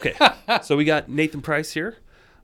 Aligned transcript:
Okay, 0.05 0.17
so 0.63 0.77
we 0.77 0.85
got 0.85 1.09
Nathan 1.09 1.41
Price 1.43 1.73
here. 1.73 1.97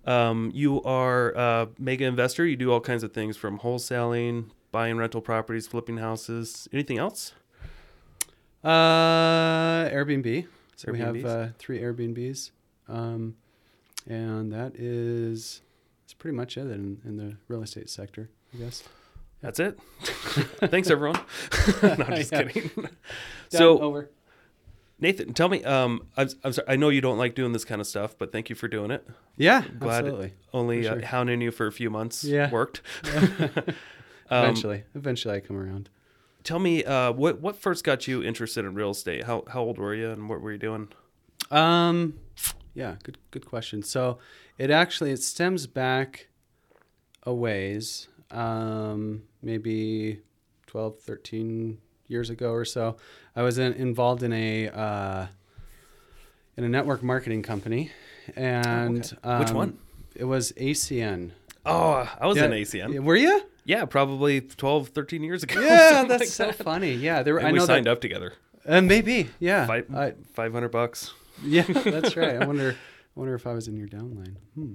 Um, 0.06 0.51
you 0.55 0.80
are 0.84 1.32
a 1.32 1.69
mega 1.78 2.05
investor. 2.05 2.46
You 2.46 2.56
do 2.56 2.70
all 2.73 2.80
kinds 2.80 3.02
of 3.02 3.12
things 3.12 3.37
from 3.37 3.59
wholesaling, 3.59 4.51
buying 4.70 4.96
rental 4.96 5.20
properties, 5.20 5.66
flipping 5.66 5.96
houses. 5.98 6.68
Anything 6.73 6.98
else? 6.98 7.32
Uh, 8.62 9.88
Airbnb. 9.88 10.46
So 10.77 10.92
we 10.92 11.01
have 11.01 11.24
uh, 11.24 11.48
three 11.59 11.80
Airbnbs, 11.80 12.52
um, 12.88 13.34
and 14.06 14.52
that 14.52 14.77
is 14.77 15.60
that's 16.04 16.15
pretty 16.15 16.37
much 16.37 16.56
it 16.56 16.70
in, 16.70 17.01
in 17.04 17.16
the 17.16 17.37
real 17.48 17.62
estate 17.62 17.90
sector, 17.90 18.30
I 18.54 18.59
guess. 18.59 18.84
That's 19.40 19.59
it. 19.59 19.79
Thanks, 20.70 20.90
everyone. 20.90 21.20
no, 21.82 21.90
I'm 21.90 22.15
just 22.15 22.30
Yeah. 22.32 22.45
kidding. 22.45 22.70
Done, 22.77 22.88
so, 23.51 23.80
over. 23.80 24.10
Nathan, 25.01 25.33
tell 25.33 25.48
me. 25.48 25.62
Um, 25.65 26.07
I'm, 26.16 26.29
I'm 26.43 26.52
sorry. 26.52 26.66
I 26.69 26.77
know 26.77 26.88
you 26.88 27.01
don't 27.01 27.19
like 27.19 27.34
doing 27.34 27.52
this 27.52 27.65
kind 27.65 27.80
of 27.80 27.87
stuff, 27.87 28.16
but 28.19 28.33
thank 28.33 28.51
you 28.51 28.57
for 28.57 28.66
doing 28.69 28.91
it. 28.91 29.07
Yeah, 29.37 29.62
Glad 29.79 29.98
absolutely. 30.07 30.33
only 30.52 30.83
For 30.83 30.98
uh, 30.98 31.07
hounding 31.07 31.41
you 31.41 31.51
for 31.52 31.66
a 31.69 31.73
few 31.73 31.90
months 31.90 32.24
Yeah. 32.24 32.51
worked. 32.51 32.82
Um, 34.30 34.45
eventually, 34.45 34.85
eventually, 34.95 35.37
I 35.37 35.40
come 35.40 35.57
around. 35.57 35.88
Tell 36.45 36.59
me, 36.59 36.85
uh, 36.85 37.13
what 37.13 37.40
what 37.40 37.57
first 37.57 37.82
got 37.82 38.07
you 38.07 38.23
interested 38.23 38.63
in 38.66 38.74
real 38.74 38.90
estate? 38.90 39.24
How 39.24 39.43
how 39.49 39.63
old 39.63 39.79
were 39.79 39.95
you, 39.95 40.10
and 40.10 40.29
what 40.29 40.43
were 40.43 40.52
you 40.52 40.59
doing? 40.59 40.88
Um, 41.51 42.18
yeah, 42.74 42.96
good 43.05 43.16
good 43.30 43.46
question. 43.46 43.83
So 43.83 44.18
it 44.59 44.71
actually 44.71 45.12
it 45.12 45.23
stems 45.23 45.66
back 45.66 46.29
a 47.23 47.33
ways, 47.33 48.09
um, 48.30 49.23
maybe 49.40 50.21
12, 50.66 50.99
13 51.01 51.79
years 52.09 52.29
ago 52.29 52.52
or 52.52 52.66
so. 52.66 52.96
I 53.38 53.42
was 53.42 53.56
in, 53.56 53.72
involved 53.74 54.24
in 54.24 54.32
a 54.32 54.68
uh, 54.68 55.26
in 56.56 56.64
a 56.64 56.68
network 56.68 57.04
marketing 57.04 57.42
company, 57.44 57.92
and 58.34 58.98
Which 58.98 59.12
um, 59.22 59.54
one? 59.54 59.78
It 60.16 60.24
was 60.24 60.50
ACN. 60.54 61.30
Oh, 61.64 62.12
I 62.20 62.26
was 62.26 62.36
Yeah, 62.36 62.46
in 62.46 62.50
ACN. 62.50 62.98
Were 63.04 63.14
you? 63.14 63.42
Yeah, 63.64 63.84
probably 63.84 64.41
12, 64.41 64.88
13 64.88 65.22
years 65.22 65.44
ago. 65.44 65.60
Yeah, 65.60 66.03
that's 66.09 66.22
like 66.22 66.28
so 66.31 66.47
that. 66.47 66.56
funny. 66.56 66.94
Yeah, 66.94 67.22
there 67.22 67.34
were. 67.34 67.41
I 67.41 67.53
we 67.53 67.60
signed 67.60 67.86
that, 67.86 67.92
up 67.92 68.00
together. 68.00 68.32
Uh, 68.66 68.81
maybe. 68.81 69.28
Yeah. 69.38 69.69
Five, 69.69 70.16
500 70.34 70.69
bucks. 70.70 71.12
yeah, 71.44 71.62
that's 71.62 72.16
right. 72.16 72.42
I 72.42 72.44
wonder. 72.44 72.72
I 72.72 73.20
wonder 73.20 73.36
if 73.36 73.47
I 73.47 73.53
was 73.53 73.69
in 73.69 73.76
your 73.76 73.86
downline. 73.86 74.34
Hmm. 74.56 74.72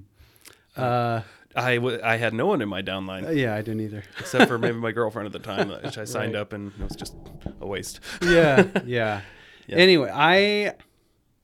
Uh, 0.76 1.22
I, 1.56 1.76
w- 1.76 2.00
I 2.02 2.16
had 2.16 2.34
no 2.34 2.46
one 2.46 2.60
in 2.62 2.68
my 2.68 2.82
downline 2.82 3.36
yeah, 3.36 3.54
I 3.54 3.58
didn't 3.62 3.80
either. 3.82 4.02
except 4.18 4.48
for 4.48 4.58
maybe 4.58 4.76
my 4.78 4.90
girlfriend 4.90 5.26
at 5.26 5.32
the 5.32 5.38
time, 5.38 5.68
which 5.68 5.98
I 5.98 6.04
signed 6.04 6.34
Right. 6.34 6.40
up 6.40 6.52
and 6.52 6.72
it 6.80 6.82
was 6.82 6.96
just 6.96 7.14
a 7.60 7.66
waste. 7.66 8.00
yeah, 8.22 8.66
yeah. 8.84 9.20
Yeah. 9.66 9.76
Anyway, 9.76 10.10
I, 10.12 10.74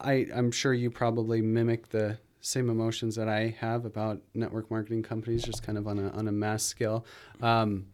I, 0.00 0.26
I'm 0.34 0.50
sure 0.50 0.74
you 0.74 0.90
probably 0.90 1.40
mimic 1.40 1.88
the 1.90 2.18
same 2.40 2.68
emotions 2.68 3.16
that 3.16 3.28
I 3.28 3.54
have 3.60 3.84
about 3.84 4.20
network 4.34 4.70
marketing 4.70 5.02
companies, 5.02 5.42
just 5.42 5.62
kind 5.62 5.78
of 5.78 5.86
on 5.86 5.98
a 5.98 6.08
on 6.10 6.26
a 6.28 6.32
mass 6.32 6.62
scale. 6.62 7.06
Um, 7.40 7.86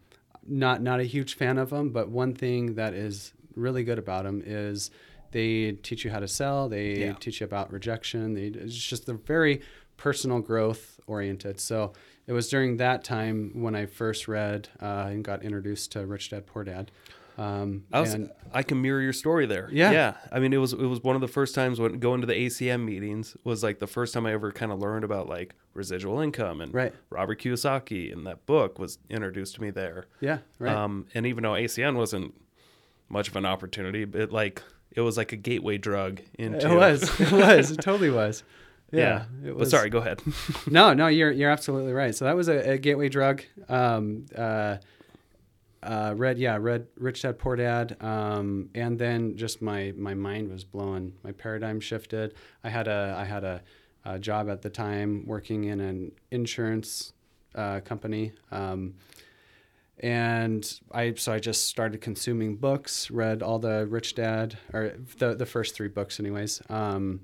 not 0.45 0.81
not 0.81 0.99
a 0.99 1.03
huge 1.03 1.35
fan 1.35 1.57
of 1.57 1.69
them, 1.69 1.89
but 1.91 2.09
one 2.09 2.33
thing 2.33 2.75
that 2.75 2.93
is 2.93 3.33
really 3.55 3.83
good 3.83 3.99
about 3.99 4.23
them 4.25 4.41
is 4.45 4.91
they 5.31 5.73
teach 5.73 6.03
you 6.03 6.11
how 6.11 6.19
to 6.19 6.27
sell. 6.27 6.67
They 6.67 6.97
Yeah. 6.99 7.13
teach 7.13 7.41
you 7.41 7.45
about 7.45 7.71
rejection. 7.71 8.33
They 8.33 8.47
it's 8.47 8.75
just 8.75 9.05
they're 9.05 9.15
very 9.15 9.61
personal 9.97 10.39
growth 10.39 10.99
oriented. 11.07 11.59
So 11.59 11.93
it 12.27 12.33
was 12.33 12.47
during 12.49 12.77
that 12.77 13.03
time 13.03 13.51
when 13.61 13.75
I 13.75 13.85
first 13.85 14.27
read 14.27 14.69
uh, 14.81 15.07
and 15.09 15.23
got 15.23 15.43
introduced 15.43 15.91
to 15.93 16.05
Rich 16.05 16.29
Dad 16.29 16.45
Poor 16.45 16.63
Dad. 16.63 16.91
Um, 17.37 17.83
I 17.93 18.01
was, 18.01 18.13
and 18.15 18.31
I 18.51 18.63
can 18.63 18.81
mirror 18.81 18.99
your 18.99 19.13
story 19.13 19.45
there. 19.45 19.69
Yeah. 19.71 19.91
yeah. 19.91 20.13
I 20.31 20.39
mean, 20.39 20.53
it 20.53 20.57
was 20.57 20.73
it 20.73 20.79
was 20.79 21.03
one 21.03 21.13
of 21.15 21.21
the 21.21 21.27
first 21.27 21.53
times 21.53 21.79
when 21.79 21.99
going 21.99 22.21
to 22.21 22.27
the 22.27 22.33
ACN 22.33 22.83
meetings 22.83 23.37
was 23.43 23.61
like 23.63 23.77
the 23.77 23.85
first 23.85 24.13
time 24.15 24.25
I 24.25 24.33
ever 24.33 24.51
kind 24.51 24.71
of 24.71 24.79
learned 24.79 25.03
about 25.03 25.29
like 25.29 25.53
residual 25.75 26.19
income 26.19 26.61
and 26.61 26.73
Right. 26.73 26.93
Robert 27.11 27.39
Kiyosaki 27.39 28.11
and 28.11 28.25
that 28.25 28.47
book 28.47 28.79
was 28.79 28.97
introduced 29.09 29.53
to 29.55 29.61
me 29.61 29.69
there. 29.69 30.05
yeah, 30.19 30.39
right. 30.57 30.73
Um, 30.75 31.05
and 31.13 31.27
even 31.27 31.43
though 31.43 31.51
ACN 31.51 31.95
wasn't 31.95 32.33
much 33.07 33.27
of 33.27 33.35
an 33.35 33.45
opportunity, 33.45 34.03
but 34.05 34.31
like 34.31 34.63
it 34.91 35.01
was 35.01 35.15
like 35.15 35.31
a 35.31 35.35
gateway 35.37 35.77
drug 35.77 36.21
into 36.39 36.71
It 36.71 36.75
was. 36.75 37.03
It 37.19 37.31
was. 37.31 37.69
It 37.69 37.81
totally 37.81 38.09
was. 38.09 38.43
Yeah. 38.91 39.25
It 39.43 39.57
But 39.57 39.69
sorry, 39.69 39.89
go 39.89 39.99
ahead. 39.99 40.21
No, 40.67 40.93
no, 40.93 41.07
you're 41.07 41.31
you're 41.31 41.49
absolutely 41.49 41.93
right. 41.93 42.13
So 42.15 42.25
that 42.25 42.35
was 42.35 42.47
a, 42.47 42.71
a 42.71 42.77
gateway 42.77 43.09
drug. 43.09 43.43
Um, 43.69 44.25
uh, 44.35 44.77
uh, 45.83 46.13
read, 46.17 46.37
yeah, 46.37 46.57
read 46.59 46.87
Rich 46.97 47.21
Dad 47.21 47.37
Poor 47.39 47.55
Dad, 47.55 47.95
um, 48.01 48.69
and 48.75 48.97
then 48.97 49.37
just 49.37 49.61
my 49.61 49.93
my 49.95 50.13
mind 50.13 50.49
was 50.49 50.63
blown. 50.63 51.13
My 51.23 51.31
paradigm 51.31 51.79
shifted. 51.79 52.33
I 52.63 52.69
had 52.69 52.87
a 52.87 53.15
I 53.17 53.25
had 53.25 53.43
a, 53.43 53.61
a 54.03 54.19
job 54.19 54.49
at 54.49 54.61
the 54.61 54.69
time 54.69 55.25
working 55.25 55.65
in 55.65 55.79
an 55.79 56.11
insurance 56.31 57.13
uh, 57.55 57.79
company. 57.81 58.33
Um, 58.51 58.95
and 59.99 60.79
I 60.91 61.13
so 61.15 61.33
I 61.33 61.39
just 61.39 61.65
started 61.65 62.01
consuming 62.01 62.55
books, 62.55 63.09
read 63.09 63.41
all 63.41 63.57
the 63.59 63.87
Rich 63.87 64.15
Dad 64.15 64.57
or 64.73 64.93
the 65.17 65.35
the 65.35 65.45
first 65.45 65.75
three 65.75 65.87
books, 65.87 66.19
anyways, 66.19 66.61
um, 66.69 67.21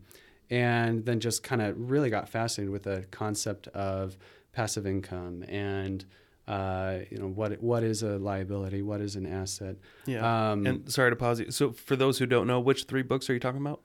and 0.54 1.04
then 1.06 1.20
just 1.20 1.42
kind 1.42 1.62
of 1.64 1.90
really 1.90 2.10
got 2.12 2.30
fascinated 2.30 2.72
with 2.72 2.84
the 2.84 3.06
concept 3.10 3.68
of 3.70 4.16
passive 4.52 4.86
income 4.86 5.44
and 5.48 6.06
uh, 6.48 7.00
you 7.10 7.18
know 7.18 7.28
what 7.28 7.62
what 7.64 7.82
is 7.84 8.04
a 8.04 8.18
liability, 8.20 8.82
what 8.82 9.02
is 9.02 9.16
an 9.16 9.26
asset. 9.26 9.76
yeah. 10.06 10.52
Um, 10.52 10.66
and 10.68 10.92
sorry 10.92 11.10
to 11.10 11.16
pause 11.16 11.40
you. 11.40 11.50
So 11.52 11.72
for 11.72 11.96
those 11.96 12.20
who 12.20 12.26
don't 12.28 12.46
know, 12.48 12.60
which 12.60 12.84
three 12.84 13.02
books 13.02 13.30
are 13.30 13.34
you 13.34 13.40
talking 13.40 13.62
about? 13.62 13.80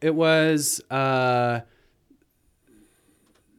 It 0.00 0.14
was 0.14 0.80
uh, 0.90 1.60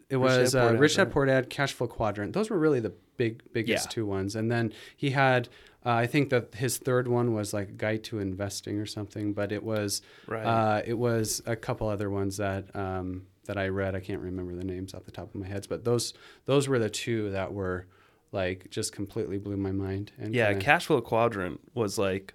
it 0.10 0.18
was 0.18 0.56
uh, 0.56 0.76
Rich 0.78 0.96
Dad? 0.96 1.12
Poor 1.12 1.26
Dad, 1.26 1.50
Cash 1.50 1.74
Flow 1.74 1.88
Quadrant. 1.88 2.34
Those 2.34 2.50
were 2.50 2.60
really 2.60 2.80
the 2.80 2.94
big 3.18 3.42
biggest 3.52 3.86
Yeah. 3.88 3.90
two 3.90 4.06
ones. 4.06 4.36
And 4.36 4.52
then 4.52 4.72
he 4.96 5.10
had 5.10 5.50
uh, 5.86 5.90
I 5.92 6.08
think 6.08 6.30
that 6.30 6.56
his 6.56 6.78
third 6.78 7.08
one 7.08 7.34
was 7.34 7.54
like 7.54 7.78
Guide 7.78 8.04
to 8.06 8.20
Investing 8.20 8.80
or 8.80 8.86
something. 8.86 9.34
But 9.34 9.52
it 9.52 9.64
was 9.64 10.02
Right. 10.28 10.44
uh, 10.44 10.82
it 10.86 10.98
was 10.98 11.42
a 11.46 11.56
couple 11.56 11.88
other 11.88 12.10
ones 12.10 12.38
that 12.38 12.76
um, 12.76 13.28
that 13.46 13.58
I 13.58 13.68
read. 13.68 13.96
I 13.96 14.00
can't 14.00 14.22
remember 14.22 14.56
the 14.56 14.64
names 14.64 14.94
off 14.94 15.06
the 15.06 15.12
top 15.12 15.34
of 15.34 15.36
my 15.40 15.48
head, 15.48 15.68
but 15.70 15.84
those 15.84 16.14
those 16.46 16.68
were 16.68 16.80
the 16.80 16.90
two 16.90 17.30
that 17.32 17.54
were 17.54 17.86
like 18.32 18.70
just 18.70 18.92
completely 18.94 19.38
blew 19.38 19.56
my 19.58 19.72
mind. 19.72 20.12
And 20.18 20.34
Yeah, 20.34 20.50
kinda- 20.50 20.66
Cash 20.66 20.88
Flow 20.88 21.00
Quadrant 21.02 21.60
was 21.74 21.98
like, 21.98 22.34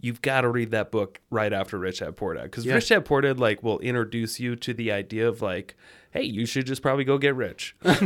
you've 0.00 0.20
got 0.20 0.42
to 0.42 0.48
read 0.48 0.70
that 0.72 0.90
book 0.90 1.20
right 1.30 1.52
after 1.52 1.78
Rich 1.78 2.00
Dad 2.00 2.16
Poor 2.16 2.34
Dad 2.34 2.42
because 2.44 2.66
Yeah. 2.66 2.74
Rich 2.74 2.88
Dad 2.88 3.04
Poor 3.04 3.20
Dad 3.20 3.38
like 3.38 3.62
will 3.62 3.78
introduce 3.78 4.38
you 4.40 4.56
to 4.56 4.74
the 4.74 4.92
idea 4.92 5.26
of 5.28 5.40
like, 5.40 5.74
hey, 6.10 6.22
you 6.22 6.44
should 6.46 6.66
just 6.66 6.82
probably 6.82 7.04
go 7.04 7.16
get 7.18 7.34
rich, 7.34 7.74
but 7.82 7.96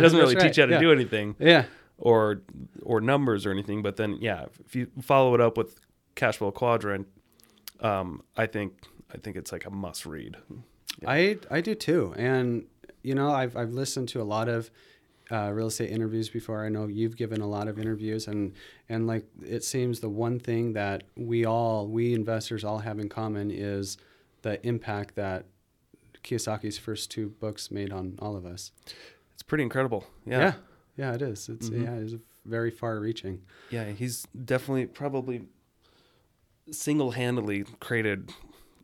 doesn't 0.00 0.18
really 0.18 0.34
That's 0.34 0.44
teach 0.44 0.56
you 0.58 0.62
how 0.64 0.66
to 0.68 0.74
right, 0.74 0.80
do 0.80 0.92
anything 0.92 1.36
yeah. 1.38 1.64
Or 2.00 2.42
or 2.82 3.00
numbers 3.00 3.46
or 3.46 3.50
anything. 3.50 3.82
But 3.82 3.96
then 3.96 4.18
yeah, 4.20 4.46
if 4.66 4.74
you 4.74 4.88
follow 5.00 5.34
it 5.34 5.40
up 5.40 5.56
with 5.56 5.78
Cash 6.16 6.38
Flow 6.38 6.50
Quadrant, 6.50 7.06
um, 7.80 8.22
I 8.36 8.46
think 8.46 8.72
I 9.14 9.18
think 9.18 9.36
it's 9.36 9.52
like 9.52 9.66
a 9.66 9.70
must 9.70 10.06
read. 10.06 10.36
I 11.06 11.38
I 11.50 11.60
do 11.60 11.74
too, 11.74 12.14
and 12.16 12.66
you 13.02 13.14
know 13.14 13.30
I've 13.30 13.56
I've 13.56 13.70
listened 13.70 14.08
to 14.10 14.20
a 14.20 14.24
lot 14.24 14.48
of 14.48 14.70
uh, 15.30 15.50
real 15.52 15.68
estate 15.68 15.90
interviews 15.90 16.28
before. 16.28 16.64
I 16.64 16.68
know 16.68 16.86
you've 16.86 17.16
given 17.16 17.40
a 17.40 17.46
lot 17.46 17.68
of 17.68 17.78
interviews, 17.78 18.26
and 18.26 18.54
and 18.88 19.06
like 19.06 19.26
it 19.46 19.64
seems 19.64 20.00
the 20.00 20.08
one 20.08 20.38
thing 20.40 20.72
that 20.72 21.04
we 21.16 21.44
all 21.44 21.86
we 21.86 22.14
investors 22.14 22.64
all 22.64 22.78
have 22.78 22.98
in 22.98 23.08
common 23.08 23.50
is 23.50 23.96
the 24.42 24.64
impact 24.66 25.14
that 25.16 25.44
Kiyosaki's 26.24 26.78
first 26.78 27.10
two 27.10 27.28
books 27.28 27.70
made 27.70 27.92
on 27.92 28.18
all 28.20 28.36
of 28.36 28.44
us. 28.44 28.72
It's 29.34 29.42
pretty 29.42 29.64
incredible. 29.64 30.04
Yeah, 30.26 30.38
Yeah, 30.38 30.52
yeah, 31.00 31.14
it 31.16 31.22
is. 31.22 31.48
It's 31.48 31.68
Mhm. 31.70 31.82
yeah, 31.84 31.94
it's 32.04 32.14
very 32.44 32.70
far-reaching. 32.70 33.34
yeah, 33.70 33.86
he's 34.00 34.26
definitely 34.52 34.86
probably 34.86 35.38
single 36.70 37.12
handedly 37.12 37.64
created 37.80 38.30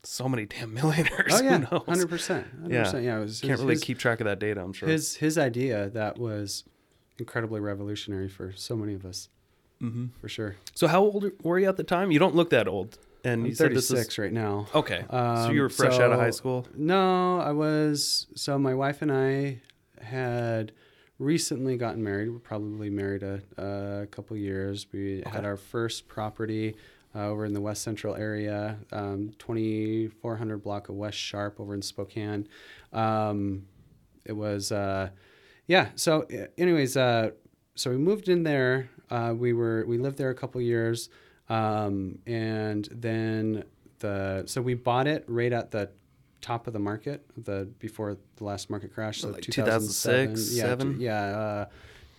so 0.03 0.29
many 0.29 0.47
damn 0.47 0.73
millionaires. 0.81 1.33
Oh 1.35 1.43
yeah, 1.43 1.65
hundred 1.87 2.09
percent, 2.09 2.47
Yeah. 2.67 2.97
Yeah, 2.97 3.17
it 3.19 3.21
was 3.21 3.41
Can't 3.41 3.53
his- 3.53 3.61
really 3.61 3.75
his- 3.75 3.85
keep 3.85 3.99
track 3.99 4.21
of 4.21 4.25
that 4.27 4.39
data. 4.39 4.61
I'm 4.63 4.73
sure. 4.73 4.89
his 4.89 5.17
his 5.17 5.37
idea 5.39 5.91
that 5.91 6.19
was 6.19 6.65
incredibly 7.19 7.61
revolutionary 7.61 8.29
for 8.29 8.53
so 8.53 8.77
many 8.77 8.95
of 8.95 9.05
us, 9.05 9.29
hmm 9.81 10.07
for 10.21 10.29
sure. 10.29 10.57
So 10.75 10.87
how 10.87 11.03
old 11.03 11.25
were 11.43 11.59
you 11.59 11.69
at 11.69 11.77
the 11.77 11.85
time? 11.85 12.11
You 12.11 12.19
don't 12.19 12.35
look 12.35 12.51
that 12.51 12.69
old. 12.69 12.99
And 13.25 13.41
I'm 13.41 13.47
you 13.47 13.55
said 13.57 13.75
this 13.75 13.89
36 13.89 14.13
is 14.15 14.19
right 14.19 14.33
now. 14.33 14.67
okay. 14.73 15.05
so 15.11 15.17
Um, 15.17 15.55
you 15.55 15.61
were 15.63 15.69
fresh 15.69 15.99
out 15.99 16.13
of 16.13 16.21
high 16.21 16.31
school. 16.31 16.65
No, 16.77 17.39
I 17.41 17.51
was. 17.51 18.29
So 18.37 18.57
my 18.59 18.73
wife 18.75 19.03
and 19.03 19.11
I 19.11 19.63
had 20.01 20.71
recently 21.19 21.77
gotten 21.77 22.03
married. 22.03 22.31
We're 22.31 22.39
probably 22.39 22.91
married 22.91 23.23
a, 23.23 23.43
a 23.57 24.07
couple 24.07 24.37
years. 24.37 24.87
We 24.93 25.23
had 25.27 25.45
our 25.45 25.57
first 25.57 26.09
property 26.09 26.77
uh, 27.15 27.29
over 27.29 27.45
in 27.47 27.55
the 27.55 27.61
West 27.61 27.83
Central 27.83 28.15
area, 28.15 28.77
um, 28.93 29.33
2400 29.39 30.59
block 30.59 30.89
of 30.89 30.97
West 30.97 31.19
Sharp 31.19 31.59
over 31.59 31.75
in 31.75 31.83
Spokane. 31.83 32.47
Um, 32.93 33.67
it 34.25 34.33
was, 34.33 34.73
uh, 34.73 35.11
yeah. 35.67 35.89
So, 35.95 36.27
anyways, 36.59 36.97
uh, 36.97 37.31
so 37.75 37.91
we 37.91 37.97
moved 37.97 38.29
in 38.29 38.43
there. 38.43 38.91
Uh, 39.11 39.33
we 39.37 39.53
were 39.53 39.85
we 39.87 39.99
lived 39.99 40.19
there 40.19 40.31
a 40.31 40.35
couple 40.35 40.61
years, 40.61 41.09
um, 41.49 42.19
and 42.27 42.89
then 42.91 43.65
the 44.01 44.45
so 44.47 44.61
we 44.61 44.75
bought 44.75 45.07
it 45.07 45.25
right 45.29 45.53
at 45.53 45.71
the 45.71 45.91
top 46.47 46.67
of 46.69 46.73
the 46.73 46.79
market 46.91 47.19
the 47.45 47.59
before 47.79 48.17
the 48.37 48.45
last 48.45 48.71
market 48.71 48.91
crash. 48.95 49.21
So 49.23 49.29
Like 49.31 49.43
2007, 49.43 50.35
2006, 50.35 50.57
yeah, 50.57 50.63
seven? 50.63 51.01
yeah. 51.01 51.39
Uh, 51.39 51.67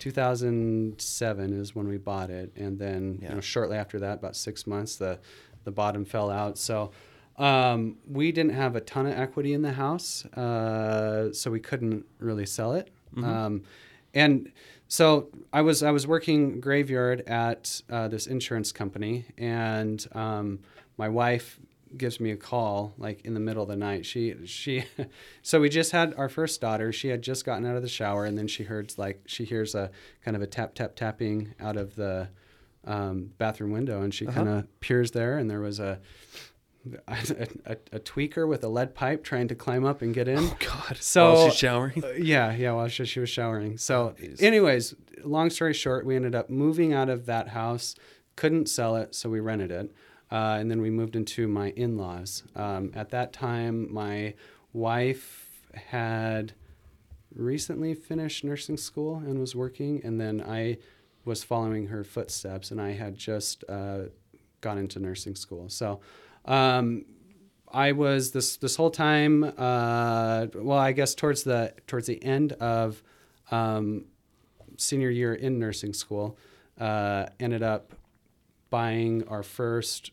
2007 0.00 1.52
is 1.52 1.74
when 1.74 1.88
we 1.88 1.96
bought 1.96 2.30
it, 2.30 2.52
and 2.56 2.78
then 2.78 3.18
Yeah. 3.22 3.30
you 3.30 3.34
know 3.36 3.40
shortly 3.40 3.76
after 3.76 3.98
that, 4.00 4.18
about 4.18 4.36
six 4.36 4.66
months, 4.66 4.96
the 4.96 5.18
the 5.64 5.70
bottom 5.72 6.04
fell 6.04 6.30
out. 6.30 6.56
So 6.58 6.90
um, 7.36 7.96
we 8.08 8.32
didn't 8.32 8.54
have 8.54 8.74
a 8.76 8.80
ton 8.80 9.06
of 9.06 9.12
equity 9.18 9.52
in 9.52 9.62
the 9.62 9.72
house, 9.72 10.24
uh, 10.26 11.32
so 11.32 11.50
we 11.50 11.60
couldn't 11.60 12.04
really 12.18 12.46
sell 12.46 12.72
it. 12.74 12.90
Um, 13.16 13.62
and 14.14 14.52
so 14.86 15.28
I 15.52 15.62
was 15.62 15.82
I 15.82 15.90
was 15.90 16.06
working 16.06 16.60
graveyard 16.60 17.22
at 17.26 17.82
uh, 17.90 18.08
this 18.08 18.26
insurance 18.26 18.70
company, 18.72 19.24
and 19.36 20.06
um, 20.12 20.60
my 20.96 21.08
wife 21.08 21.58
gives 21.96 22.20
me 22.20 22.30
a 22.30 22.36
call 22.36 22.94
like 22.98 23.22
in 23.24 23.34
the 23.34 23.40
middle 23.40 23.62
of 23.62 23.68
the 23.68 23.76
night. 23.76 24.04
She 24.06 24.34
she 24.46 24.84
so 25.42 25.60
we 25.60 25.68
just 25.68 25.92
had 25.92 26.14
our 26.16 26.28
first 26.28 26.60
daughter. 26.60 26.92
She 26.92 27.08
had 27.08 27.22
just 27.22 27.44
gotten 27.44 27.64
out 27.66 27.76
of 27.76 27.82
the 27.82 27.88
shower, 27.88 28.24
and 28.24 28.36
then 28.36 28.48
she 28.48 28.64
heard 28.64 28.92
like 28.98 29.22
she 29.26 29.44
hears 29.44 29.74
a 29.74 29.90
kind 30.24 30.36
of 30.36 30.42
a 30.42 30.46
tap 30.46 30.74
tap 30.74 30.96
tapping 30.96 31.54
out 31.60 31.76
of 31.76 31.94
the 31.96 32.28
um, 32.84 33.30
bathroom 33.38 33.70
window, 33.72 34.02
and 34.02 34.12
she 34.14 34.26
Uh-huh. 34.26 34.36
kind 34.36 34.48
of 34.48 34.80
peers 34.80 35.10
there, 35.12 35.38
and 35.38 35.50
there 35.50 35.60
was 35.60 35.78
a 35.80 35.98
a, 37.08 37.48
a, 37.66 37.76
a 37.92 38.00
tweaker 38.00 38.48
with 38.48 38.62
a 38.64 38.68
lead 38.68 38.94
pipe 38.94 39.22
trying 39.24 39.48
to 39.48 39.54
climb 39.54 39.84
up 39.84 40.00
and 40.00 40.14
get 40.14 40.28
in. 40.28 40.38
Oh 40.38 40.56
God. 40.60 40.96
So- 40.98 41.34
While 41.34 41.50
she's 41.50 41.58
showering. 41.58 42.02
Uh, 42.04 42.12
yeah, 42.12 42.54
yeah, 42.54 42.72
while 42.72 42.88
she, 42.88 43.04
she 43.04 43.20
was 43.20 43.28
showering. 43.28 43.76
So, 43.78 44.14
Jeez. 44.18 44.42
anyways, 44.42 44.94
long 45.24 45.50
story 45.50 45.74
short, 45.74 46.06
we 46.06 46.16
ended 46.16 46.34
up 46.34 46.48
moving 46.48 46.92
out 46.94 47.08
of 47.10 47.26
that 47.26 47.48
house, 47.48 47.94
couldn't 48.36 48.68
sell 48.68 48.96
it, 48.96 49.14
so 49.14 49.28
we 49.28 49.40
rented 49.40 49.70
it. 49.70 49.92
Uh, 50.30 50.56
and 50.60 50.70
then 50.70 50.80
we 50.80 50.90
moved 50.90 51.16
into 51.16 51.48
my 51.48 51.70
in 51.70 51.96
laws. 51.96 52.42
Um, 52.54 52.92
at 52.94 53.10
that 53.10 53.32
time, 53.32 53.92
my 53.92 54.34
wife 54.72 55.48
had 55.74 56.52
recently 57.34 57.94
finished 57.94 58.44
nursing 58.44 58.76
school 58.76 59.16
and 59.16 59.38
was 59.38 59.54
working, 59.54 60.00
and 60.04 60.20
then 60.20 60.42
I 60.42 60.78
was 61.24 61.44
following 61.44 61.86
her 61.86 62.04
footsteps, 62.04 62.70
and 62.70 62.80
I 62.80 62.92
had 62.92 63.16
just 63.16 63.64
uh, 63.68 64.04
gone 64.60 64.78
into 64.78 64.98
nursing 64.98 65.34
school. 65.34 65.68
So, 65.68 66.00
um, 66.44 67.04
I 67.70 67.92
was 67.92 68.30
this 68.30 68.56
this 68.56 68.76
whole 68.76 68.90
time. 68.90 69.44
Uh, 69.44 70.46
well, 70.54 70.78
I 70.78 70.92
guess 70.92 71.14
towards 71.14 71.44
the 71.44 71.74
towards 71.86 72.06
the 72.06 72.22
end 72.24 72.52
of 72.54 73.02
um, 73.50 74.06
senior 74.78 75.10
year 75.10 75.34
in 75.34 75.58
nursing 75.58 75.92
school, 75.92 76.38
uh, 76.80 77.26
ended 77.38 77.62
up 77.62 77.92
buying 78.70 79.26
our 79.28 79.42
first 79.42 80.12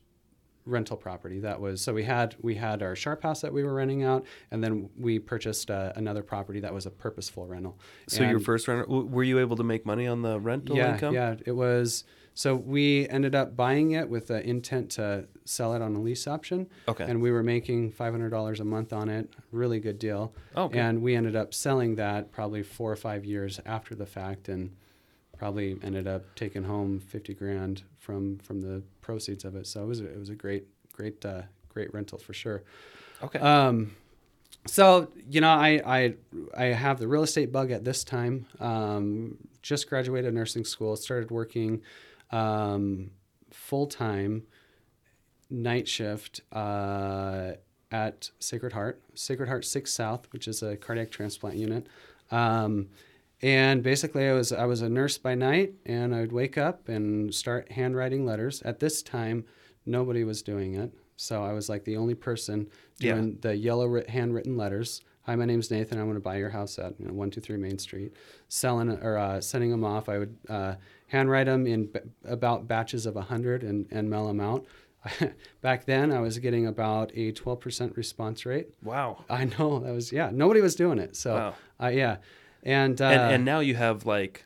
rental 0.65 0.97
property. 0.97 1.39
That 1.39 1.59
was 1.59 1.81
so 1.81 1.93
we 1.93 2.03
had 2.03 2.35
we 2.41 2.55
had 2.55 2.81
our 2.81 2.95
sharp 2.95 3.23
house 3.23 3.41
that 3.41 3.53
we 3.53 3.63
were 3.63 3.73
renting 3.73 4.03
out, 4.03 4.25
and 4.51 4.63
then 4.63 4.89
we 4.97 5.19
purchased 5.19 5.69
uh, 5.71 5.93
another 5.95 6.23
property 6.23 6.59
that 6.61 6.73
was 6.73 6.85
a 6.85 6.91
purposeful 6.91 7.45
rental. 7.45 7.77
So 8.07 8.23
your 8.23 8.39
first 8.39 8.67
rental, 8.67 9.03
were 9.03 9.23
you 9.23 9.39
able 9.39 9.55
to 9.57 9.63
make 9.63 9.85
money 9.85 10.07
on 10.07 10.21
the 10.21 10.39
rental 10.39 10.75
yeah, 10.75 10.93
income? 10.93 11.13
Yeah, 11.13 11.35
it 11.45 11.51
was. 11.51 12.03
So 12.37 12.53
we 12.53 13.07
ended 13.07 13.33
up 13.33 13.55
buying 13.55 13.91
it 13.91 14.09
with 14.09 14.27
the 14.27 14.45
intent 14.45 14.91
to 14.91 15.25
sell 15.45 15.73
it 15.73 15.81
on 15.81 15.95
a 15.95 16.01
lease 16.01 16.27
option. 16.27 16.67
Okay. 16.85 17.05
And 17.05 17.21
we 17.21 17.31
were 17.31 17.43
making 17.43 17.91
five 17.91 18.11
hundred 18.11 18.31
dollars 18.31 18.59
a 18.59 18.65
month 18.65 18.91
on 18.91 19.07
it. 19.07 19.33
Really 19.51 19.79
good 19.79 19.99
deal. 19.99 20.33
Oh, 20.55 20.63
okay. 20.65 20.79
And 20.79 21.01
we 21.01 21.15
ended 21.15 21.35
up 21.35 21.53
selling 21.53 21.95
that 21.95 22.33
probably 22.33 22.61
four 22.61 22.91
or 22.91 22.97
five 22.97 23.23
years 23.23 23.61
after 23.65 23.95
the 23.95 24.05
fact, 24.05 24.49
and 24.49 24.75
probably 25.37 25.77
ended 25.83 26.07
up 26.07 26.23
taking 26.35 26.63
home 26.63 26.99
fifty 26.99 27.33
grand 27.33 27.83
from 27.99 28.39
from 28.39 28.61
the 28.61 28.83
proceeds 29.01 29.45
of 29.45 29.55
it. 29.55 29.67
So 29.67 29.83
it 29.83 29.87
was 29.87 30.01
a, 30.01 30.05
it 30.05 30.19
was 30.19 30.29
a 30.29 30.35
great 30.35 30.65
great 30.93 31.25
uh, 31.25 31.43
great 31.69 31.93
rental 31.93 32.17
for 32.17 32.33
sure. 32.33 32.63
Okay. 33.23 33.39
Um, 33.39 33.95
so 34.67 35.09
you 35.29 35.41
know, 35.41 35.49
I, 35.49 35.81
I 35.85 36.13
I 36.57 36.65
have 36.65 36.99
the 36.99 37.07
real 37.07 37.23
estate 37.23 37.51
bug 37.51 37.71
at 37.71 37.83
this 37.83 38.03
time. 38.03 38.47
Um, 38.59 39.37
just 39.61 39.89
graduated 39.89 40.33
nursing 40.33 40.65
school, 40.65 40.95
started 40.95 41.31
working 41.31 41.81
um, 42.31 43.11
full 43.51 43.87
time 43.87 44.43
night 45.49 45.87
shift 45.87 46.41
uh, 46.51 47.53
at 47.91 48.29
Sacred 48.39 48.73
Heart, 48.73 49.01
Sacred 49.13 49.47
Heart 49.47 49.65
Six 49.65 49.93
South, 49.93 50.27
which 50.31 50.47
is 50.47 50.63
a 50.63 50.75
cardiac 50.75 51.11
transplant 51.11 51.57
unit. 51.57 51.87
Um, 52.31 52.89
and 53.45 53.83
basically, 53.83 54.27
I 54.27 54.33
was 54.33 54.51
I 54.51 54.65
was 54.65 54.81
a 54.81 54.89
nurse 54.89 55.17
by 55.19 55.35
night, 55.35 55.73
and 55.85 56.15
I 56.15 56.21
would 56.21 56.31
wake 56.31 56.57
up 56.57 56.89
and 56.89 57.33
start 57.33 57.71
handwriting 57.71 58.25
letters. 58.25 58.61
At 58.63 58.79
this 58.79 59.03
time, 59.03 59.45
nobody 59.85 60.23
was 60.23 60.41
doing 60.41 60.73
it, 60.73 60.91
so 61.15 61.43
I 61.43 61.53
was 61.53 61.69
like 61.69 61.83
the 61.85 61.97
only 61.97 62.15
person 62.15 62.67
Yeah. 62.99 63.13
doing 63.13 63.37
the 63.41 63.55
yellow 63.55 63.85
writ- 63.87 64.09
handwritten 64.09 64.57
letters. 64.57 65.01
Hi, 65.27 65.35
my 65.35 65.45
name's 65.45 65.69
Nathan. 65.71 65.99
I 65.99 66.03
want 66.03 66.15
to 66.15 66.21
buy 66.21 66.37
your 66.37 66.49
house 66.49 66.77
at 66.79 66.99
you 66.99 67.05
know, 67.07 67.13
one 67.13 67.29
two 67.29 67.41
three 67.41 67.57
Main 67.57 67.77
Street. 67.77 68.13
Selling 68.47 68.89
or 68.89 69.17
uh, 69.17 69.39
sending 69.41 69.69
them 69.69 69.83
off. 69.83 70.09
I 70.09 70.17
would 70.17 70.35
uh, 70.49 70.75
handwrite 71.07 71.45
them 71.45 71.67
in 71.67 71.85
b- 71.85 71.99
about 72.25 72.67
batches 72.67 73.05
of 73.05 73.15
hundred 73.15 73.63
and 73.63 73.85
and 73.91 74.09
mail 74.09 74.25
them 74.27 74.39
out. 74.39 74.65
Back 75.61 75.85
then, 75.85 76.11
I 76.11 76.19
was 76.19 76.39
getting 76.39 76.65
about 76.65 77.11
a 77.15 77.31
twelve 77.31 77.59
percent 77.59 77.95
response 77.95 78.43
rate. 78.45 78.69
wow. 78.81 79.23
I 79.29 79.45
know 79.45 79.79
that 79.79 79.93
was 79.93 80.11
yeah. 80.11 80.29
Nobody 80.33 80.61
was 80.61 80.73
doing 80.75 80.97
it. 80.97 81.15
So 81.15 81.35
Wow. 81.35 81.53
uh, 81.83 81.87
yeah, 81.89 82.17
and, 82.65 82.99
uh, 83.01 83.05
and 83.05 83.33
and 83.35 83.45
now 83.45 83.59
you 83.61 83.75
have 83.75 84.05
like 84.05 84.45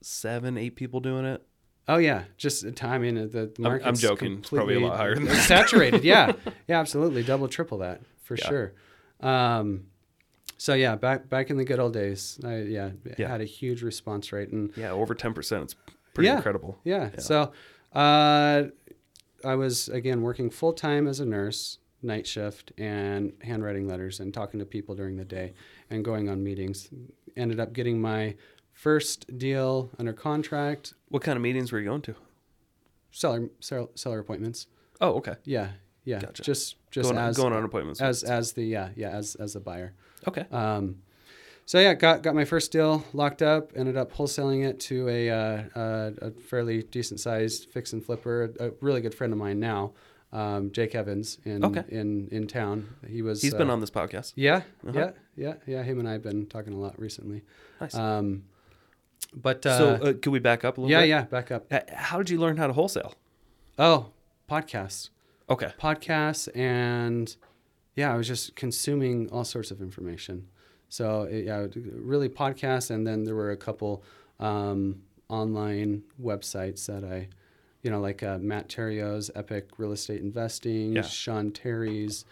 seven, 0.00 0.56
eight 0.56 0.76
people 0.76 1.00
doing 1.00 1.24
it. 1.24 1.42
oh 1.88 1.98
yeah, 1.98 2.24
just 2.36 2.64
timing. 2.76 3.16
I 3.18 3.20
mean 3.20 3.30
the, 3.30 3.52
the 3.54 3.68
I'm- 3.68 3.80
I'm 3.84 3.96
joking. 3.96 4.38
It's 4.38 4.48
probably 4.50 4.76
a 4.76 4.80
lot 4.80 4.96
higher 4.96 5.14
than 5.14 5.24
that. 5.26 5.42
saturated. 5.46 6.02
yeah, 6.04 6.32
yeah, 6.66 6.80
absolutely, 6.80 7.22
double, 7.22 7.48
triple 7.48 7.78
that 7.78 8.00
for 8.22 8.36
Yeah. 8.36 8.48
sure. 8.48 8.72
Um, 9.20 9.86
so 10.56 10.74
yeah, 10.74 10.94
back 10.96 11.28
back 11.28 11.50
in 11.50 11.56
the 11.56 11.64
good 11.64 11.78
old 11.78 11.92
days, 11.92 12.38
I 12.44 12.58
yeah, 12.62 12.90
Yeah. 13.18 13.28
had 13.28 13.40
a 13.40 13.44
huge 13.44 13.82
response 13.82 14.32
rate 14.32 14.50
and 14.50 14.72
Yeah, 14.76 14.92
over 14.92 15.14
ten 15.14 15.34
percent. 15.34 15.64
It's 15.64 15.74
pretty 16.14 16.28
Yeah. 16.28 16.36
incredible. 16.36 16.78
Yeah. 16.84 17.10
Yeah. 17.14 17.20
So 17.20 17.52
uh, 17.94 18.64
I 19.44 19.54
was 19.54 19.88
again 19.88 20.22
working 20.22 20.50
full 20.50 20.72
time 20.72 21.06
as 21.08 21.18
a 21.20 21.26
nurse, 21.26 21.78
night 22.02 22.26
shift, 22.26 22.72
and 22.78 23.32
handwriting 23.42 23.88
letters 23.88 24.20
and 24.20 24.32
talking 24.34 24.60
to 24.60 24.66
people 24.66 24.94
during 24.94 25.16
the 25.16 25.24
day 25.24 25.54
and 25.88 26.04
going 26.04 26.28
on 26.28 26.42
meetings. 26.44 26.88
Ended 27.36 27.60
up 27.60 27.72
getting 27.72 28.00
my 28.00 28.34
first 28.72 29.36
deal 29.38 29.90
under 29.98 30.12
contract, 30.12 30.94
What 31.08 31.22
kind 31.22 31.36
of 31.36 31.42
meetings 31.42 31.70
were 31.72 31.78
you 31.78 31.86
going 31.86 32.02
to? 32.02 32.14
seller 33.12 33.48
seller, 33.60 33.88
seller 33.94 34.18
appointments. 34.20 34.66
Oh, 35.00 35.14
okay. 35.14 35.34
Yeah. 35.44 35.70
Yeah. 36.04 36.20
Gotcha. 36.20 36.42
Just 36.42 36.76
just 36.90 37.10
Going, 37.10 37.18
as 37.22 37.36
going 37.36 37.52
on 37.52 37.64
appointments. 37.64 38.00
as 38.00 38.22
as 38.24 38.52
the 38.52 38.62
yeah 38.64 38.90
yeah 38.96 39.10
as 39.10 39.34
as 39.36 39.56
a 39.56 39.60
buyer. 39.60 39.92
okay. 40.28 40.46
Um, 40.50 41.02
so 41.66 41.78
yeah, 41.78 41.94
got 41.94 42.22
got 42.22 42.34
my 42.34 42.44
first 42.44 42.72
deal 42.72 43.04
locked 43.12 43.42
up. 43.42 43.72
Ended 43.76 43.96
up 43.96 44.12
wholesaling 44.12 44.64
it 44.68 44.80
to 44.80 45.08
a 45.08 45.30
uh, 45.30 45.62
uh, 45.76 46.10
a 46.22 46.30
fairly 46.32 46.82
decent 46.82 47.20
sized 47.20 47.68
fix 47.70 47.92
and 47.92 48.04
flipper, 48.04 48.52
a 48.58 48.70
really 48.80 49.00
good 49.00 49.14
friend 49.14 49.32
of 49.32 49.38
mine 49.38 49.60
now, 49.60 49.92
um, 50.32 50.70
Jake 50.72 50.94
Evans 50.94 51.38
in 51.44 51.64
Okay. 51.64 51.84
in 51.88 52.28
in 52.30 52.46
town. 52.46 52.88
He 53.08 53.22
was 53.22 53.42
He's 53.42 53.54
been 53.54 53.70
uh, 53.70 53.72
on 53.74 53.80
this 53.80 53.90
podcast. 53.90 54.32
Yeah, 54.36 54.62
Uh-huh. 54.86 54.92
yeah, 54.94 55.10
yeah, 55.36 55.54
yeah. 55.66 55.82
Him 55.82 55.98
and 55.98 56.08
I 56.08 56.12
have 56.12 56.22
been 56.22 56.46
talking 56.46 56.72
a 56.72 56.78
lot 56.78 56.98
recently. 57.00 57.42
Nice. 57.80 57.94
Um, 57.94 58.44
but 59.34 59.64
uh, 59.66 59.78
so 59.78 59.88
uh, 59.94 60.12
could 60.14 60.28
we 60.30 60.38
back 60.38 60.64
up 60.64 60.78
a 60.78 60.80
little 60.80 60.90
yeah, 60.90 61.00
bit? 61.02 61.08
yeah. 61.08 61.22
Back 61.24 61.50
up. 61.50 61.72
How 61.92 62.18
did 62.18 62.30
you 62.30 62.38
learn 62.38 62.56
how 62.56 62.66
to 62.66 62.72
wholesale? 62.72 63.14
Oh, 63.78 64.10
podcasts. 64.50 65.10
Okay. 65.48 65.72
podcasts 65.80 66.48
and 66.56 67.34
yeah, 67.96 68.12
I 68.14 68.16
was 68.16 68.28
just 68.28 68.54
consuming 68.54 69.28
all 69.30 69.44
sorts 69.44 69.70
of 69.72 69.80
information. 69.82 70.46
So 70.88 71.22
it, 71.22 71.44
yeah, 71.46 71.66
really 71.74 72.28
podcasts, 72.28 72.90
and 72.90 73.06
then 73.06 73.24
there 73.24 73.34
were 73.34 73.50
a 73.50 73.56
couple 73.56 74.02
um, 74.38 75.02
online 75.28 76.02
websites 76.20 76.86
that 76.86 77.04
I, 77.04 77.28
you 77.82 77.90
know, 77.90 78.00
like 78.00 78.22
uh, 78.22 78.38
Matt 78.38 78.68
Theriault's 78.68 79.30
Epic 79.34 79.68
Real 79.78 79.92
Estate 79.92 80.20
Investing, 80.20 80.96
Yeah. 80.96 81.02
Sean 81.02 81.50
Terry's 81.52 82.24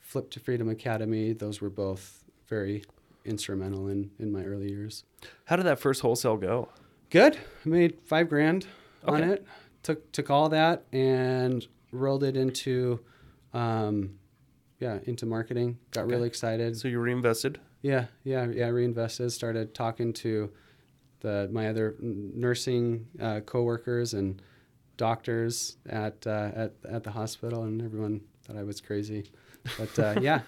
Flip 0.00 0.30
to 0.30 0.40
Freedom 0.40 0.68
Academy. 0.68 1.32
Those 1.32 1.60
were 1.60 1.70
both 1.70 2.24
very 2.48 2.84
instrumental 3.24 3.88
in 3.88 4.10
in 4.18 4.30
my 4.32 4.44
early 4.44 4.68
years. 4.70 5.04
How 5.46 5.56
did 5.56 5.66
that 5.66 5.78
first 5.80 6.00
wholesale 6.00 6.36
go? 6.36 6.68
Good. 7.10 7.36
I 7.64 7.68
made 7.68 7.98
five 8.04 8.28
grand 8.28 8.66
on 9.04 9.22
it. 9.22 9.44
Took 9.82 10.10
took 10.12 10.30
all 10.30 10.48
that 10.50 10.84
and 10.92 11.66
rolled 11.92 12.22
it 12.24 12.36
into, 12.36 13.00
um, 13.54 14.18
yeah, 14.80 14.98
into 15.04 15.26
marketing. 15.26 15.78
Got 15.92 16.04
Okay. 16.04 16.14
really 16.14 16.26
excited. 16.28 16.76
So 16.76 16.88
you 16.88 16.98
reinvested. 17.00 17.58
Yeah, 17.82 18.06
yeah, 18.24 18.46
yeah. 18.48 18.68
Reinvested. 18.68 19.30
Started 19.32 19.74
talking 19.74 20.12
to 20.14 20.50
the 21.20 21.48
my 21.52 21.68
other 21.68 21.94
nursing 22.00 23.06
uh, 23.20 23.40
coworkers 23.40 24.14
and 24.14 24.42
doctors 24.96 25.76
at 25.88 26.26
uh, 26.26 26.50
at 26.54 26.72
at 26.88 27.04
the 27.04 27.10
hospital, 27.10 27.64
and 27.64 27.82
everyone 27.82 28.20
thought 28.44 28.56
I 28.56 28.62
was 28.62 28.80
crazy. 28.80 29.30
But 29.78 29.98
uh, 29.98 30.14
yeah, 30.20 30.40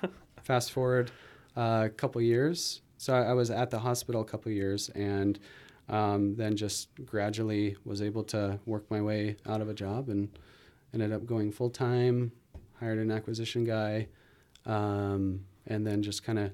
fast 0.42 0.72
forward 0.72 1.10
uh, 1.56 1.84
a 1.86 1.90
couple 1.90 2.20
years. 2.20 2.82
So 2.96 3.14
I, 3.14 3.30
I 3.30 3.32
was 3.32 3.50
at 3.50 3.70
the 3.70 3.78
hospital 3.78 4.20
a 4.20 4.24
couple 4.24 4.50
years, 4.50 4.88
and 4.90 5.38
um, 5.88 6.34
then 6.36 6.56
just 6.56 6.88
gradually 7.04 7.76
was 7.84 8.02
able 8.02 8.24
to 8.24 8.58
work 8.66 8.90
my 8.90 9.00
way 9.00 9.36
out 9.46 9.60
of 9.60 9.68
a 9.68 9.74
job, 9.74 10.08
and 10.08 10.28
ended 10.92 11.12
up 11.12 11.26
going 11.26 11.52
full 11.52 11.70
time. 11.70 12.32
Hired 12.80 12.98
an 12.98 13.10
acquisition 13.10 13.64
guy, 13.64 14.06
um, 14.64 15.44
and 15.66 15.86
then 15.86 16.02
just 16.02 16.22
kind 16.22 16.38
of 16.38 16.52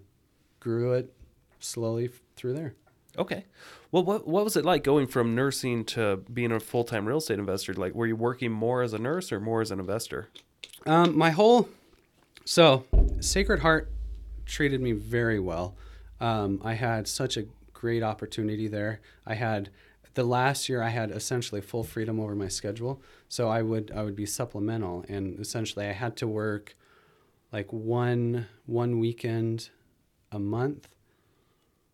grew 0.59 0.95
it 0.95 1.13
slowly 1.61 2.07
f- 2.07 2.21
through 2.37 2.55
there. 2.55 2.75
Okay. 3.19 3.45
Well, 3.93 4.03
what 4.03 4.27
what 4.27 4.45
was 4.45 4.57
it 4.57 4.65
like 4.65 4.83
going 4.83 5.07
from 5.07 5.35
nursing 5.35 5.85
to 5.87 6.17
being 6.33 6.53
a 6.53 6.61
full 6.61 6.85
time 6.85 7.07
real 7.07 7.19
estate 7.19 7.39
investor? 7.39 7.75
Like, 7.75 7.95
were 7.95 8.07
you 8.07 8.17
working 8.17 8.51
more 8.51 8.83
as 8.83 8.93
a 8.93 8.99
nurse 8.99 9.31
or 9.31 9.41
more 9.41 9.61
as 9.61 9.71
an 9.71 9.79
investor? 9.79 10.29
Um, 10.87 11.17
my 11.17 11.31
whole 11.31 11.69
so 12.45 12.85
Sacred 13.21 13.61
Heart 13.61 13.91
treated 14.47 14.81
me 14.81 14.93
very 14.93 15.39
well. 15.39 15.77
Um, 16.21 16.61
I 16.65 16.75
had 16.75 17.09
such 17.09 17.37
a 17.37 17.45
great 17.73 18.03
opportunity 18.03 18.69
there. 18.69 19.01
I 19.27 19.35
had 19.35 19.71
the 20.15 20.25
last 20.25 20.69
year 20.69 20.83
I 20.83 20.91
had 20.91 21.11
essentially 21.11 21.61
full 21.61 21.85
freedom 21.85 22.21
over 22.21 22.35
my 22.35 22.49
schedule, 22.49 23.01
so 23.29 23.49
I 23.49 23.63
would 23.63 23.93
I 23.95 24.03
would 24.03 24.17
be 24.17 24.27
supplemental, 24.27 25.05
and 25.09 25.39
essentially 25.39 25.87
I 25.87 25.93
had 25.93 26.17
to 26.17 26.27
work 26.27 26.77
like 27.53 27.73
one 27.73 28.47
one 28.67 28.99
weekend 28.99 29.71
a 30.33 30.39
month 30.39 30.89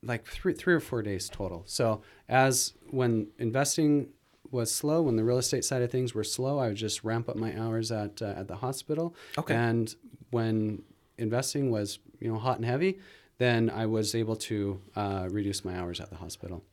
like 0.03 0.25
three 0.25 0.55
three 0.55 0.75
or 0.75 0.81
four 0.81 1.03
days 1.03 1.29
total. 1.29 1.63
So 1.67 2.03
as 2.29 2.75
when 2.91 3.29
investing 3.39 4.09
was 4.51 4.73
slow, 4.73 5.03
when 5.03 5.17
the 5.17 5.25
real 5.25 5.39
estate 5.39 5.65
side 5.65 5.83
of 5.83 5.91
things 5.91 6.15
were 6.15 6.25
slow, 6.25 6.59
I 6.59 6.69
would 6.69 6.77
just 6.77 7.05
ramp 7.05 7.29
up 7.29 7.37
my 7.37 7.59
hours 7.59 7.93
at 7.93 8.21
uh, 8.23 8.35
at 8.37 8.49
the 8.49 8.57
hospital. 8.57 9.15
Okay. 9.39 9.55
And 9.55 9.95
when 10.31 10.83
investing 11.19 11.71
was 11.71 11.99
you 12.19 12.33
know 12.33 12.39
hot 12.39 12.57
and 12.57 12.65
heavy, 12.65 12.99
then 13.39 13.71
I 13.71 13.87
was 13.87 14.15
able 14.15 14.37
to 14.37 14.81
uh, 14.97 15.29
reduce 15.31 15.65
my 15.65 15.77
hours 15.79 16.01
at 16.01 16.11
the 16.11 16.17
hospital. 16.17 16.65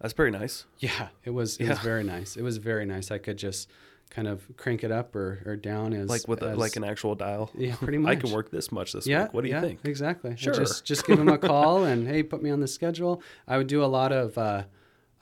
That's 0.00 0.14
very 0.14 0.30
nice. 0.30 0.64
Yeah, 0.78 1.08
it 1.24 1.30
was 1.30 1.58
it 1.58 1.68
was 1.68 1.78
very 1.80 2.04
nice. 2.04 2.36
It 2.36 2.42
was 2.42 2.56
very 2.56 2.86
nice. 2.86 3.10
I 3.10 3.18
could 3.18 3.36
just 3.36 3.68
kind 4.10 4.26
of 4.26 4.44
crank 4.56 4.82
it 4.84 4.90
up 4.90 5.14
or, 5.14 5.40
or 5.46 5.56
down 5.56 5.92
as 5.94 6.10
Like 6.10 6.26
with 6.26 6.42
a, 6.42 6.50
as- 6.50 6.58
like 6.58 6.76
an 6.76 6.84
actual 6.84 7.14
dial. 7.14 7.50
yeah 7.56 7.76
pretty 7.76 7.98
much. 7.98 8.10
I 8.18 8.20
can 8.20 8.32
work 8.32 8.50
this 8.50 8.70
much 8.70 8.92
this 8.92 9.06
yeah, 9.06 9.24
week. 9.24 9.34
What 9.34 9.42
do 9.42 9.48
you 9.48 9.54
yeah, 9.54 9.60
think? 9.60 9.80
Exactly. 9.84 10.36
Sure. 10.36 10.52
Just 10.52 10.84
just 10.84 11.06
give 11.06 11.16
them 11.16 11.28
a 11.28 11.38
call 11.50 11.84
and 11.84 12.06
hey, 12.06 12.22
put 12.22 12.42
me 12.42 12.50
on 12.50 12.60
the 12.60 12.68
schedule. 12.68 13.22
I 13.46 13.56
would 13.56 13.68
do 13.68 13.82
a 13.82 13.86
lot 13.86 14.12
of 14.12 14.36
uh, 14.36 14.64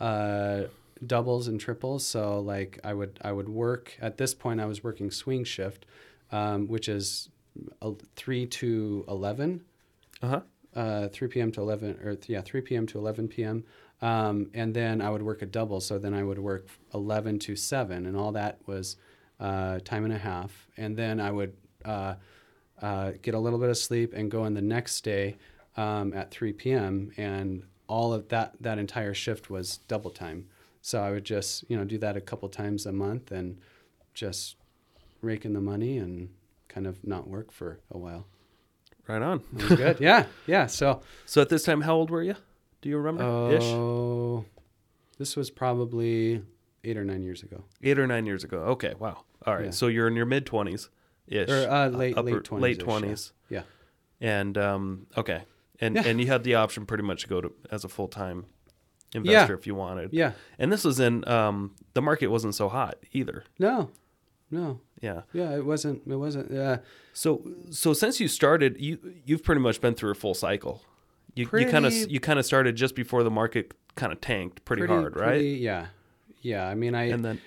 uh, 0.00 0.62
doubles 1.06 1.48
and 1.48 1.60
triples. 1.60 2.06
So 2.06 2.40
like 2.40 2.80
I 2.82 2.94
would 2.94 3.18
I 3.22 3.32
would 3.32 3.48
work 3.48 3.96
at 4.00 4.16
this 4.16 4.34
point. 4.34 4.60
I 4.60 4.66
was 4.66 4.82
working 4.82 5.10
swing 5.10 5.44
shift, 5.44 5.86
um, 6.32 6.66
which 6.66 6.88
is 6.88 7.28
uh, 7.82 7.92
three 8.16 8.46
to 8.46 9.04
eleven. 9.06 9.64
Uh 10.22 10.28
huh. 10.28 10.40
Uh, 10.74 11.08
3 11.08 11.28
p.m. 11.28 11.50
to 11.50 11.60
11, 11.60 11.98
or 12.04 12.16
yeah, 12.26 12.40
3 12.40 12.60
p.m. 12.60 12.86
to 12.86 12.98
11 12.98 13.26
p.m. 13.26 13.64
Um, 14.00 14.50
and 14.54 14.74
then 14.74 15.00
I 15.00 15.10
would 15.10 15.22
work 15.22 15.42
a 15.42 15.46
double. 15.46 15.80
So 15.80 15.98
then 15.98 16.14
I 16.14 16.22
would 16.22 16.38
work 16.38 16.68
11 16.94 17.38
to 17.40 17.56
7, 17.56 18.06
and 18.06 18.16
all 18.16 18.32
that 18.32 18.58
was 18.66 18.96
uh, 19.40 19.80
time 19.80 20.04
and 20.04 20.12
a 20.12 20.18
half. 20.18 20.68
And 20.76 20.96
then 20.96 21.20
I 21.20 21.30
would 21.30 21.54
uh, 21.84 22.14
uh, 22.80 23.12
get 23.22 23.34
a 23.34 23.38
little 23.38 23.58
bit 23.58 23.70
of 23.70 23.78
sleep 23.78 24.12
and 24.14 24.30
go 24.30 24.44
in 24.44 24.54
the 24.54 24.62
next 24.62 25.02
day 25.02 25.36
um, 25.76 26.12
at 26.12 26.30
3 26.30 26.52
p.m. 26.52 27.12
And 27.16 27.64
all 27.88 28.12
of 28.12 28.28
that, 28.28 28.54
that 28.60 28.78
entire 28.78 29.14
shift 29.14 29.50
was 29.50 29.78
double 29.88 30.10
time. 30.10 30.46
So 30.80 31.02
I 31.02 31.10
would 31.10 31.24
just, 31.24 31.68
you 31.68 31.76
know, 31.76 31.84
do 31.84 31.98
that 31.98 32.16
a 32.16 32.20
couple 32.20 32.48
times 32.48 32.86
a 32.86 32.92
month 32.92 33.32
and 33.32 33.58
just 34.14 34.56
rake 35.20 35.44
in 35.44 35.52
the 35.52 35.60
money 35.60 35.98
and 35.98 36.30
kind 36.68 36.86
of 36.86 37.04
not 37.06 37.28
work 37.28 37.50
for 37.50 37.80
a 37.90 37.98
while. 37.98 38.26
Right 39.06 39.22
on. 39.22 39.42
Good. 39.56 39.98
yeah, 40.00 40.26
yeah. 40.46 40.66
So 40.66 41.02
So 41.24 41.40
at 41.40 41.48
this 41.48 41.64
time, 41.64 41.80
how 41.80 41.96
old 41.96 42.10
were 42.10 42.22
you? 42.22 42.36
Do 42.82 42.88
you 42.88 42.96
remember? 42.98 43.52
Ish. 43.56 43.62
Oh, 43.64 44.44
this 45.18 45.36
was 45.36 45.50
probably 45.50 46.42
eight 46.84 46.96
or 46.96 47.04
nine 47.04 47.22
years 47.22 47.42
ago. 47.42 47.64
Eight 47.82 47.98
or 47.98 48.06
nine 48.06 48.26
years 48.26 48.44
ago. 48.44 48.58
Okay. 48.58 48.94
Wow. 48.98 49.24
All 49.46 49.54
right. 49.56 49.66
Yeah. 49.66 49.70
So 49.70 49.88
you're 49.88 50.08
in 50.08 50.14
your 50.16 50.26
mid 50.26 50.46
twenties 50.46 50.88
ish. 51.26 51.48
Or 51.48 51.68
uh, 51.70 51.88
late 51.88 52.16
upper- 52.16 52.30
late 52.30 52.44
twenties. 52.44 52.62
late 52.62 52.78
20s. 52.78 53.32
Yeah. 53.48 53.62
And 54.20 54.56
um, 54.58 55.06
okay. 55.16 55.42
And 55.80 55.94
Yeah. 55.96 56.02
and 56.06 56.20
you 56.20 56.26
had 56.26 56.44
the 56.44 56.54
option 56.56 56.86
pretty 56.86 57.04
much 57.04 57.22
to 57.22 57.28
go 57.28 57.40
to 57.40 57.52
as 57.70 57.84
a 57.84 57.88
full 57.88 58.08
time 58.08 58.46
investor 59.14 59.54
if 59.54 59.66
you 59.66 59.74
wanted. 59.74 60.10
Yeah. 60.12 60.32
And 60.58 60.72
this 60.72 60.84
was 60.84 61.00
in 61.00 61.26
um, 61.28 61.74
the 61.94 62.02
market 62.02 62.28
wasn't 62.28 62.54
so 62.54 62.68
hot 62.68 62.98
either. 63.12 63.44
No. 63.58 63.90
No. 64.50 64.80
Yeah. 65.00 65.22
Yeah. 65.32 65.54
It 65.56 65.64
wasn't. 65.64 66.02
It 66.06 66.16
wasn't. 66.16 66.56
Uh, 66.56 66.78
So 67.12 67.42
so 67.70 67.92
since 67.92 68.20
you 68.20 68.28
started, 68.28 68.76
you 68.80 68.98
you've 69.24 69.42
pretty 69.42 69.60
much 69.60 69.80
been 69.80 69.94
through 69.94 70.12
a 70.12 70.14
full 70.14 70.34
cycle. 70.34 70.82
You 71.46 71.66
kind 71.66 71.86
of 71.86 71.92
you 71.92 72.20
kind 72.20 72.38
of 72.38 72.46
started 72.46 72.76
just 72.76 72.94
before 72.94 73.22
the 73.22 73.30
market 73.30 73.74
kind 73.94 74.12
of 74.12 74.20
tanked 74.20 74.64
pretty, 74.64 74.86
hard, 74.86 75.16
right? 75.16 75.28
pretty- 75.30 75.48
yeah. 75.56 75.86
Yeah. 76.40 76.66
I 76.68 76.74
mean, 76.74 76.94
I 76.94 77.04
and 77.04 77.24
then 77.24 77.40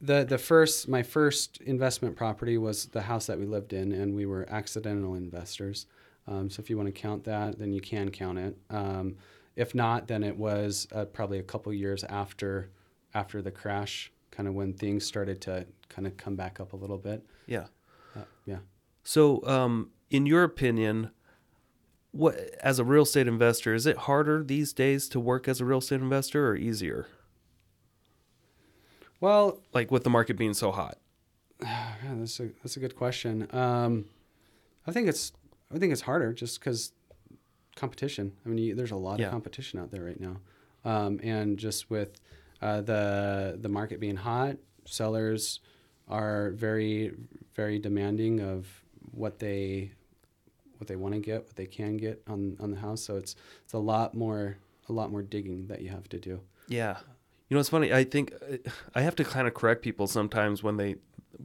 the 0.00 0.24
the 0.24 0.38
first 0.38 0.88
my 0.88 1.02
first 1.02 1.60
investment 1.62 2.16
property 2.16 2.58
was 2.58 2.86
the 2.86 3.02
house 3.02 3.26
that 3.26 3.38
we 3.38 3.46
lived 3.46 3.72
in, 3.72 3.92
and 3.92 4.14
we 4.14 4.26
were 4.26 4.46
accidental 4.48 5.14
investors. 5.14 5.86
Um, 6.28 6.50
so 6.50 6.60
if 6.60 6.68
you 6.68 6.76
want 6.76 6.88
to 6.88 6.92
count 6.92 7.24
that, 7.24 7.58
then 7.58 7.72
you 7.72 7.80
can 7.80 8.10
count 8.10 8.38
it. 8.38 8.56
Um, 8.70 9.16
if 9.54 9.74
not, 9.74 10.08
then 10.08 10.22
it 10.24 10.36
was 10.36 10.88
uh, 10.92 11.04
probably 11.04 11.38
a 11.38 11.42
couple 11.42 11.72
years 11.72 12.04
after 12.04 12.70
after 13.14 13.40
the 13.40 13.50
crash, 13.50 14.12
kind 14.30 14.48
of 14.48 14.54
when 14.54 14.72
things 14.74 15.06
started 15.06 15.40
to 15.42 15.66
kind 15.88 16.06
of 16.06 16.16
come 16.16 16.36
back 16.36 16.60
up 16.60 16.72
a 16.72 16.76
little 16.76 16.98
bit. 16.98 17.24
yeah. 17.46 17.66
Uh, 18.14 18.20
yeah. 18.46 18.58
So, 19.04 19.44
um, 19.46 19.90
in 20.10 20.26
your 20.26 20.42
opinion, 20.42 21.10
what 22.16 22.36
as 22.60 22.78
a 22.78 22.84
real 22.84 23.02
estate 23.02 23.26
investor 23.28 23.74
is 23.74 23.86
it 23.86 23.96
harder 23.98 24.42
these 24.42 24.72
days 24.72 25.08
to 25.10 25.20
work 25.20 25.48
as 25.48 25.60
a 25.60 25.64
real 25.64 25.78
estate 25.78 26.00
investor 26.00 26.48
or 26.48 26.56
easier? 26.56 27.06
Well, 29.20 29.60
Like 29.72 29.90
with 29.90 30.04
the 30.04 30.10
market 30.10 30.36
being 30.36 30.54
so 30.54 30.72
hot. 30.72 30.98
yeah, 31.62 31.94
that's 32.18 32.38
a 32.40 32.50
that's 32.62 32.76
a 32.76 32.80
good 32.80 32.96
question. 32.96 33.46
Um, 33.54 34.06
I 34.86 34.92
think 34.92 35.08
it's 35.08 35.32
I 35.74 35.78
think 35.78 35.92
it's 35.92 36.02
harder 36.02 36.32
just 36.32 36.60
because 36.60 36.92
competition. 37.76 38.32
I 38.44 38.48
mean, 38.48 38.58
you, 38.58 38.74
there's 38.74 38.90
a 38.90 38.96
lot 38.96 39.18
Yeah. 39.18 39.26
of 39.26 39.32
competition 39.32 39.78
out 39.80 39.90
there 39.90 40.04
right 40.04 40.20
now, 40.20 40.36
um, 40.84 41.18
and 41.22 41.58
just 41.58 41.88
with 41.90 42.20
uh, 42.60 42.82
the 42.82 43.58
the 43.60 43.68
market 43.70 44.00
being 44.00 44.16
hot, 44.16 44.56
sellers 44.84 45.60
are 46.08 46.50
very 46.50 47.12
very 47.54 47.78
demanding 47.78 48.40
of 48.40 48.66
what 49.12 49.38
they 49.38 49.92
what 50.78 50.88
they 50.88 50.96
want 50.96 51.14
to 51.14 51.20
get, 51.20 51.44
what 51.44 51.56
they 51.56 51.66
can 51.66 51.96
get 51.96 52.22
on 52.26 52.56
on 52.60 52.70
the 52.70 52.78
house. 52.78 53.02
So 53.02 53.16
it's 53.16 53.36
it's 53.64 53.74
a 53.74 53.78
lot 53.78 54.14
more 54.14 54.58
a 54.88 54.92
lot 54.92 55.10
more 55.10 55.22
digging 55.22 55.66
that 55.68 55.82
you 55.82 55.90
have 55.90 56.08
to 56.10 56.18
do. 56.18 56.40
Yeah. 56.68 56.98
You 57.48 57.54
know, 57.54 57.60
it's 57.60 57.68
funny. 57.68 57.92
I 57.92 58.04
think 58.04 58.32
I 58.94 59.02
have 59.02 59.14
to 59.16 59.24
kind 59.24 59.46
of 59.46 59.54
correct 59.54 59.82
people 59.82 60.06
sometimes 60.06 60.62
when 60.62 60.76
they 60.76 60.96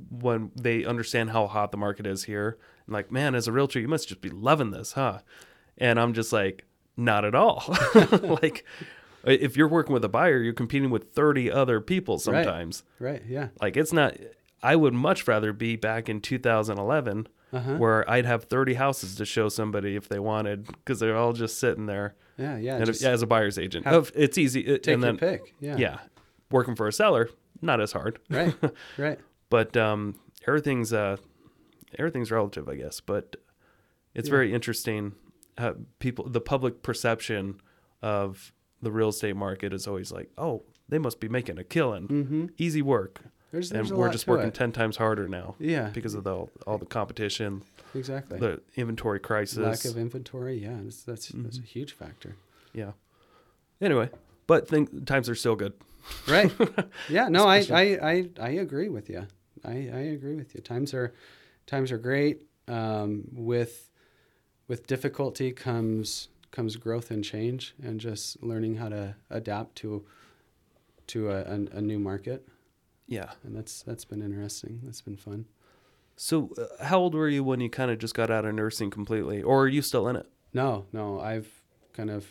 when 0.09 0.51
they 0.55 0.85
understand 0.85 1.31
how 1.31 1.47
hot 1.47 1.71
the 1.71 1.77
market 1.77 2.07
is 2.07 2.23
here. 2.23 2.57
And 2.85 2.93
like, 2.93 3.11
man, 3.11 3.35
as 3.35 3.47
a 3.47 3.51
realtor, 3.51 3.79
you 3.79 3.87
must 3.87 4.07
just 4.07 4.21
be 4.21 4.29
loving 4.29 4.71
this, 4.71 4.93
huh? 4.93 5.19
And 5.77 5.99
I'm 5.99 6.13
just 6.13 6.33
like, 6.33 6.65
not 6.97 7.25
at 7.25 7.35
all. 7.35 7.63
like, 8.21 8.65
if 9.23 9.55
you're 9.55 9.67
working 9.67 9.93
with 9.93 10.03
a 10.03 10.09
buyer, 10.09 10.41
you're 10.41 10.53
competing 10.53 10.89
with 10.89 11.13
30 11.13 11.51
other 11.51 11.81
people 11.81 12.19
sometimes. 12.19 12.83
Right? 12.99 13.21
Yeah. 13.27 13.49
Like, 13.61 13.77
it's 13.77 13.93
not. 13.93 14.17
I 14.63 14.75
would 14.75 14.93
much 14.93 15.27
rather 15.27 15.53
be 15.53 15.75
back 15.75 16.07
in 16.07 16.21
2011 16.21 17.27
Uh-huh. 17.53 17.75
where 17.77 18.09
I'd 18.09 18.25
have 18.25 18.45
30 18.45 18.75
houses 18.75 19.15
to 19.15 19.25
show 19.25 19.49
somebody 19.49 19.95
if 19.97 20.07
they 20.07 20.19
wanted 20.19 20.67
because 20.67 20.99
they're 20.99 21.17
all 21.17 21.33
just 21.33 21.59
sitting 21.59 21.85
there. 21.85 22.15
Yeah. 22.37 22.57
Yeah. 22.57 22.77
and 22.77 22.87
if- 22.89 23.03
as 23.03 23.21
a 23.21 23.27
buyer's 23.27 23.57
agent, 23.59 23.85
have- 23.85 24.11
it's 24.15 24.37
easy. 24.37 24.61
it- 24.61 24.83
take 24.83 24.93
and 24.95 25.03
your 25.03 25.13
pick. 25.15 25.53
Yeah. 25.59 25.75
yeah. 25.77 25.97
Working 26.49 26.75
for 26.75 26.87
a 26.87 26.93
seller, 26.93 27.29
not 27.61 27.81
as 27.81 27.91
hard. 27.91 28.19
Right. 28.29 28.55
Right. 28.97 29.19
But 29.49 29.75
um, 29.75 30.15
everything's 30.47 30.93
uh, 30.93 31.17
everything's 31.99 32.31
relative, 32.31 32.69
I 32.69 32.75
guess. 32.75 32.99
But 33.01 33.35
it's 34.15 34.27
Yeah. 34.29 34.31
very 34.31 34.53
interesting. 34.53 35.13
Uh, 35.57 35.73
people, 35.99 36.27
the 36.29 36.41
public 36.41 36.81
perception 36.83 37.59
of 38.01 38.53
the 38.81 38.91
real 38.91 39.09
estate 39.09 39.35
market 39.35 39.73
is 39.73 39.87
always 39.87 40.11
like, 40.11 40.29
oh, 40.37 40.63
they 40.89 40.97
must 40.97 41.19
be 41.19 41.27
making 41.29 41.57
a 41.57 41.63
killing, 41.63 42.07
Mm-hmm. 42.07 42.45
easy 42.57 42.81
work, 42.81 43.21
There's, 43.51 43.71
and 43.71 43.77
there's 43.79 43.91
a 43.91 43.95
we're 43.95 44.09
just 44.11 44.27
working 44.27 44.47
it. 44.47 44.53
ten 44.53 44.71
times 44.71 44.95
harder 44.97 45.27
now 45.27 45.55
Yeah, 45.59 45.89
because 45.89 46.13
of 46.13 46.23
the 46.23 46.45
all 46.65 46.77
the 46.77 46.85
competition, 46.85 47.63
exactly. 47.93 48.39
the 48.39 48.61
inventory 48.75 49.19
crisis. 49.19 49.57
Lack 49.57 49.83
of 49.85 49.97
inventory. 49.97 50.57
Yeah, 50.57 50.77
that's 50.83 51.03
that's, 51.03 51.27
that's 51.29 51.57
Mm-hmm. 51.57 51.63
a 51.63 51.67
huge 51.67 51.93
factor. 51.93 52.35
yeah. 52.73 52.91
Anyway, 53.81 54.09
but 54.47 54.67
think, 54.67 55.05
times 55.05 55.27
are 55.27 55.35
still 55.35 55.55
good. 55.55 55.73
Right. 56.27 56.51
yeah. 57.09 57.27
No, 57.29 57.45
I, 57.47 57.57
I 57.71 57.81
I 58.11 58.29
I 58.39 58.49
agree 58.51 58.89
with 58.89 59.09
you. 59.09 59.27
I, 59.65 59.71
I 59.71 60.01
agree 60.15 60.35
with 60.35 60.55
you. 60.55 60.61
Times 60.61 60.93
are 60.93 61.13
times 61.67 61.91
are 61.91 61.97
great. 61.97 62.43
Um, 62.67 63.23
with 63.33 63.89
with 64.67 64.87
difficulty 64.87 65.51
comes 65.51 66.29
comes 66.51 66.75
growth 66.77 67.11
and 67.11 67.23
change, 67.23 67.73
and 67.83 67.99
just 67.99 68.41
learning 68.43 68.75
how 68.75 68.89
to 68.89 69.15
adapt 69.29 69.75
to 69.77 70.05
to 71.07 71.29
a, 71.31 71.41
a, 71.41 71.55
a 71.77 71.81
new 71.81 71.99
market. 71.99 72.47
Yeah. 73.11 73.31
And 73.43 73.53
that's 73.53 73.83
that's 73.83 74.05
been 74.05 74.21
interesting. 74.21 74.79
That's 74.83 75.01
been 75.01 75.17
fun. 75.17 75.45
So, 76.15 76.49
uh, 76.57 76.85
how 76.85 76.99
old 76.99 77.13
were 77.13 77.27
you 77.27 77.43
when 77.43 77.59
you 77.59 77.69
kind 77.69 77.91
of 77.91 77.99
just 77.99 78.13
got 78.13 78.31
out 78.31 78.45
of 78.45 78.55
nursing 78.55 78.89
completely, 78.89 79.41
or 79.43 79.63
are 79.63 79.67
you 79.67 79.81
still 79.81 80.07
in 80.07 80.15
it? 80.15 80.27
No, 80.53 80.85
no, 80.93 81.19
I've 81.19 81.49
kind 81.91 82.09
of 82.09 82.25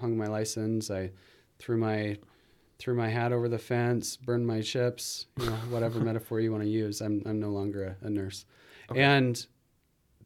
hung 0.00 0.18
my 0.18 0.26
license. 0.26 0.90
I 0.90 1.12
threw 1.60 1.76
my 1.76 2.18
threw 2.80 2.94
my 2.96 3.08
hat 3.08 3.32
over 3.32 3.48
the 3.48 3.58
fence, 3.58 4.16
burned 4.16 4.48
my 4.48 4.62
chips, 4.62 5.26
you 5.38 5.46
know, 5.46 5.56
whatever 5.70 6.00
metaphor 6.10 6.40
you 6.40 6.50
want 6.50 6.64
to 6.64 6.68
use. 6.68 7.00
I'm 7.00 7.22
I'm 7.24 7.38
no 7.38 7.50
longer 7.50 7.96
a, 8.02 8.06
a 8.06 8.10
nurse. 8.10 8.46
Okay. 8.90 9.00
And 9.00 9.46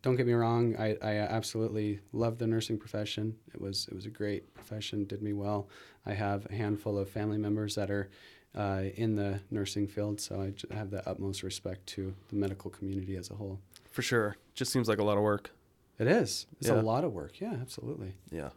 don't 0.00 0.16
get 0.16 0.26
me 0.26 0.32
wrong, 0.32 0.76
I, 0.78 0.96
I 1.02 1.16
absolutely 1.16 2.00
love 2.12 2.38
the 2.38 2.46
nursing 2.46 2.78
profession. 2.78 3.36
It 3.52 3.60
was 3.60 3.86
it 3.90 3.94
was 3.94 4.06
a 4.06 4.10
great 4.10 4.54
profession, 4.54 5.04
did 5.04 5.20
me 5.20 5.34
well. 5.34 5.68
I 6.06 6.14
have 6.14 6.46
a 6.48 6.54
handful 6.54 6.96
of 6.96 7.10
family 7.10 7.36
members 7.36 7.74
that 7.74 7.90
are 7.90 8.08
uh, 8.54 8.82
in 8.96 9.16
the 9.16 9.40
nursing 9.50 9.86
field, 9.86 10.20
so 10.20 10.40
I 10.40 10.50
j- 10.50 10.68
have 10.74 10.90
the 10.90 11.08
utmost 11.08 11.42
respect 11.42 11.86
to 11.88 12.14
the 12.28 12.36
medical 12.36 12.70
community 12.70 13.16
as 13.16 13.30
a 13.30 13.34
whole. 13.34 13.60
For 13.90 14.02
sure. 14.02 14.36
Just 14.54 14.72
seems 14.72 14.88
like 14.88 14.98
a 14.98 15.04
lot 15.04 15.16
of 15.16 15.22
work. 15.22 15.50
It 15.98 16.06
is. 16.06 16.46
It's 16.58 16.68
Yeah. 16.68 16.80
a 16.80 16.82
lot 16.82 17.04
of 17.04 17.12
work. 17.12 17.40
Yeah, 17.40 17.52
absolutely. 17.60 18.14
Yeah. 18.30 18.50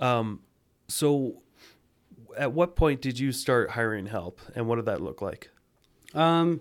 Um, 0.00 0.40
so, 0.88 1.42
at 2.36 2.52
what 2.52 2.74
point 2.74 3.00
did 3.00 3.18
you 3.18 3.30
start 3.32 3.70
hiring 3.70 4.06
help, 4.06 4.40
and 4.54 4.66
what 4.66 4.76
did 4.76 4.86
that 4.86 5.00
look 5.00 5.20
like? 5.22 5.50
Um, 6.14 6.60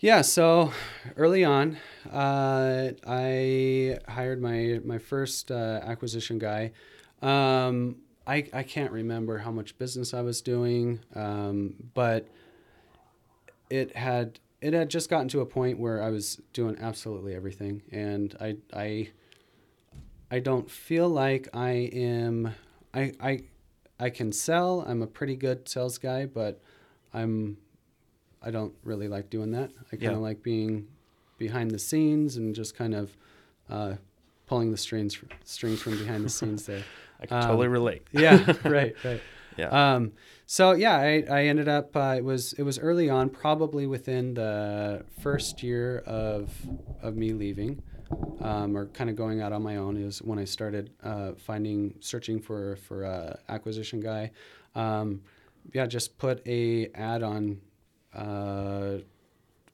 yeah, 0.00 0.22
so 0.22 0.72
early 1.16 1.44
on, 1.44 1.76
uh, 2.12 2.90
I 3.06 3.98
hired 4.08 4.40
my 4.40 4.80
my 4.84 4.98
first 4.98 5.50
uh, 5.50 5.80
acquisition 5.82 6.38
guy. 6.38 6.72
Um, 7.20 7.96
I 8.28 8.48
I 8.52 8.62
can't 8.62 8.92
remember 8.92 9.38
how 9.38 9.50
much 9.50 9.76
business 9.78 10.12
I 10.14 10.20
was 10.20 10.40
doing, 10.42 11.00
um, 11.14 11.74
but 11.94 12.28
it 13.70 13.96
had 13.96 14.38
it 14.60 14.72
had 14.74 14.88
just 14.90 15.08
gotten 15.08 15.28
to 15.28 15.40
a 15.40 15.46
point 15.46 15.78
where 15.78 16.02
I 16.02 16.10
was 16.10 16.40
doing 16.52 16.76
absolutely 16.80 17.34
everything, 17.34 17.82
and 17.90 18.36
I 18.40 18.56
I 18.72 19.10
I 20.30 20.40
don't 20.40 20.70
feel 20.70 21.08
like 21.08 21.48
I 21.54 21.70
am 21.92 22.54
I 22.94 23.12
I 23.20 23.42
I 23.98 24.10
can 24.10 24.32
sell. 24.32 24.84
I'm 24.86 25.02
a 25.02 25.06
pretty 25.06 25.36
good 25.36 25.68
sales 25.68 25.98
guy, 25.98 26.26
but 26.26 26.60
I'm 27.14 27.56
I 28.42 28.50
don't 28.50 28.74
really 28.84 29.08
like 29.08 29.30
doing 29.30 29.50
that. 29.52 29.70
I 29.92 29.96
kind 29.96 30.08
of 30.12 30.18
Yeah. 30.18 30.18
like 30.18 30.42
being 30.42 30.86
behind 31.38 31.70
the 31.70 31.78
scenes 31.78 32.36
and 32.36 32.54
just 32.54 32.76
kind 32.76 32.94
of 32.94 33.16
uh, 33.70 33.94
pulling 34.46 34.70
the 34.70 34.76
strings 34.76 35.18
strings 35.44 35.80
from 35.82 35.98
behind 35.98 36.24
the 36.24 36.28
scenes 36.30 36.66
there. 36.66 36.82
I 37.20 37.26
can 37.26 37.36
Um, 37.38 37.42
totally 37.42 37.68
relate. 37.68 38.02
Yeah, 38.12 38.52
right, 38.64 38.94
right. 39.04 39.20
Yeah. 39.56 39.94
Um, 39.94 40.12
so 40.46 40.72
yeah, 40.72 40.96
I, 40.96 41.24
I 41.28 41.44
ended 41.46 41.68
up. 41.68 41.94
Uh, 41.96 42.14
it 42.16 42.24
was 42.24 42.52
it 42.54 42.62
was 42.62 42.78
early 42.78 43.10
on, 43.10 43.28
probably 43.28 43.86
within 43.86 44.34
the 44.34 45.04
first 45.20 45.62
year 45.62 45.98
of 46.06 46.50
of 47.02 47.16
me 47.16 47.32
leaving, 47.32 47.82
um, 48.40 48.76
or 48.76 48.86
kind 48.86 49.10
of 49.10 49.16
going 49.16 49.40
out 49.40 49.52
on 49.52 49.62
my 49.62 49.76
own. 49.76 49.96
Is 49.96 50.22
when 50.22 50.38
I 50.38 50.44
started 50.44 50.90
uh, 51.02 51.32
finding 51.36 51.94
searching 52.00 52.40
for 52.40 52.76
for 52.76 53.02
a 53.02 53.38
acquisition 53.48 53.98
guy. 54.00 54.30
Um, 54.76 55.22
yeah, 55.74 55.86
just 55.86 56.18
put 56.18 56.40
a 56.46 56.86
ad 56.94 57.22
on. 57.24 57.60
Uh, 58.14 58.98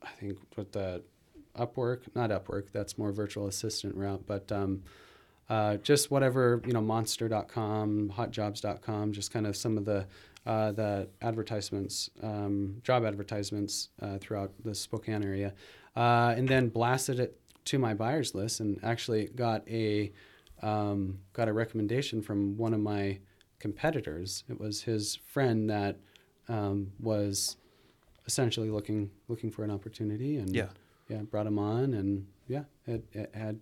I 0.03 0.09
think 0.19 0.39
with 0.57 0.73
the 0.73 1.03
Upwork, 1.59 2.01
not 2.15 2.31
Upwork. 2.31 2.73
That's 2.73 2.97
more 2.97 3.13
virtual 3.13 3.47
assistant 3.49 3.95
route, 3.97 4.25
but. 4.27 4.51
Uh, 5.49 5.77
just 5.77 6.11
whatever 6.11 6.63
you 6.67 6.73
know 6.73 6.81
monster.com 6.81 8.11
hotjobs.com 8.17 9.13
just 9.13 9.31
kind 9.31 9.47
of 9.47 9.55
some 9.57 9.77
of 9.77 9.85
the 9.85 10.07
uh, 10.47 10.73
the 10.73 11.09
advertisements 11.23 12.11
um, 12.23 12.77
job 12.83 13.05
advertisements 13.05 13.89
uh, 14.03 14.19
throughout 14.19 14.53
the 14.65 14.75
spokane 14.75 15.23
area. 15.23 15.53
Uh, 15.97 16.35
and 16.37 16.49
then 16.49 16.69
blasted 16.69 17.19
it 17.21 17.39
to 17.65 17.79
my 17.79 17.95
buyers 17.95 18.35
list 18.35 18.61
and 18.61 18.79
actually 18.83 19.27
got 19.29 19.67
a 19.69 20.13
um, 20.63 21.19
got 21.33 21.49
a 21.49 21.53
recommendation 21.53 22.23
from 22.23 22.57
one 22.57 22.73
of 22.75 22.81
my 22.81 23.19
competitors. 23.59 24.45
It 24.49 24.59
was 24.61 24.83
his 24.83 25.17
friend 25.27 25.69
that 25.71 25.97
um, 26.49 26.93
was 27.01 27.57
essentially 28.27 28.71
looking 28.71 29.11
looking 29.29 29.51
for 29.51 29.65
an 29.65 29.71
opportunity 29.71 30.37
and 30.39 30.55
Yeah. 30.55 30.69
yeah 31.09 31.19
brought 31.23 31.47
him 31.47 31.59
on 31.59 31.95
and 31.95 32.27
yeah 32.49 32.65
it, 32.87 33.05
it 33.13 33.31
had 33.35 33.61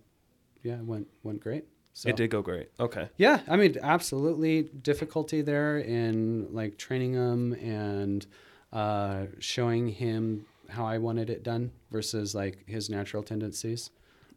yeah 0.63 0.77
it 0.77 0.85
went 0.85 1.07
went 1.23 1.39
great 1.41 1.65
so 1.93 2.09
It 2.09 2.15
did 2.15 2.29
go 2.31 2.41
great. 2.41 2.69
Okay. 2.79 3.09
yeah 3.17 3.41
i 3.47 3.55
mean 3.55 3.77
absolutely 3.81 4.63
difficulty 4.63 5.41
there 5.41 5.77
in 5.77 6.47
like 6.53 6.77
training 6.77 7.13
him 7.13 7.53
and 7.53 8.25
uh, 8.71 9.25
showing 9.39 9.87
him 9.89 10.45
how 10.69 10.85
i 10.85 10.97
wanted 10.97 11.29
it 11.29 11.43
done 11.43 11.71
versus 11.91 12.33
like 12.33 12.67
his 12.67 12.89
natural 12.89 13.21
tendencies 13.23 13.91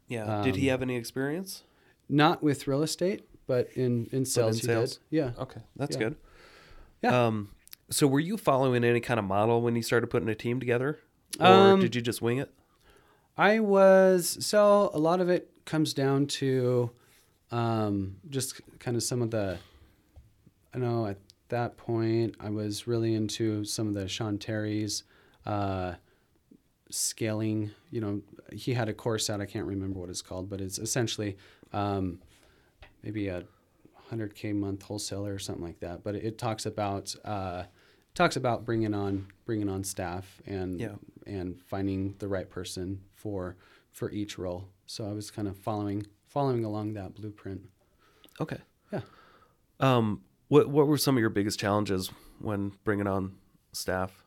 Yeah. 0.07 0.41
did 0.43 0.55
he 0.57 0.67
Um, 0.67 0.71
have 0.71 0.81
any 0.81 0.95
experience? 0.95 1.63
not 2.09 2.41
with 2.43 2.67
real 2.67 2.83
estate 2.83 3.23
but 3.47 3.69
in 3.75 4.07
in 4.11 4.25
sales, 4.25 4.59
he 4.59 4.67
sales? 4.67 4.91
did 4.97 5.19
yeah 5.19 5.31
Okay, 5.39 5.61
that's 5.75 5.95
Yeah. 5.95 5.99
good. 6.03 6.15
Yeah. 7.01 7.27
Um, 7.27 7.49
so 7.89 8.05
were 8.07 8.19
you 8.19 8.35
following 8.37 8.83
any 8.83 8.99
kind 8.99 9.19
of 9.19 9.25
model 9.25 9.61
when 9.61 9.75
you 9.75 9.81
started 9.81 10.07
putting 10.07 10.27
a 10.29 10.35
team 10.35 10.59
together, 10.59 10.99
or 11.39 11.45
Um, 11.73 11.79
did 11.79 11.95
you 11.95 12.01
just 12.01 12.21
wing 12.21 12.37
it? 12.39 12.49
I 13.37 13.59
was 13.59 14.37
so 14.45 14.89
a 14.93 14.99
lot 14.99 15.21
of 15.21 15.29
it 15.29 15.49
comes 15.65 15.93
down 15.93 16.25
to 16.41 16.91
um, 17.51 18.17
just 18.29 18.61
kind 18.79 18.95
of 18.97 19.03
some 19.03 19.21
of 19.21 19.31
the. 19.31 19.57
I 20.73 20.77
know 20.79 21.05
at 21.07 21.17
that 21.49 21.77
point 21.77 22.35
I 22.39 22.49
was 22.49 22.87
really 22.87 23.15
into 23.15 23.63
some 23.63 23.87
of 23.87 23.93
the 23.93 24.07
Sean 24.07 24.37
Terry's 24.37 25.03
uh, 25.45 25.93
scaling. 26.89 27.71
You 27.91 28.01
know, 28.01 28.21
he 28.51 28.73
had 28.73 28.89
a 28.89 28.93
course 28.93 29.29
out. 29.29 29.41
I 29.41 29.45
can't 29.45 29.65
remember 29.65 29.99
what 29.99 30.09
it's 30.09 30.21
called, 30.21 30.49
but 30.49 30.61
it's 30.61 30.77
essentially 30.79 31.37
um, 31.73 32.19
maybe 33.03 33.27
a 33.27 33.43
hundred 34.09 34.35
k 34.35 34.53
month 34.53 34.83
wholesaler 34.83 35.33
or 35.33 35.39
something 35.39 35.63
like 35.63 35.79
that. 35.79 36.03
But 36.03 36.15
it, 36.15 36.23
it 36.25 36.37
talks 36.37 36.65
about 36.65 37.15
uh, 37.25 37.63
talks 38.13 38.35
about 38.35 38.65
bringing 38.65 38.93
on 38.93 39.27
bringing 39.45 39.69
on 39.69 39.83
staff 39.83 40.41
and 40.45 40.79
Yeah. 40.79 40.95
and 41.25 41.59
finding 41.61 42.15
the 42.19 42.27
right 42.27 42.49
person 42.49 43.01
for 43.15 43.55
for 43.91 44.11
each 44.11 44.37
role. 44.37 44.65
So 44.85 45.09
I 45.09 45.13
was 45.13 45.31
kind 45.31 45.47
of 45.47 45.57
following 45.57 46.05
following 46.27 46.63
along 46.63 46.93
that 46.93 47.15
blueprint. 47.15 47.61
Okay. 48.39 48.59
Yeah. 48.91 49.01
Um, 49.79 50.21
what 50.47 50.69
what 50.69 50.87
were 50.87 50.97
some 50.97 51.15
of 51.17 51.21
your 51.21 51.29
biggest 51.29 51.59
challenges 51.59 52.11
when 52.39 52.73
bringing 52.83 53.07
on 53.07 53.35
staff? 53.71 54.23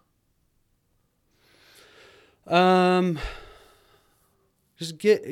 Um, 2.47 3.19
just 4.77 4.99
get 4.99 5.25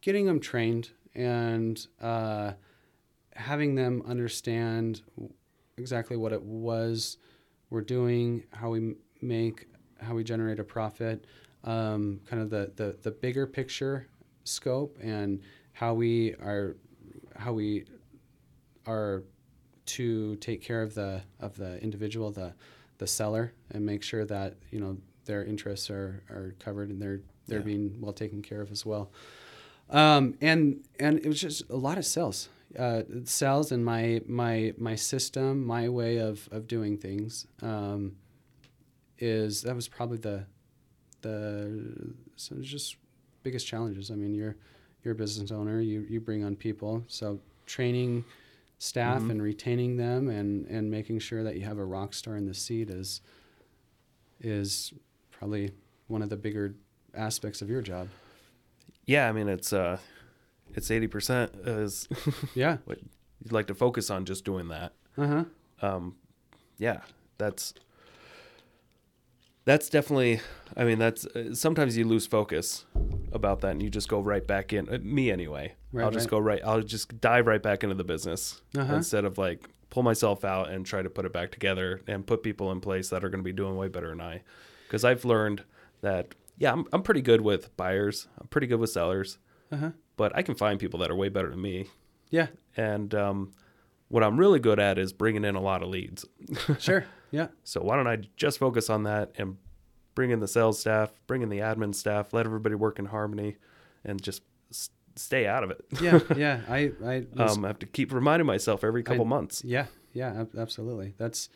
getting 0.00 0.26
them 0.26 0.40
trained 0.40 0.90
and 1.14 1.84
uh, 2.00 2.52
having 3.34 3.74
them 3.74 4.02
understand 4.06 5.02
exactly 5.78 6.16
what 6.16 6.32
it 6.32 6.42
was 6.42 7.16
we're 7.70 7.80
doing, 7.80 8.44
how 8.52 8.70
we 8.70 8.94
make, 9.20 9.66
how 10.00 10.14
we 10.14 10.22
generate 10.22 10.60
a 10.60 10.64
profit, 10.64 11.24
um, 11.64 12.20
kind 12.26 12.42
of 12.42 12.50
the, 12.50 12.72
the 12.76 12.96
the 13.02 13.10
bigger 13.10 13.46
picture 13.46 14.06
scope, 14.46 14.98
and 15.02 15.40
how 15.72 15.94
we 15.94 16.34
are 16.34 16.76
how 17.36 17.52
we 17.52 17.84
are 18.86 19.24
to 19.86 20.36
take 20.36 20.62
care 20.62 20.82
of 20.82 20.94
the 20.94 21.22
of 21.40 21.56
the 21.56 21.82
individual, 21.82 22.30
the 22.30 22.54
the 22.98 23.06
seller, 23.06 23.52
and 23.70 23.84
make 23.84 24.02
sure 24.02 24.24
that 24.24 24.54
you 24.70 24.80
know 24.80 24.96
their 25.26 25.44
interests 25.44 25.90
are, 25.90 26.22
are 26.30 26.54
covered 26.58 26.88
and 26.90 27.00
they're 27.00 27.20
they're 27.46 27.58
Yeah. 27.60 27.64
being 27.64 28.00
well 28.00 28.12
taken 28.12 28.42
care 28.42 28.60
of 28.60 28.70
as 28.70 28.84
well. 28.86 29.10
Um, 29.90 30.36
and 30.40 30.84
and 30.98 31.18
it 31.18 31.26
was 31.26 31.40
just 31.40 31.68
a 31.70 31.76
lot 31.76 31.98
of 31.98 32.04
sales, 32.04 32.48
uh, 32.78 33.02
sales, 33.24 33.70
and 33.72 33.84
my 33.84 34.20
my 34.26 34.72
my 34.78 34.96
system, 34.96 35.64
my 35.64 35.88
way 35.88 36.16
of 36.18 36.48
of 36.50 36.66
doing 36.66 36.96
things, 36.98 37.46
um, 37.62 38.16
is 39.18 39.62
that 39.62 39.74
was 39.74 39.88
probably 39.88 40.18
the 40.18 40.46
the 41.22 42.14
so 42.36 42.56
just 42.60 42.96
biggest 43.46 43.66
challenges. 43.66 44.10
I 44.10 44.14
mean, 44.16 44.34
you're 44.34 44.56
you're 45.04 45.12
a 45.12 45.16
business 45.16 45.50
owner. 45.52 45.80
You 45.80 46.04
you 46.10 46.20
bring 46.20 46.42
on 46.44 46.56
people, 46.56 47.04
so 47.06 47.38
training 47.66 48.24
staff 48.78 49.22
Mhm. 49.22 49.30
and 49.30 49.42
retaining 49.42 49.96
them 49.96 50.28
and 50.28 50.66
and 50.66 50.90
making 50.90 51.20
sure 51.20 51.42
that 51.44 51.54
you 51.56 51.62
have 51.64 51.78
a 51.78 51.84
rock 51.84 52.12
star 52.12 52.36
in 52.36 52.44
the 52.46 52.54
seat 52.54 52.90
is 52.90 53.20
is 54.40 54.92
probably 55.30 55.70
one 56.08 56.22
of 56.22 56.28
the 56.28 56.36
bigger 56.36 56.74
aspects 57.14 57.62
of 57.62 57.70
your 57.70 57.82
job. 57.82 58.08
Yeah, 59.06 59.28
I 59.28 59.32
mean 59.32 59.48
it's 59.48 59.72
uh, 59.72 59.98
it's 60.74 60.90
eighty 60.90 61.06
percent 61.06 61.54
is 61.54 62.08
Yeah. 62.54 62.78
you'd 63.44 63.52
like 63.52 63.66
to 63.68 63.74
focus 63.74 64.10
on 64.10 64.24
just 64.24 64.44
doing 64.44 64.68
that. 64.68 64.92
Uh 65.16 65.26
huh. 65.26 65.44
Um, 65.86 66.16
yeah, 66.78 67.00
that's 67.38 67.74
that's 69.66 69.88
definitely 69.90 70.40
i 70.76 70.84
mean 70.84 70.98
that's 70.98 71.26
uh, 71.26 71.54
sometimes 71.54 71.96
you 71.96 72.04
lose 72.06 72.26
focus 72.26 72.86
about 73.32 73.60
that 73.60 73.72
and 73.72 73.82
you 73.82 73.90
just 73.90 74.08
go 74.08 74.20
right 74.20 74.46
back 74.46 74.72
in 74.72 74.88
uh, 74.88 74.98
me 75.02 75.30
anyway 75.30 75.74
Right, 75.92 76.04
i'll 76.04 76.10
just 76.10 76.26
right. 76.26 76.30
go 76.30 76.38
right 76.38 76.60
i'll 76.64 76.80
just 76.82 77.20
dive 77.20 77.46
right 77.46 77.62
back 77.62 77.82
into 77.82 77.94
the 77.94 78.04
business 78.04 78.62
Uh-huh. 78.76 78.94
instead 78.94 79.24
of 79.24 79.36
like 79.38 79.68
pull 79.90 80.02
myself 80.02 80.44
out 80.44 80.70
and 80.70 80.86
try 80.86 81.02
to 81.02 81.10
put 81.10 81.24
it 81.24 81.32
back 81.32 81.50
together 81.50 82.00
and 82.06 82.26
put 82.26 82.42
people 82.42 82.72
in 82.72 82.80
place 82.80 83.10
that 83.10 83.22
are 83.24 83.28
going 83.28 83.40
to 83.42 83.44
be 83.44 83.52
doing 83.52 83.76
way 83.76 83.88
better 83.88 84.08
than 84.08 84.20
i 84.20 84.42
because 84.86 85.04
i've 85.04 85.24
learned 85.24 85.62
that 86.00 86.34
yeah 86.58 86.72
I'm, 86.72 86.86
I'm 86.92 87.02
pretty 87.02 87.22
good 87.22 87.40
with 87.42 87.76
buyers 87.76 88.28
i'm 88.40 88.46
pretty 88.48 88.66
good 88.68 88.80
with 88.80 88.90
sellers 88.90 89.38
Uh-huh. 89.72 89.90
but 90.16 90.34
i 90.36 90.42
can 90.42 90.54
find 90.54 90.78
people 90.80 91.00
that 91.00 91.10
are 91.10 91.16
way 91.16 91.28
better 91.28 91.50
than 91.50 91.60
me 91.60 91.86
Yeah. 92.30 92.48
and 92.76 93.14
um, 93.14 93.52
what 94.08 94.22
i'm 94.22 94.38
really 94.38 94.60
good 94.60 94.78
at 94.78 94.98
is 94.98 95.12
bringing 95.12 95.44
in 95.44 95.54
a 95.56 95.60
lot 95.60 95.82
of 95.82 95.88
leads 95.88 96.24
Sure. 96.78 97.04
Yeah. 97.36 97.48
so 97.64 97.80
why 97.82 97.96
don't 97.96 98.06
I 98.06 98.18
just 98.36 98.58
focus 98.58 98.88
on 98.90 99.02
that 99.04 99.32
and 99.38 99.56
bring 100.14 100.30
in 100.30 100.40
the 100.40 100.48
sales 100.48 100.80
staff, 100.80 101.12
bring 101.26 101.42
in 101.42 101.48
the 101.50 101.58
admin 101.58 101.94
staff, 101.94 102.32
let 102.32 102.46
everybody 102.46 102.74
work 102.74 102.98
in 102.98 103.04
harmony, 103.06 103.56
and 104.04 104.22
just 104.22 104.42
s- 104.70 104.90
stay 105.16 105.46
out 105.46 105.62
of 105.64 105.70
it. 105.70 105.84
Yeah. 106.00 106.20
Yeah. 106.36 106.60
I. 106.68 106.92
I. 107.04 107.26
Was, 107.34 107.56
um, 107.58 107.64
I 107.64 107.68
have 107.68 107.78
to 107.80 107.86
keep 107.86 108.12
reminding 108.12 108.46
myself 108.46 108.82
every 108.84 109.02
couple 109.02 109.24
I- 109.26 109.28
months. 109.28 109.62
Yeah, 109.64 109.86
yeah, 110.14 110.44
absolutely. 110.56 111.14
That's, 111.18 111.48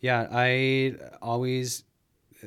yeah. 0.00 0.28
I 0.30 0.94
always, 1.20 1.84
uh, 2.44 2.46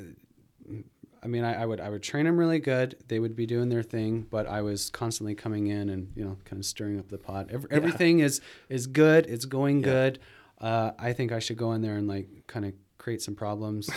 I 1.24 1.28
mean, 1.28 1.44
I, 1.44 1.64
I 1.64 1.66
would 1.66 1.80
I 1.82 1.90
would 1.90 2.04
train 2.04 2.26
them 2.26 2.38
really 2.38 2.60
good. 2.60 2.96
They 3.08 3.20
would 3.20 3.36
be 3.36 3.46
doing 3.48 3.70
their 3.70 3.84
thing, 3.84 4.28
but 4.30 4.46
I 4.48 4.62
was 4.62 4.90
constantly 4.92 5.34
coming 5.36 5.68
in 5.68 5.90
and 5.90 6.12
you 6.16 6.24
know 6.24 6.38
kind 6.46 6.60
of 6.60 6.66
stirring 6.66 7.00
up 7.00 7.10
the 7.10 7.18
pot. 7.18 7.48
Every, 7.52 7.70
Everything 7.72 8.20
is 8.20 8.42
is 8.70 8.86
good. 8.88 9.26
It's 9.26 9.46
going 9.46 9.80
Yeah. 9.80 9.86
good. 9.86 10.20
Uh, 10.66 10.92
I 10.98 11.14
think 11.14 11.32
I 11.32 11.40
should 11.40 11.58
go 11.58 11.74
in 11.74 11.82
there 11.82 11.96
and 11.96 12.08
like 12.08 12.28
kind 12.48 12.66
of 12.66 12.74
create 12.98 13.22
some 13.22 13.36
problems, 13.36 13.88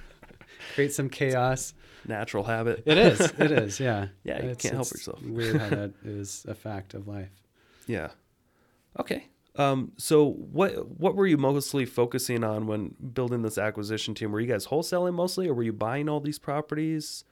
create 0.74 0.92
some 0.92 1.08
chaos. 1.08 1.74
Natural 2.06 2.44
habit. 2.44 2.82
It 2.86 2.96
is. 2.96 3.20
It 3.20 3.50
is. 3.64 3.78
Yeah. 3.80 4.08
Yeah, 4.24 4.36
you 4.42 4.50
It's- 4.50 4.62
can't 4.62 4.74
help 4.74 4.86
it's 4.86 4.92
yourself. 5.06 5.22
Weird 5.22 5.56
how 5.60 5.68
that 5.70 5.92
is 6.04 6.46
a 6.48 6.54
fact 6.54 6.94
of 6.94 7.06
life. 7.06 7.30
Yeah. 7.86 8.08
Okay. 8.98 9.26
Um, 9.56 9.92
so 9.96 10.24
what 10.30 10.88
what 10.98 11.14
were 11.16 11.26
you 11.26 11.36
mostly 11.36 11.84
focusing 11.84 12.44
on 12.44 12.66
when 12.66 12.94
building 13.12 13.42
this 13.42 13.58
acquisition 13.58 14.14
team? 14.14 14.30
Were 14.32 14.40
you 14.40 14.46
guys 14.46 14.68
wholesaling 14.68 15.14
mostly, 15.14 15.48
or 15.48 15.54
were 15.54 15.64
you 15.64 15.72
buying 15.72 16.08
all 16.08 16.20
these 16.20 16.38
properties 16.38 17.24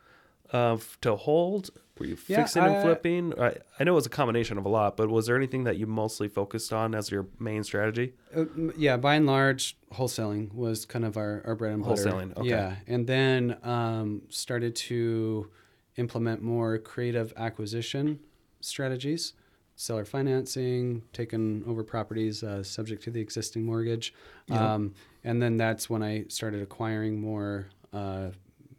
uh, 0.53 0.77
to 1.03 1.17
hold? 1.17 1.71
Were 1.99 2.07
you 2.07 2.17
Yeah, 2.27 2.39
fixing 2.39 2.63
and 2.63 2.83
flipping? 2.83 3.39
I, 3.41 3.57
I 3.81 3.85
know 3.85 3.93
it 3.93 3.95
was 3.95 4.07
a 4.07 4.11
combination 4.11 4.59
of 4.59 4.67
a 4.67 4.69
lot, 4.69 4.97
but 4.97 5.09
was 5.09 5.27
there 5.27 5.37
anything 5.37 5.65
that 5.65 5.79
you 5.79 5.87
mostly 5.87 6.29
focused 6.29 6.73
on 6.73 6.95
as 6.95 7.11
your 7.11 7.27
main 7.39 7.65
strategy? 7.65 8.13
Uh, 8.37 8.45
yeah, 8.77 8.97
by 8.97 9.15
and 9.15 9.27
large, 9.27 9.77
wholesaling 9.95 10.53
was 10.53 10.85
kind 10.85 11.05
of 11.05 11.17
our, 11.17 11.43
our 11.47 11.55
bread 11.55 11.73
and 11.73 11.83
butter. 11.83 12.05
Wholesaling, 12.05 12.37
okay. 12.37 12.49
Yeah, 12.49 12.77
and 12.87 13.07
then 13.07 13.57
um, 13.63 14.23
started 14.29 14.77
to 14.77 15.51
implement 15.97 16.43
more 16.43 16.77
creative 16.79 17.33
acquisition 17.37 18.21
strategies, 18.61 19.33
seller 19.77 20.05
financing, 20.05 21.03
taking 21.13 21.63
over 21.67 21.83
properties 21.83 22.43
uh, 22.43 22.63
subject 22.63 23.03
to 23.05 23.11
the 23.11 23.21
existing 23.21 23.65
mortgage, 23.65 24.13
um, 24.51 24.93
and 25.25 25.41
then 25.41 25.57
that's 25.57 25.89
when 25.89 26.03
I 26.03 26.25
started 26.29 26.61
acquiring 26.61 27.21
more 27.21 27.69
uh, 27.93 28.31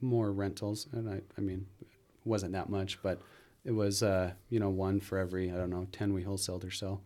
more 0.01 0.31
rentals. 0.31 0.87
And 0.91 1.09
I, 1.09 1.21
I 1.37 1.41
mean, 1.41 1.65
wasn't 2.27 2.51
that 2.53 2.69
much, 2.69 3.01
but 3.01 3.21
it 3.65 3.71
was 3.71 4.03
uh, 4.03 4.31
you 4.49 4.59
know 4.59 4.69
one 4.69 4.99
for 4.99 5.17
every 5.17 5.51
I 5.51 5.55
don't 5.55 5.69
know 5.69 5.87
ten 5.91 6.13
we 6.13 6.23
wholesaled 6.23 6.65
or 6.65 6.71
so 6.71 7.01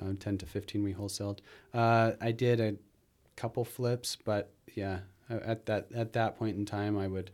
uh, 0.00 0.12
10 0.18 0.38
to 0.38 0.46
15 0.46 0.82
we 0.82 0.92
wholesaled. 0.94 1.38
Uh, 1.72 2.12
I 2.20 2.30
did 2.32 2.60
a 2.60 2.74
couple 3.36 3.64
flips, 3.64 4.16
but 4.24 4.50
yeah, 4.74 4.98
at 5.30 5.66
that 5.66 5.88
at 5.94 6.12
that 6.14 6.38
point 6.38 6.56
in 6.56 6.64
time, 6.66 6.96
I 6.98 7.06
would 7.08 7.30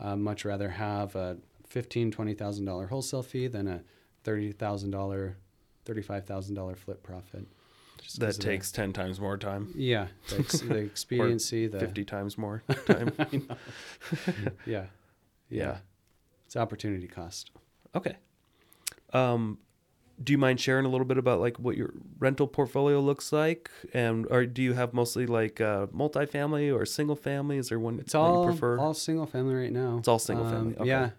uh, 0.00 0.16
much 0.16 0.44
rather 0.44 0.68
have 0.70 1.14
a 1.16 1.36
fifteen 1.66 2.10
twenty 2.10 2.34
thousand 2.34 2.64
dollar 2.66 2.86
wholesale 2.86 3.22
fee 3.22 3.46
than 3.48 3.66
a 3.68 3.82
thirty 4.22 4.52
thousand 4.52 4.90
dollar, 4.90 5.36
thirty 5.84 6.02
five 6.02 6.24
thousand 6.24 6.54
dollar 6.54 6.74
flip 6.76 7.02
profit. 7.02 7.46
That 8.18 8.30
of 8.30 8.36
the- 8.36 8.42
takes 8.42 8.70
ten 8.70 8.92
times 8.92 9.18
more 9.18 9.36
time, 9.38 9.72
yeah 9.74 10.08
the, 10.28 10.38
ex- 10.38 10.60
the 10.60 10.76
expediency 10.90 11.66
the 11.68 11.80
fifty 11.80 12.04
times 12.04 12.36
more 12.36 12.62
time. 12.86 13.12
Yeah, 14.66 14.86
yeah, 14.86 14.86
Yeah. 15.48 15.76
It's 16.54 16.60
opportunity 16.60 17.08
cost. 17.08 17.50
Okay. 17.96 18.14
Um, 19.12 19.58
do 20.22 20.30
you 20.32 20.38
mind 20.38 20.60
sharing 20.60 20.86
a 20.86 20.88
little 20.88 21.04
bit 21.04 21.18
about 21.18 21.40
like 21.40 21.58
what 21.58 21.76
your 21.76 21.92
rental 22.20 22.46
portfolio 22.46 23.00
looks 23.00 23.32
like, 23.32 23.72
and 23.92 24.24
or 24.30 24.46
do 24.46 24.62
you 24.62 24.74
have 24.74 24.94
mostly 24.94 25.26
like 25.26 25.60
uh, 25.60 25.86
multifamily 25.88 26.72
or 26.72 26.86
single 26.86 27.16
family? 27.16 27.58
Is 27.58 27.70
there 27.70 27.80
one 27.80 27.98
It's 27.98 28.12
that 28.12 28.18
all 28.18 28.44
you 28.44 28.50
prefer? 28.52 28.78
all 28.78 28.94
single 28.94 29.26
family 29.26 29.52
right 29.56 29.72
now. 29.72 29.96
It's 29.98 30.06
all 30.06 30.20
single 30.20 30.48
family, 30.48 30.76
Um, 30.76 30.82
okay. 30.82 31.10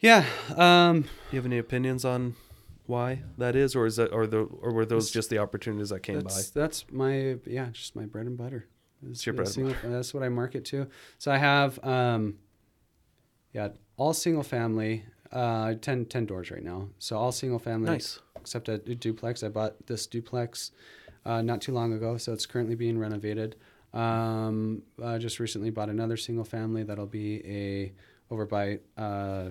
Yeah. 0.00 0.24
Yeah. 0.56 0.88
Um, 0.88 1.02
do 1.02 1.08
you 1.32 1.36
have 1.38 1.44
any 1.44 1.58
opinions 1.58 2.06
on 2.06 2.36
why 2.86 3.20
that 3.36 3.54
is, 3.54 3.76
or 3.76 3.84
is 3.84 3.96
that, 3.96 4.12
or 4.12 4.26
the, 4.26 4.38
or 4.38 4.72
were 4.72 4.86
those 4.86 5.10
just 5.10 5.28
the 5.28 5.36
opportunities 5.36 5.90
that 5.90 6.02
came 6.02 6.20
that's, 6.20 6.48
that's 6.48 6.86
my 6.90 7.36
yeah, 7.44 7.68
just 7.70 7.94
my 7.94 8.06
bread 8.06 8.24
and 8.24 8.38
butter. 8.38 8.66
It's 9.06 9.26
your 9.26 9.34
is 9.34 9.36
bread 9.36 9.46
and 9.48 9.54
single- 9.76 9.90
That's 9.92 10.14
what 10.14 10.22
I 10.22 10.30
market 10.30 10.64
to. 10.66 10.86
So 11.18 11.30
I 11.30 11.36
have 11.36 11.78
um, 11.84 12.38
yeah, 13.52 13.68
all 13.96 14.12
single 14.12 14.42
family. 14.42 15.04
Uh, 15.32 15.74
10, 15.74 16.06
10 16.06 16.26
doors 16.26 16.50
right 16.50 16.64
now. 16.64 16.88
So 16.98 17.16
all 17.16 17.30
single 17.30 17.60
family 17.60 17.90
Nice. 17.92 18.18
except 18.40 18.68
a, 18.68 18.78
duplex. 18.78 19.44
I 19.44 19.48
bought 19.48 19.86
this 19.86 20.08
duplex 20.08 20.72
uh, 21.24 21.40
not 21.40 21.60
too 21.60 21.72
long 21.72 21.92
ago, 21.92 22.16
so 22.16 22.32
it's 22.32 22.46
currently 22.46 22.74
being 22.74 22.98
renovated. 22.98 23.54
Um, 23.94 24.82
I 25.02 25.18
just 25.18 25.38
recently 25.38 25.70
bought 25.70 25.88
another 25.88 26.16
single 26.16 26.44
family 26.44 26.82
that'll 26.82 27.06
be 27.06 27.44
a 27.46 27.92
over 28.32 28.44
by 28.46 28.80
uh, 28.96 29.50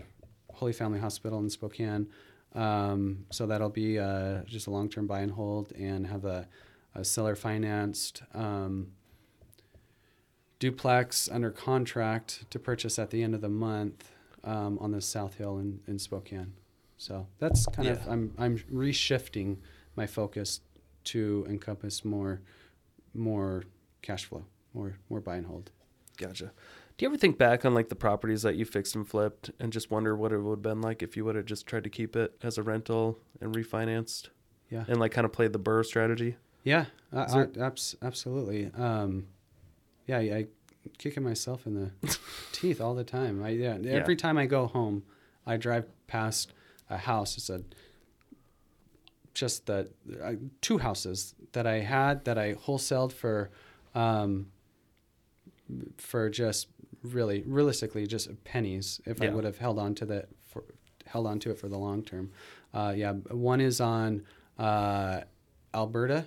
Holy 0.53 0.73
Family 0.73 0.99
Hospital 0.99 1.39
in 1.39 1.49
Spokane. 1.49 2.07
Um, 2.55 3.25
so 3.31 3.45
that'll 3.45 3.69
be 3.69 3.99
uh, 3.99 4.41
just 4.45 4.67
a 4.67 4.71
long 4.71 4.89
term 4.89 5.07
buy 5.07 5.19
and 5.21 5.31
hold 5.31 5.71
and 5.73 6.07
have 6.07 6.25
a, 6.25 6.47
a 6.95 7.05
seller 7.05 7.35
financed 7.35 8.23
um, 8.33 8.87
duplex 10.59 11.29
under 11.31 11.51
contract 11.51 12.49
to 12.51 12.59
purchase 12.59 12.99
at 12.99 13.09
the 13.09 13.23
end 13.23 13.33
of 13.33 13.41
the 13.41 13.49
month 13.49 14.11
um, 14.43 14.77
on 14.79 14.91
the 14.91 15.01
South 15.01 15.35
Hill 15.35 15.57
in, 15.57 15.79
in 15.87 15.97
Spokane. 15.99 16.53
So 16.97 17.27
that's 17.39 17.65
kind 17.67 17.87
of 17.87 18.05
I'm 18.07 18.33
I'm 18.37 18.57
reshifting 18.71 19.57
my 19.95 20.05
focus 20.05 20.59
to 21.05 21.45
encompass 21.49 22.03
more 22.03 22.41
more 23.13 23.63
cash 24.01 24.25
flow, 24.25 24.43
more 24.73 24.97
more 25.09 25.21
buy 25.21 25.37
and 25.37 25.45
hold. 25.47 25.71
Gotcha. 26.17 26.51
Do 26.97 27.05
you 27.05 27.09
ever 27.09 27.17
think 27.17 27.37
back 27.37 27.63
on 27.63 27.73
like 27.73 27.87
the 27.87 27.95
properties 27.95 28.41
that 28.41 28.55
you 28.57 28.65
fixed 28.65 28.95
and 28.95 29.07
flipped, 29.07 29.51
and 29.61 29.71
just 29.71 29.89
wonder 29.89 30.13
what 30.17 30.33
it 30.33 30.39
would 30.39 30.57
have 30.57 30.61
been 30.61 30.81
like 30.81 31.01
if 31.01 31.15
you 31.15 31.23
would 31.23 31.35
have 31.37 31.45
just 31.45 31.65
tried 31.65 31.85
to 31.85 31.89
keep 31.89 32.17
it 32.17 32.35
as 32.43 32.57
a 32.57 32.63
rental 32.63 33.17
and 33.39 33.55
refinanced, 33.55 34.27
Yeah. 34.69 34.83
and 34.89 34.99
like 34.99 35.13
kind 35.13 35.23
of 35.23 35.31
played 35.31 35.53
the 35.53 35.59
BRRRR 35.59 35.85
strategy? 35.85 36.35
Yeah, 36.65 36.85
there- 37.13 37.49
I, 37.57 37.65
abs- 37.65 37.95
absolutely. 38.01 38.69
Um, 38.77 39.27
yeah, 40.09 40.17
I, 40.17 40.21
I 40.21 40.47
kicking 40.97 41.23
myself 41.23 41.67
in 41.67 41.75
the 41.75 42.17
teeth 42.51 42.81
all 42.81 42.95
the 42.95 43.03
time. 43.03 43.43
I 43.43 43.49
yeah, 43.49 43.77
every 43.87 44.15
time 44.15 44.37
I 44.37 44.47
go 44.47 44.65
home, 44.65 45.03
I 45.45 45.57
drive 45.57 45.85
past 46.07 46.51
a 46.89 46.97
house. 46.97 47.37
It's 47.37 47.49
a 47.49 47.61
just 49.35 49.67
the 49.67 49.89
uh, 50.21 50.33
two 50.61 50.79
houses 50.79 51.35
that 51.51 51.67
I 51.67 51.79
had 51.79 52.25
that 52.25 52.37
I 52.39 52.55
wholesaled 52.55 53.13
for, 53.13 53.51
um, 53.93 54.47
for 55.97 56.29
just 56.29 56.67
really 57.03 57.43
realistically 57.45 58.07
just 58.07 58.43
pennies. 58.43 58.99
If 59.05 59.21
I 59.21 59.29
would 59.29 59.43
have 59.43 59.59
held 59.59 59.77
on 59.77 59.93
to 59.95 60.05
the 60.05 60.25
for, 60.47 60.63
held 61.05 61.27
on 61.27 61.39
to 61.39 61.51
it 61.51 61.59
for 61.59 61.69
the 61.69 61.77
long 61.77 62.01
term. 62.01 62.31
Uh, 62.73 62.93
yeah, 62.95 63.13
one 63.13 63.61
is 63.61 63.79
on 63.79 64.23
uh, 64.57 65.21
Alberta 65.73 66.25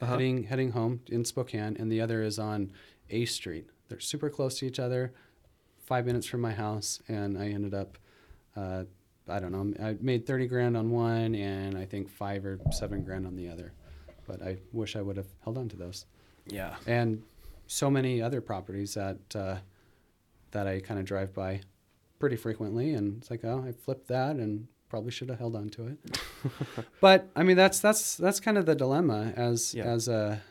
Uh-huh. 0.00 0.12
heading 0.12 0.44
heading 0.44 0.70
home 0.70 1.00
in 1.08 1.24
Spokane, 1.24 1.76
and 1.78 1.90
the 1.90 2.00
other 2.00 2.22
is 2.22 2.38
on 2.38 2.70
A 3.10 3.24
Street. 3.24 3.66
They're 3.88 3.98
super 4.00 4.30
close 4.30 4.58
to 4.60 4.66
each 4.66 4.78
other, 4.78 5.12
five 5.84 6.06
minutes 6.06 6.26
from 6.26 6.40
my 6.40 6.52
house, 6.52 7.00
and 7.08 7.36
I 7.36 7.48
ended 7.48 7.74
up, 7.74 7.98
uh, 8.56 8.84
I 9.28 9.38
don't 9.40 9.50
know, 9.52 9.74
I 9.84 9.96
made 10.00 10.24
thirty 10.24 10.46
grand 10.46 10.76
on 10.76 10.90
one, 10.90 11.34
and 11.34 11.76
I 11.76 11.84
think 11.84 12.08
five 12.08 12.44
or 12.46 12.60
seven 12.70 13.02
grand 13.02 13.26
on 13.26 13.34
the 13.34 13.48
other. 13.48 13.72
But 14.26 14.40
I 14.42 14.58
wish 14.72 14.94
I 14.94 15.02
would 15.02 15.16
have 15.16 15.26
held 15.42 15.58
on 15.58 15.68
to 15.70 15.76
those, 15.76 16.06
Yeah. 16.46 16.76
and 16.86 17.22
so 17.66 17.90
many 17.90 18.22
other 18.22 18.40
properties 18.40 18.94
that 18.94 19.18
uh, 19.34 19.56
that 20.52 20.66
I 20.68 20.80
kind 20.80 21.00
of 21.00 21.06
drive 21.06 21.34
by 21.34 21.62
pretty 22.20 22.36
frequently, 22.36 22.92
and 22.94 23.18
it's 23.18 23.30
like, 23.30 23.44
oh, 23.44 23.64
I 23.66 23.72
flipped 23.72 24.06
that, 24.08 24.36
and 24.36 24.68
probably 24.88 25.10
should 25.10 25.28
have 25.28 25.38
held 25.38 25.54
on 25.56 25.68
to 25.70 25.86
it. 25.88 26.18
but 27.00 27.28
I 27.36 27.42
mean, 27.42 27.56
that's 27.56 27.80
that's 27.80 28.16
that's 28.16 28.40
kind 28.40 28.56
of 28.58 28.66
the 28.66 28.74
dilemma 28.74 29.32
as 29.36 29.74
Yeah. 29.74 29.84
as 29.84 30.08
a 30.08 30.42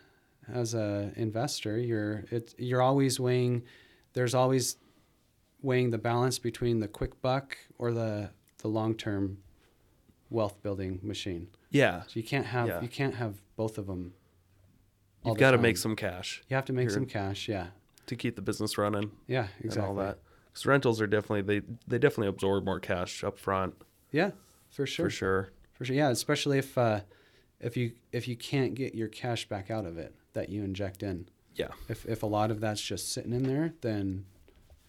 as 0.51 0.73
a 0.73 1.11
investor. 1.15 1.77
You're 1.77 2.25
it 2.31 2.53
you're 2.57 2.81
always 2.81 3.19
weighing. 3.19 3.63
There's 4.13 4.33
always 4.33 4.77
weighing 5.61 5.91
the 5.91 5.97
balance 5.97 6.39
between 6.39 6.79
the 6.79 6.87
quick 6.87 7.21
buck 7.21 7.57
or 7.77 7.91
the 7.91 8.29
the 8.59 8.67
long 8.67 8.95
term 8.95 9.39
wealth 10.29 10.61
building 10.61 10.99
machine. 11.03 11.47
Yeah. 11.71 12.01
So 12.03 12.11
you 12.13 12.23
can't 12.23 12.45
have 12.47 12.67
Yeah. 12.67 12.81
you 12.81 12.87
can't 12.87 13.15
have 13.15 13.35
both 13.55 13.77
of 13.77 13.87
them. 13.87 14.13
You've 15.25 15.37
got 15.37 15.51
to 15.51 15.57
make 15.57 15.75
some 15.77 15.95
cash. 15.95 16.41
You 16.47 16.55
have 16.55 16.65
to 16.65 16.73
make 16.73 16.89
some 16.89 17.05
cash, 17.05 17.49
yeah. 17.49 17.67
to 18.05 18.15
keep 18.15 18.37
the 18.37 18.41
business 18.41 18.77
running 18.77 19.11
Yeah, 19.27 19.47
exactly. 19.59 19.79
and 19.81 19.87
all 19.99 20.05
that. 20.05 20.19
Because 20.53 20.65
rentals 20.65 21.01
are 21.01 21.07
definitely 21.07 21.41
they 21.41 21.65
they 21.87 21.97
definitely 21.97 22.27
absorb 22.27 22.63
more 22.63 22.79
cash 22.79 23.23
up 23.25 23.37
front 23.37 23.73
Yeah, 24.11 24.31
for 24.69 24.85
sure. 24.85 25.05
for 25.05 25.09
sure. 25.09 25.49
For 25.73 25.85
sure. 25.85 25.95
Yeah, 25.95 26.09
especially 26.09 26.57
if 26.57 26.77
uh, 26.77 27.01
if 27.59 27.77
you 27.77 27.93
if 28.11 28.27
you 28.27 28.35
can't 28.35 28.73
get 28.75 28.95
your 28.95 29.07
cash 29.07 29.47
back 29.47 29.69
out 29.69 29.85
of 29.85 29.97
it 29.97 30.15
that 30.33 30.49
you 30.49 30.63
inject 30.63 31.03
in. 31.03 31.27
Yeah. 31.55 31.69
If 31.89 32.05
if 32.05 32.23
a 32.23 32.27
lot 32.27 32.51
of 32.51 32.59
that's 32.59 32.81
just 32.81 33.11
sitting 33.11 33.33
in 33.33 33.43
there, 33.43 33.73
then 33.81 34.25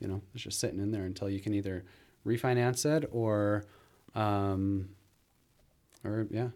you 0.00 0.08
know 0.08 0.22
it's 0.34 0.44
just 0.44 0.60
sitting 0.60 0.80
in 0.80 0.90
there 0.90 1.04
until 1.04 1.28
you 1.28 1.40
can 1.40 1.54
either 1.54 1.84
refinance 2.26 2.84
it 2.84 3.08
or 3.10 3.64
um, 4.14 4.90
or 6.04 6.26
yeah, 6.30 6.48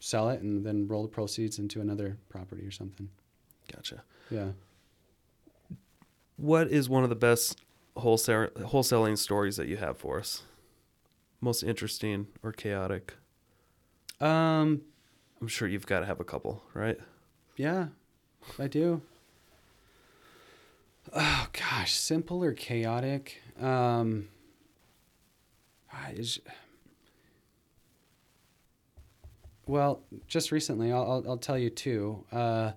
sell 0.00 0.30
it 0.30 0.42
and 0.42 0.64
then 0.64 0.86
roll 0.86 1.02
the 1.02 1.08
proceeds 1.08 1.58
into 1.58 1.80
another 1.80 2.18
property 2.28 2.64
or 2.64 2.70
something. 2.70 3.08
Gotcha. 3.72 4.02
Yeah. 4.30 4.50
What 6.36 6.68
is 6.68 6.88
one 6.88 7.02
of 7.02 7.10
the 7.10 7.16
best 7.16 7.60
wholesale 7.96 8.48
wholesaling 8.58 9.18
stories 9.18 9.56
that 9.56 9.66
you 9.66 9.76
have 9.76 9.98
for 9.98 10.20
us? 10.20 10.42
Most 11.40 11.62
interesting 11.62 12.26
or 12.42 12.52
chaotic? 12.52 13.14
Um. 14.20 14.82
I'm 15.40 15.46
sure 15.46 15.68
you've 15.68 15.86
got 15.86 16.00
to 16.00 16.06
have 16.06 16.18
a 16.18 16.24
couple, 16.24 16.64
right? 16.74 16.98
Yeah, 17.56 17.86
I 18.58 18.66
do. 18.66 19.00
Oh 21.14 21.46
gosh, 21.52 21.94
simple 21.94 22.42
or 22.42 22.52
chaotic? 22.52 23.40
Um, 23.60 24.26
I 25.92 26.12
just- 26.14 26.40
well, 29.66 30.00
just 30.26 30.50
recently, 30.50 30.90
I'll, 30.92 31.02
I'll, 31.10 31.24
I'll 31.30 31.36
tell 31.38 31.58
you 31.58 31.70
two. 31.70 32.24
Uh, 32.32 32.72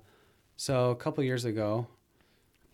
so 0.58 0.92
a 0.92 0.96
couple 0.96 1.24
years 1.24 1.46
ago, 1.46 1.88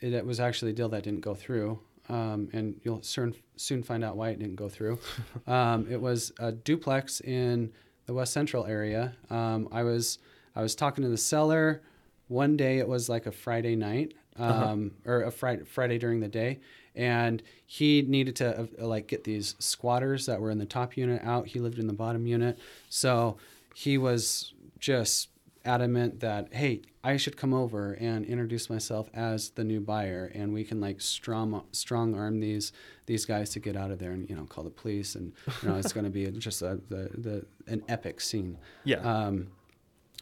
it, 0.02 0.14
it 0.14 0.26
was 0.26 0.40
actually 0.40 0.72
a 0.72 0.76
deal 0.76 0.90
that 0.90 1.04
didn't 1.04 1.22
go 1.22 1.34
through, 1.34 1.80
um, 2.10 2.50
and 2.54 2.80
you'll 2.84 3.02
soon 3.02 3.34
soon 3.56 3.84
find 3.84 4.04
out 4.04 4.16
why 4.16 4.30
it 4.30 4.40
didn't 4.40 4.56
go 4.56 4.70
through. 4.70 5.00
um, 5.48 5.88
it 5.90 6.00
was 6.00 6.32
a 6.40 6.52
duplex 6.52 7.22
in 7.22 7.72
the 8.06 8.14
West 8.14 8.34
Central 8.34 8.66
area. 8.66 9.14
Um, 9.30 9.68
I 9.72 9.84
was 9.84 10.20
I 10.56 10.62
was 10.62 10.76
talking 10.76 11.04
to 11.04 11.10
the 11.10 11.18
seller. 11.18 11.82
One 12.28 12.58
day 12.58 12.80
it 12.80 12.88
was 12.88 13.08
like 13.08 13.26
a 13.26 13.32
Friday 13.32 13.76
night, 13.76 14.14
um, 14.38 14.92
or 15.06 15.24
a 15.24 15.32
Friday 15.32 15.64
Friday 15.64 15.98
during 15.98 16.20
the 16.20 16.28
day, 16.28 16.60
and 16.96 17.42
he 17.66 18.02
needed 18.02 18.36
to 18.38 18.62
uh, 18.62 18.86
like 18.86 19.08
get 19.08 19.24
these 19.24 19.56
squatters 19.60 20.26
that 20.26 20.42
were 20.42 20.52
in 20.52 20.58
the 20.58 20.66
top 20.66 20.98
unit 20.98 21.22
out. 21.24 21.48
He 21.48 21.60
lived 21.60 21.80
in 21.80 21.88
the 21.88 21.94
bottom 21.94 22.26
unit, 22.28 22.58
so 22.90 23.38
he 23.76 23.98
was 23.98 24.54
just 24.80 25.30
adamant 25.68 26.20
that 26.22 26.54
hey 26.54 26.82
i 27.04 27.18
should 27.18 27.36
come 27.38 27.54
over 27.54 27.94
and 27.94 28.26
introduce 28.26 28.70
myself 28.70 29.10
as 29.14 29.50
the 29.52 29.64
new 29.64 29.80
buyer 29.82 30.32
and 30.34 30.54
we 30.54 30.64
can 30.64 30.80
like 30.80 31.02
strong 31.02 31.64
strong 31.72 32.16
arm 32.16 32.40
these 32.40 32.72
these 33.06 33.26
guys 33.26 33.50
to 33.50 33.60
get 33.60 33.76
out 33.76 33.92
of 33.92 34.00
there 34.00 34.12
and 34.12 34.30
you 34.30 34.36
know 34.36 34.46
call 34.46 34.64
the 34.64 34.70
police 34.70 35.14
and 35.16 35.34
you 35.62 35.70
know 35.70 35.76
it's 35.76 35.94
going 35.94 36.04
to 36.06 36.10
be 36.10 36.26
just 36.48 36.62
a, 36.62 36.80
the, 36.90 37.10
the 37.18 37.46
an 37.68 37.84
epic 37.90 38.22
scene 38.22 38.58
Yeah. 38.86 38.98
um, 39.00 39.48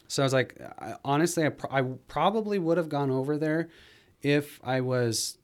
so 0.08 0.22
I 0.22 0.26
was 0.26 0.32
like, 0.32 0.54
I, 0.78 0.94
honestly, 1.04 1.44
I, 1.44 1.48
pr- 1.48 1.66
I 1.70 1.82
probably 2.06 2.60
would 2.60 2.76
have 2.78 2.88
gone 2.88 3.10
over 3.10 3.36
there 3.36 3.68
if 4.22 4.60
I 4.62 4.80
was 4.80 5.36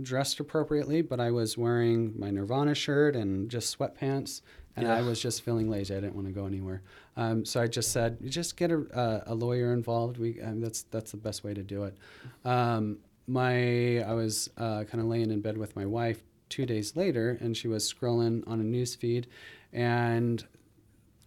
dressed 0.00 0.40
appropriately, 0.40 1.02
but 1.02 1.20
I 1.20 1.30
was 1.30 1.58
wearing 1.58 2.14
my 2.18 2.30
Nirvana 2.30 2.74
shirt 2.74 3.14
and 3.14 3.50
just 3.50 3.78
sweatpants, 3.78 4.40
and 4.76 4.88
I 4.88 5.02
was 5.02 5.20
just 5.20 5.42
feeling 5.42 5.68
lazy. 5.68 5.94
I 5.94 6.00
didn't 6.00 6.14
want 6.14 6.26
to 6.26 6.32
go 6.32 6.46
anywhere. 6.46 6.82
Um, 7.16 7.44
so 7.44 7.60
I 7.60 7.66
just 7.66 7.92
said, 7.92 8.18
just 8.30 8.56
get 8.56 8.70
a, 8.70 8.84
a, 8.92 9.32
a 9.32 9.34
lawyer 9.34 9.72
involved. 9.72 10.18
We 10.18 10.40
um, 10.40 10.60
that's 10.60 10.82
that's 10.84 11.10
the 11.10 11.16
best 11.16 11.44
way 11.44 11.54
to 11.54 11.62
do 11.62 11.84
it. 11.84 11.96
Um, 12.44 12.98
my 13.26 14.02
I 14.02 14.12
was 14.14 14.50
uh, 14.56 14.84
kind 14.84 15.00
of 15.00 15.06
laying 15.06 15.30
in 15.30 15.40
bed 15.40 15.58
with 15.58 15.76
my 15.76 15.86
wife 15.86 16.22
two 16.48 16.66
days 16.66 16.96
later, 16.96 17.38
and 17.40 17.56
she 17.56 17.68
was 17.68 17.92
scrolling 17.92 18.42
on 18.46 18.60
a 18.60 18.64
news 18.64 18.94
feed, 18.94 19.26
and 19.72 20.44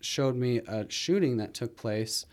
showed 0.01 0.35
me 0.35 0.57
a 0.67 0.89
shooting 0.89 1.37
that 1.37 1.53
took 1.53 1.77
place 1.77 2.25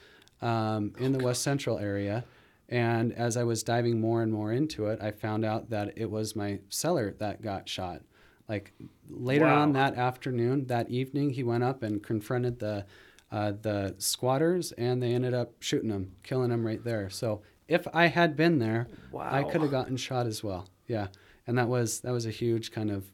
um, 0.43 0.93
in 0.99 1.13
the 1.13 1.25
West 1.25 1.43
Central 1.43 1.79
area. 1.79 2.25
And 2.69 3.13
as 3.13 3.37
I 3.37 3.43
was 3.43 3.63
diving 3.65 4.01
more 4.01 4.23
and 4.23 4.33
more 4.33 4.53
into 4.53 4.87
it, 4.87 5.01
I 5.03 5.11
found 5.11 5.45
out 5.45 5.71
that 5.71 5.93
it 5.97 6.09
was 6.11 6.37
my 6.37 6.61
seller 6.69 7.15
that 7.19 7.43
got 7.43 7.69
shot. 7.69 8.03
Like 8.51 8.73
later 9.09 9.45
Wow. 9.45 9.63
on 9.63 9.73
that 9.75 9.95
afternoon, 9.95 10.67
that 10.67 10.91
evening, 10.91 11.31
he 11.31 11.45
went 11.45 11.63
up 11.63 11.85
and 11.85 12.03
confronted 12.03 12.59
the 12.59 12.85
uh, 13.31 13.53
the 13.63 13.95
squatters, 13.99 14.73
and 14.73 15.01
they 15.01 15.15
ended 15.15 15.35
up 15.35 15.53
shooting 15.61 15.91
him, 15.91 16.17
killing 16.25 16.51
him 16.51 16.67
right 16.67 16.83
there. 16.83 17.09
So 17.11 17.43
if 17.69 17.87
I 17.95 18.07
had 18.09 18.35
been 18.35 18.59
there, 18.59 18.89
I 19.17 19.45
could 19.45 19.61
have 19.61 19.71
gotten 19.71 19.97
shot 19.97 20.27
as 20.27 20.43
well. 20.43 20.69
Yeah, 20.89 21.07
and 21.47 21.57
that 21.59 21.69
was 21.69 22.01
that 22.01 22.11
was 22.13 22.27
a 22.27 22.31
huge 22.33 22.73
kind 22.73 22.91
of 22.91 23.05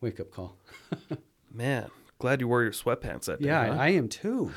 wake 0.00 0.18
up 0.18 0.30
call. 0.30 0.56
Man, 1.52 1.90
glad 2.18 2.40
you 2.40 2.48
wore 2.48 2.62
your 2.62 2.72
sweatpants 2.72 3.26
that 3.26 3.42
day. 3.42 3.48
Yeah, 3.48 3.74
huh? 3.74 3.80
I 3.82 3.88
am 3.90 4.08
too. 4.08 4.50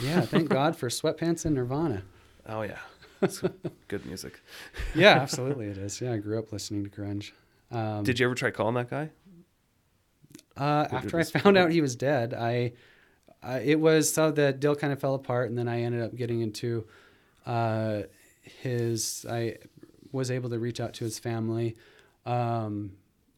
yeah, 0.00 0.20
thank 0.20 0.48
God 0.60 0.76
for 0.76 0.88
sweatpants 0.88 1.44
and 1.44 1.56
Nirvana. 1.56 2.02
oh 2.48 2.62
yeah. 2.62 2.78
It's 3.20 3.40
good 3.88 4.04
music. 4.06 4.40
Yeah, 4.96 5.14
absolutely 5.20 5.66
it 5.66 5.78
is. 5.78 6.00
Yeah, 6.00 6.12
I 6.12 6.18
grew 6.18 6.38
up 6.38 6.52
listening 6.52 6.84
to 6.84 6.90
grunge. 6.90 7.30
Um, 7.70 8.02
Did 8.04 8.18
you 8.18 8.26
ever 8.26 8.34
try 8.34 8.50
calling 8.50 8.74
that 8.74 8.90
guy? 8.90 9.10
Uh, 10.56 10.86
after 10.90 11.18
I 11.18 11.24
found 11.24 11.56
out 11.56 11.70
he 11.70 11.80
was 11.80 11.96
dead, 11.96 12.34
I 12.34 12.72
uh, 13.42 13.60
it 13.62 13.80
was 13.80 14.12
so 14.12 14.30
that 14.30 14.60
deal 14.60 14.76
kind 14.76 14.92
of 14.92 15.00
fell 15.00 15.14
apart, 15.14 15.48
and 15.48 15.58
then 15.58 15.68
I 15.68 15.82
ended 15.82 16.02
up 16.02 16.14
getting 16.14 16.40
into 16.40 16.86
uh, 17.46 18.02
his. 18.42 19.26
I 19.28 19.56
was 20.12 20.30
able 20.30 20.50
to 20.50 20.58
reach 20.58 20.80
out 20.80 20.94
to 20.94 21.04
his 21.04 21.18
family, 21.18 21.76
um, 22.26 22.92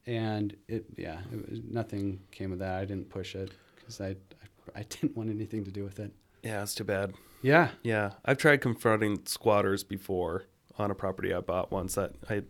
and 0.06 0.54
it 0.68 0.84
yeah, 0.96 1.20
it 1.32 1.50
was, 1.50 1.60
nothing 1.68 2.20
came 2.30 2.52
of 2.52 2.58
that. 2.58 2.80
I 2.80 2.84
didn't 2.84 3.08
push 3.08 3.34
it 3.34 3.52
because 3.76 4.00
I, 4.00 4.08
I 4.08 4.80
I 4.80 4.82
didn't 4.82 5.16
want 5.16 5.30
anything 5.30 5.64
to 5.64 5.70
do 5.70 5.84
with 5.84 5.98
it. 6.00 6.12
Yeah, 6.42 6.62
it's 6.62 6.74
too 6.74 6.84
bad. 6.84 7.14
Yeah, 7.42 7.68
Yeah, 7.82 8.12
I've 8.24 8.38
tried 8.38 8.62
confronting 8.62 9.26
squatters 9.26 9.84
before 9.84 10.44
on 10.78 10.90
a 10.90 10.94
property 10.94 11.32
I 11.32 11.40
bought 11.40 11.70
once. 11.70 11.94
That 11.94 12.12
I, 12.30 12.42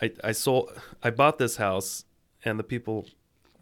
I, 0.00 0.12
I 0.22 0.32
sold. 0.32 0.70
I 1.02 1.10
bought 1.10 1.38
this 1.38 1.56
house, 1.56 2.04
and 2.44 2.58
the 2.58 2.64
people 2.64 3.06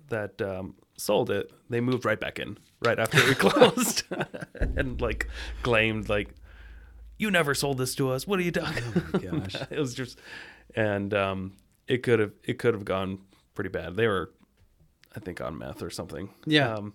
that 0.09 0.41
um, 0.43 0.75
sold 0.97 1.31
it, 1.31 1.51
they 1.71 1.81
moved 1.81 2.05
right 2.05 2.19
back 2.21 2.39
in 2.39 2.59
right 2.85 2.99
after 2.99 3.25
we 3.27 3.35
closed, 3.35 4.05
and 4.61 5.01
like 5.01 5.29
claimed 5.63 6.09
like, 6.09 6.35
"You 7.19 7.31
never 7.31 7.55
sold 7.55 7.79
this 7.79 7.95
to 7.97 8.11
us. 8.11 8.27
What 8.27 8.39
are 8.39 8.43
you 8.43 8.53
talking?" 8.53 8.83
gosh. 9.13 9.57
it 9.71 9.79
was 9.79 9.95
just, 9.95 10.19
and 10.75 11.13
um, 11.15 11.53
it 11.89 12.03
could 12.03 12.21
have 12.21 12.33
it 12.45 12.59
could 12.59 12.75
have 12.75 12.85
gone 12.85 13.21
pretty 13.55 13.71
bad. 13.71 13.97
They 13.97 14.07
were, 14.07 14.31
I 15.15 15.21
think, 15.21 15.41
on 15.41 15.59
meth 15.59 15.83
or 15.83 15.91
something. 15.91 16.31
Yeah. 16.47 16.75
Um, 16.75 16.95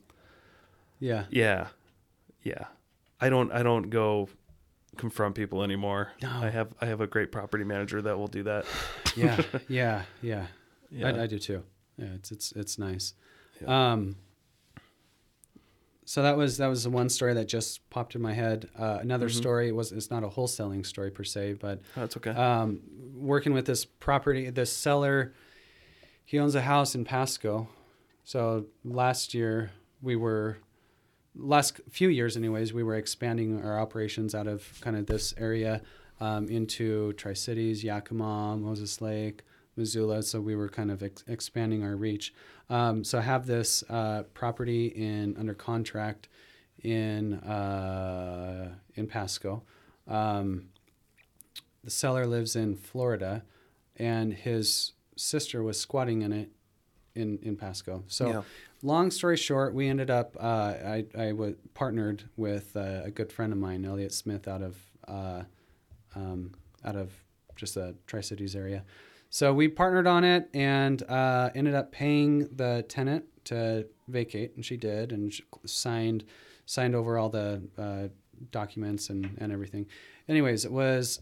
yeah. 1.00 1.26
yeah, 1.30 1.68
yeah. 2.44 2.66
I 3.22 3.30
don't. 3.30 3.52
I 3.52 3.64
don't 3.64 3.90
go 3.90 4.30
confront 4.98 5.36
people 5.36 5.64
anymore. 5.64 6.12
No. 6.22 6.30
I 6.30 6.50
have. 6.50 6.74
I 6.82 6.88
have 6.88 7.02
a 7.02 7.08
great 7.08 7.32
property 7.32 7.64
manager 7.64 8.02
that 8.02 8.18
will 8.18 8.28
do 8.28 8.44
that. 8.44 8.66
yeah, 9.16 9.42
yeah, 9.68 10.04
yeah. 10.22 10.48
Yeah. 10.92 11.08
I, 11.08 11.24
I 11.24 11.28
do 11.28 11.38
too. 11.40 11.64
Yeah, 12.00 12.14
it's 12.16 12.32
it's 12.32 12.52
it's 12.54 12.78
nice. 12.80 13.14
Yeah. 13.62 13.92
Um, 13.94 14.16
so 16.06 16.24
that 16.24 16.38
was 16.38 16.58
that 16.58 16.68
was 16.68 16.84
the 16.84 16.90
one 16.90 17.10
story 17.10 17.34
that 17.36 17.48
just 17.48 17.88
popped 17.90 18.16
in 18.16 18.22
my 18.22 18.34
head. 18.34 18.70
Uh, 18.78 18.98
another 19.02 19.28
Mhm. 19.28 19.36
story 19.38 19.72
was 19.72 19.92
it's 19.92 20.10
not 20.10 20.24
a 20.24 20.28
wholesaling 20.30 20.86
story 20.86 21.12
per 21.12 21.24
se, 21.24 21.54
but 21.54 21.80
Oh, 21.96 22.02
that's 22.02 22.18
okay. 22.18 22.32
um, 22.32 22.82
working 23.14 23.54
with 23.54 23.66
this 23.66 23.86
property, 23.86 24.50
the 24.50 24.66
seller, 24.66 25.34
he 26.26 26.40
owns 26.40 26.56
a 26.56 26.62
house 26.62 26.96
in 26.96 27.04
Pasco. 27.06 27.68
So 28.24 28.66
last 28.84 29.34
year 29.34 29.72
we 30.02 30.16
were, 30.16 30.58
last 31.36 31.80
few 31.90 32.10
years 32.10 32.36
anyways, 32.38 32.74
we 32.74 32.82
were 32.84 32.96
expanding 32.96 33.62
our 33.64 33.80
operations 33.80 34.34
out 34.34 34.48
of 34.48 34.80
kind 34.82 34.96
of 34.96 35.06
this 35.08 35.34
area 35.38 35.82
um, 36.20 36.48
into 36.50 37.14
Tri 37.14 37.34
Cities, 37.34 37.84
Yakima, 37.84 38.58
Moses 38.58 39.00
Lake, 39.02 39.44
Missoula. 39.80 40.24
So 40.24 40.40
we 40.42 40.56
were 40.56 40.70
kind 40.70 40.92
of 40.92 41.02
ex- 41.04 41.24
expanding 41.28 41.84
our 41.84 41.96
reach. 41.96 42.34
Um, 42.70 43.04
so 43.04 43.18
I 43.18 43.22
have 43.22 43.46
this 43.46 43.84
uh, 43.90 44.24
property 44.34 44.88
in 44.88 45.36
under 45.38 45.54
contract 45.54 46.28
in 46.84 47.34
uh, 47.36 48.76
in 48.96 49.08
Pasco. 49.08 49.64
Um, 50.08 50.70
the 51.84 51.92
seller 51.92 52.26
lives 52.26 52.56
in 52.56 52.76
Florida, 52.76 53.44
and 53.96 54.34
his 54.34 54.94
sister 55.16 55.64
was 55.64 55.80
squatting 55.80 56.22
in 56.22 56.32
it 56.32 56.50
in 57.16 57.40
in 57.42 57.56
Pasco. 57.56 58.04
So, 58.08 58.28
Yeah. 58.30 58.42
long 58.82 59.12
story 59.12 59.38
short, 59.38 59.74
we 59.74 59.88
ended 59.88 60.10
up. 60.10 60.36
Uh, 60.40 60.74
I 60.86 61.06
I 61.18 61.32
was 61.32 61.56
partnered 61.74 62.24
with 62.38 62.76
uh, 62.76 63.02
a 63.06 63.12
good 63.12 63.32
friend 63.32 63.52
of 63.54 63.60
mine, 63.60 63.86
Elliot 63.86 64.14
Smith, 64.14 64.48
out 64.48 64.62
of 64.62 64.78
uh, 65.08 65.44
um, 66.16 66.54
out 66.86 66.96
of 66.96 67.12
just 67.56 67.76
the 67.76 67.96
Tri 68.08 68.22
Cities 68.22 68.56
area. 68.56 68.84
So 69.30 69.54
we 69.54 69.68
partnered 69.68 70.08
on 70.08 70.24
it 70.24 70.50
and 70.54 71.02
uh, 71.04 71.52
ended 71.54 71.76
up 71.76 71.92
paying 71.92 72.48
the 72.56 72.84
tenant 72.88 73.26
to 73.46 73.86
vacate, 74.08 74.56
and 74.56 74.66
she 74.66 74.78
did, 74.78 75.12
and 75.12 75.34
she 75.34 75.44
signed 75.66 76.24
signed 76.66 76.96
over 76.96 77.18
all 77.18 77.30
the 77.30 77.62
uh, 77.78 78.08
documents 78.52 79.10
and, 79.10 79.36
and 79.40 79.52
everything. 79.52 79.88
Anyways, 80.28 80.66
it 80.66 80.72
was 80.72 81.20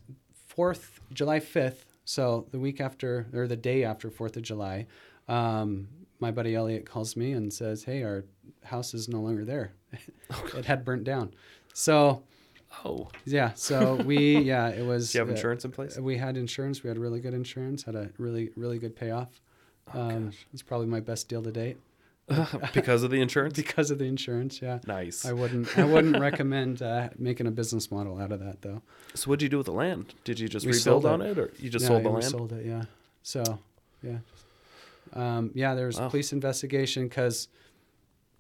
fourth 0.48 1.00
July 1.14 1.40
fifth, 1.40 1.98
So 2.04 2.48
the 2.52 2.60
week 2.60 2.82
after, 2.82 3.28
or 3.34 3.48
the 3.48 3.56
day 3.56 3.84
after 3.84 4.10
Fourth 4.10 4.36
of 4.36 4.44
July, 4.44 4.88
um, 5.28 5.88
my 6.20 6.32
buddy 6.32 6.56
Elliot 6.56 6.86
calls 6.86 7.16
me 7.16 7.32
and 7.34 7.52
says, 7.52 7.84
"Hey, 7.84 8.04
our 8.04 8.26
house 8.64 8.94
is 8.94 9.08
no 9.08 9.20
longer 9.22 9.46
there. 9.46 9.74
it 10.56 10.66
had 10.66 10.84
burnt 10.84 11.04
down." 11.04 11.34
So 11.74 12.24
Oh, 12.86 13.10
yeah, 13.26 13.54
so 13.56 13.96
we 13.96 14.38
yeah, 14.40 14.70
it 14.70 14.86
was. 14.86 15.12
do 15.12 15.18
you 15.18 15.22
have 15.22 15.30
uh, 15.30 15.34
insurance 15.34 15.66
in 15.66 15.72
place? 15.72 15.98
we 15.98 16.18
had 16.18 16.38
insurance. 16.38 16.84
We 16.84 16.90
had 16.90 16.98
really 16.98 17.20
good 17.20 17.34
insurance. 17.34 17.84
Had 17.84 17.96
a 17.96 18.10
really 18.18 18.52
really 18.56 18.78
good 18.80 18.96
payoff. 18.96 19.42
Um, 19.94 20.32
it's 20.54 20.62
probably 20.62 20.88
my 20.88 21.00
best 21.00 21.30
deal 21.30 21.42
to 21.44 21.52
date 21.52 21.78
because 22.74 23.04
of 23.04 23.10
the 23.12 23.22
insurance? 23.22 23.54
because 23.56 23.90
of 23.90 24.00
the 24.00 24.06
insurance. 24.06 24.62
Yeah. 24.62 24.80
Nice. 24.86 25.26
I 25.26 25.32
wouldn't. 25.34 25.78
I 25.78 25.86
wouldn't 25.86 26.20
recommend 26.20 26.82
uh, 26.82 27.10
making 27.18 27.48
a 27.48 27.52
business 27.52 27.90
model 27.90 28.20
out 28.20 28.32
of 28.32 28.40
that, 28.42 28.62
though. 28.62 28.82
So 29.14 29.30
what 29.30 29.40
did 29.40 29.46
you 29.46 29.50
do 29.50 29.58
with 29.58 29.66
the 29.68 29.72
land? 29.74 30.14
Did 30.24 30.40
you 30.40 30.48
just 30.50 30.66
We 30.66 30.74
rebuild 30.74 31.06
on 31.06 31.22
it. 31.22 31.38
it, 31.38 31.40
or 31.40 31.52
you 31.58 31.70
just 31.70 31.86
sold 31.88 32.04
the 32.04 32.10
land? 32.10 32.26
Sold 32.26 32.52
it. 32.54 32.66
Yeah. 32.66 32.84
So, 33.24 33.60
yeah. 34.04 34.18
Um, 35.14 35.52
yeah, 35.54 35.74
there 35.74 35.88
was 35.88 35.98
Wow. 36.00 36.08
a 36.08 36.10
police 36.10 36.34
investigation 36.34 37.08
because 37.08 37.48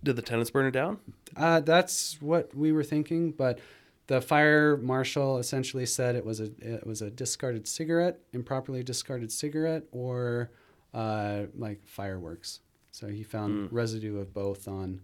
Did 0.04 0.17
the 0.17 0.21
tenants 0.21 0.52
burn 0.52 0.65
it 0.65 0.71
down? 0.71 1.00
uh, 1.36 1.62
that's 1.62 2.21
what 2.21 2.54
we 2.56 2.71
were 2.73 2.84
thinking, 2.84 3.32
but 3.32 3.60
the 4.08 4.22
fire 4.22 4.78
marshal 4.78 5.38
essentially 5.38 5.86
said 5.86 6.15
it 6.15 6.26
was 6.26 6.39
a 6.39 6.50
it 6.62 6.86
was 6.88 7.02
a 7.02 7.10
discarded 7.10 7.67
cigarette, 7.67 8.20
improperly 8.34 8.84
discarded 8.84 9.32
cigarette, 9.32 9.84
or 9.91 10.50
uh, 10.93 11.43
like 11.58 11.86
fireworks. 11.86 12.62
So 12.91 13.08
he 13.08 13.24
found 13.24 13.70
Mm. 13.70 13.74
residue 13.74 14.17
of 14.20 14.34
both 14.34 14.67
on 14.67 15.02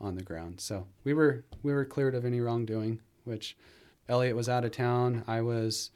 on 0.00 0.14
the 0.16 0.22
ground. 0.22 0.60
So 0.60 0.86
we 1.04 1.14
were 1.14 1.44
we 1.62 1.72
were 1.72 1.84
cleared 1.84 2.14
of 2.14 2.24
any 2.24 2.40
wrongdoing. 2.40 3.00
Which 3.24 3.56
Elliot 4.08 4.34
was 4.36 4.48
out 4.48 4.64
of 4.64 4.72
town. 4.72 5.22
I 5.28 5.40
was 5.42 5.90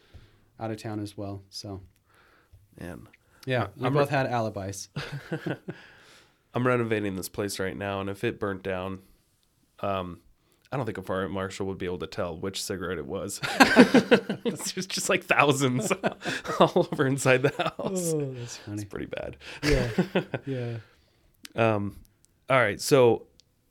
out 0.61 0.71
of 0.71 0.77
town 0.81 1.01
as 1.01 1.17
well. 1.17 1.43
So 1.51 1.81
Man, 2.81 3.09
yeah, 3.47 3.69
we 3.77 3.87
I'm 3.87 3.93
both 3.95 4.11
had 4.11 4.27
alibis. 4.27 4.89
I'm 6.55 6.67
renovating 6.67 7.17
this 7.17 7.29
place 7.29 7.59
right 7.59 7.77
now, 7.77 8.01
and 8.01 8.09
if 8.09 8.25
it 8.25 8.39
burnt 8.41 8.63
down, 8.63 9.01
um, 9.81 10.21
I 10.73 10.77
don't 10.77 10.85
think 10.87 10.99
a 10.99 11.03
fire 11.03 11.29
marshal 11.29 11.67
would 11.69 11.79
be 11.79 11.87
able 11.87 11.99
to 11.99 12.07
tell 12.09 12.37
which 12.37 12.63
cigarette 12.63 12.99
it 12.99 13.07
was. 13.07 13.41
There's 13.59 14.87
just 14.87 15.09
like 15.09 15.25
thousands 15.25 15.93
all 16.61 16.89
over 16.93 17.07
inside 17.07 17.43
the 17.43 17.51
house. 17.57 18.13
Oh, 18.15 18.33
that's 18.35 18.57
funny. 18.59 18.83
It's 18.83 18.85
pretty 18.85 19.07
bad. 19.07 19.37
Yeah, 19.63 19.89
yeah. 20.47 20.77
Um, 21.55 21.97
all 22.51 22.59
right, 22.59 22.81
so 22.81 23.27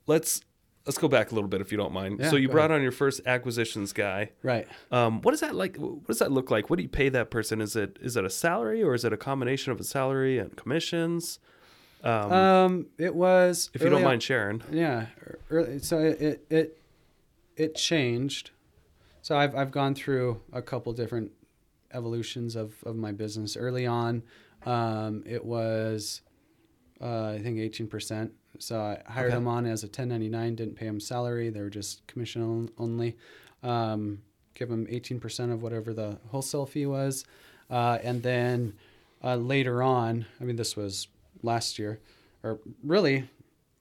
let's 0.06 0.40
let's 0.86 0.98
go 0.98 1.08
back 1.08 1.32
a 1.32 1.34
little 1.34 1.48
bit 1.48 1.60
if 1.60 1.70
you 1.70 1.78
don't 1.78 1.92
mind. 1.92 2.20
Yeah, 2.20 2.30
so 2.30 2.36
you 2.36 2.48
brought 2.48 2.70
ahead. 2.70 2.76
on 2.78 2.82
your 2.82 2.92
first 2.92 3.20
acquisitions 3.26 3.92
guy. 3.92 4.30
Right. 4.42 4.66
Um, 4.90 5.20
what 5.22 5.34
is 5.34 5.40
that 5.40 5.54
like? 5.54 5.76
What 5.76 6.06
does 6.06 6.18
that 6.20 6.32
look 6.32 6.50
like? 6.50 6.70
What 6.70 6.76
do 6.76 6.82
you 6.82 6.88
pay 6.88 7.08
that 7.10 7.30
person? 7.30 7.60
Is 7.60 7.76
it 7.76 7.98
is 8.00 8.16
it 8.16 8.24
a 8.24 8.30
salary 8.30 8.82
or 8.82 8.94
is 8.94 9.04
it 9.04 9.12
a 9.12 9.16
combination 9.16 9.70
of 9.72 9.80
a 9.80 9.84
salary 9.84 10.38
and 10.38 10.56
commissions? 10.56 11.38
Um, 12.04 12.32
Um, 12.32 12.86
it 12.98 13.14
was. 13.14 13.70
if 13.74 13.80
you 13.82 13.86
don't 13.86 13.94
early 13.96 14.04
on- 14.04 14.10
mind 14.10 14.22
sharing. 14.22 14.62
Yeah. 14.70 15.06
Early, 15.50 15.78
so 15.80 15.98
it, 15.98 16.44
it 16.50 16.78
it 17.56 17.74
changed. 17.74 18.50
So 19.22 19.36
I've 19.36 19.54
I've 19.56 19.70
gone 19.72 19.94
through 19.94 20.40
a 20.52 20.62
couple 20.62 20.92
different 20.92 21.32
evolutions 21.92 22.56
of 22.56 22.74
of 22.84 22.96
my 22.96 23.12
business. 23.12 23.56
Early 23.56 23.86
on, 23.86 24.22
um, 24.64 25.22
it 25.26 25.44
was 25.44 26.22
uh, 27.00 27.30
I 27.30 27.40
think 27.42 27.58
eighteen 27.58 27.88
percent. 27.88 28.32
So 28.58 28.80
I 28.80 29.02
hired 29.10 29.26
Okay. 29.28 29.34
them 29.34 29.48
on 29.48 29.66
as 29.66 29.84
a 29.84 29.88
ten 29.88 30.08
ninety 30.08 30.28
nine. 30.28 30.54
Didn't 30.54 30.76
pay 30.76 30.86
them 30.86 31.00
salary. 31.00 31.50
They 31.50 31.60
were 31.60 31.70
just 31.70 32.06
commission 32.06 32.70
only. 32.78 33.16
Um, 33.62 34.22
give 34.54 34.68
them 34.68 34.86
eighteen 34.88 35.18
percent 35.20 35.52
of 35.52 35.62
whatever 35.62 35.92
the 35.92 36.18
wholesale 36.28 36.66
fee 36.66 36.86
was, 36.86 37.24
uh, 37.70 37.98
and 38.02 38.22
then 38.22 38.74
uh, 39.24 39.36
later 39.36 39.82
on, 39.82 40.26
I 40.40 40.44
mean 40.44 40.56
this 40.56 40.76
was 40.76 41.08
last 41.42 41.78
year, 41.78 42.00
or 42.42 42.60
really 42.82 43.28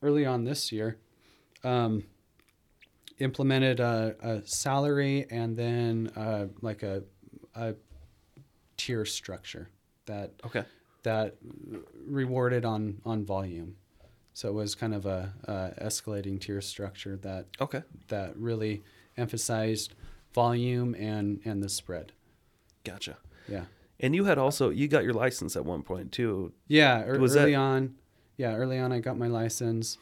early 0.02 0.26
on 0.26 0.44
this 0.44 0.72
year, 0.72 0.98
um, 1.64 2.04
implemented 3.20 3.80
a, 3.80 4.16
a 4.22 4.42
salary 4.46 5.26
and 5.30 5.56
then 5.58 6.12
uh, 6.16 6.48
like 6.62 6.84
a, 6.84 7.04
a 7.56 7.76
tier 8.78 9.06
structure 9.06 9.70
that 10.06 10.32
Okay. 10.46 10.64
that 11.04 11.36
rewarded 12.08 12.66
on 12.66 13.02
on 13.06 13.26
volume. 13.26 13.76
So 14.34 14.50
it 14.50 14.54
was 14.54 14.76
kind 14.76 14.94
of 14.94 15.06
a, 15.06 15.34
a 15.46 15.86
escalating 15.86 16.40
tier 16.42 16.60
structure 16.62 17.16
that 17.18 17.46
Okay. 17.62 17.84
that 18.10 18.36
really 18.38 18.84
emphasized 19.18 19.96
volume 20.34 20.94
and 20.96 21.40
and 21.46 21.64
the 21.64 21.70
spread. 21.70 22.12
Gotcha. 22.84 23.18
Yeah. 23.48 23.66
And 24.02 24.14
you 24.14 24.26
had 24.26 24.38
also 24.38 24.70
you 24.72 24.88
got 24.90 25.04
your 25.06 25.14
license 25.14 25.56
at 25.56 25.64
one 25.66 25.82
point 25.84 26.12
too. 26.12 26.52
Yeah, 26.68 27.06
ear- 27.06 27.20
Was 27.20 27.36
early 27.38 27.54
that- 27.54 27.58
on. 27.60 27.96
Yeah, 28.38 28.56
early 28.56 28.78
on 28.78 28.92
I 28.92 29.00
got 29.00 29.18
my 29.18 29.28
license. 29.28 29.98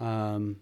Um, 0.00 0.56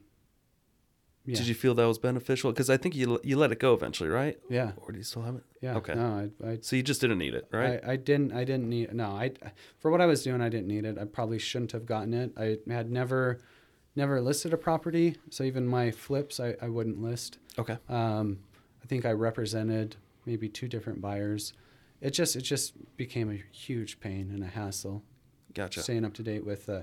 yeah. 1.26 1.36
Did 1.36 1.46
you 1.46 1.54
feel 1.54 1.74
that 1.74 1.86
was 1.86 1.98
beneficial? 1.98 2.52
Because 2.52 2.68
I 2.68 2.76
think 2.76 2.94
you 2.94 3.18
you 3.22 3.38
let 3.38 3.50
it 3.50 3.58
go 3.58 3.72
eventually, 3.72 4.10
right? 4.10 4.38
Yeah. 4.50 4.72
Or 4.76 4.92
do 4.92 4.98
you 4.98 5.04
still 5.04 5.22
have 5.22 5.36
it? 5.36 5.42
Yeah. 5.62 5.76
Okay. 5.76 5.94
No, 5.94 6.30
I, 6.44 6.46
I, 6.50 6.58
So 6.60 6.76
you 6.76 6.82
just 6.82 7.00
didn't 7.00 7.18
need 7.18 7.34
it, 7.34 7.48
right? 7.50 7.80
I, 7.86 7.92
I 7.92 7.96
didn't. 7.96 8.32
I 8.32 8.44
didn't 8.44 8.68
need. 8.68 8.92
No, 8.92 9.06
I. 9.06 9.32
For 9.78 9.90
what 9.90 10.00
I 10.02 10.06
was 10.06 10.22
doing, 10.22 10.42
I 10.42 10.50
didn't 10.50 10.68
need 10.68 10.84
it. 10.84 10.98
I 10.98 11.04
probably 11.06 11.38
shouldn't 11.38 11.72
have 11.72 11.86
gotten 11.86 12.12
it. 12.12 12.32
I 12.36 12.58
had 12.70 12.90
never, 12.90 13.38
never 13.96 14.20
listed 14.20 14.52
a 14.52 14.58
property. 14.58 15.16
So 15.30 15.44
even 15.44 15.66
my 15.66 15.90
flips, 15.90 16.40
I, 16.40 16.56
I 16.60 16.68
wouldn't 16.68 17.00
list. 17.02 17.38
okay. 17.58 17.78
Um, 17.88 18.40
I 18.82 18.86
think 18.86 19.06
I 19.06 19.12
represented 19.12 19.96
maybe 20.26 20.46
two 20.48 20.68
different 20.68 21.00
buyers. 21.00 21.54
It 22.02 22.10
just 22.10 22.36
it 22.36 22.42
just 22.42 22.74
became 22.98 23.30
a 23.30 23.42
huge 23.56 23.98
pain 23.98 24.30
and 24.34 24.44
a 24.44 24.48
hassle. 24.48 25.02
Gotcha. 25.54 25.82
Staying 25.82 26.04
up 26.04 26.12
to 26.14 26.22
date 26.22 26.44
with 26.44 26.68
uh, 26.68 26.80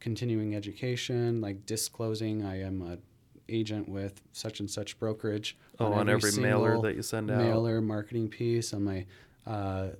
continuing 0.00 0.54
education, 0.56 1.42
like 1.42 1.66
disclosing 1.66 2.42
I 2.42 2.62
am 2.62 2.80
a 2.80 2.96
agent 3.52 3.88
with 3.88 4.20
such 4.32 4.60
and 4.60 4.70
such 4.70 4.98
brokerage. 4.98 5.56
Oh, 5.78 5.92
on 5.92 6.08
every 6.08 6.32
mailer 6.32 6.80
that 6.82 6.96
you 6.96 7.02
send 7.02 7.30
out. 7.30 7.38
Mailer 7.38 7.80
marketing 7.80 8.28
piece 8.28 8.72
on 8.72 8.84
my 8.84 9.04
uh, 9.46 9.50
uh, 9.50 9.90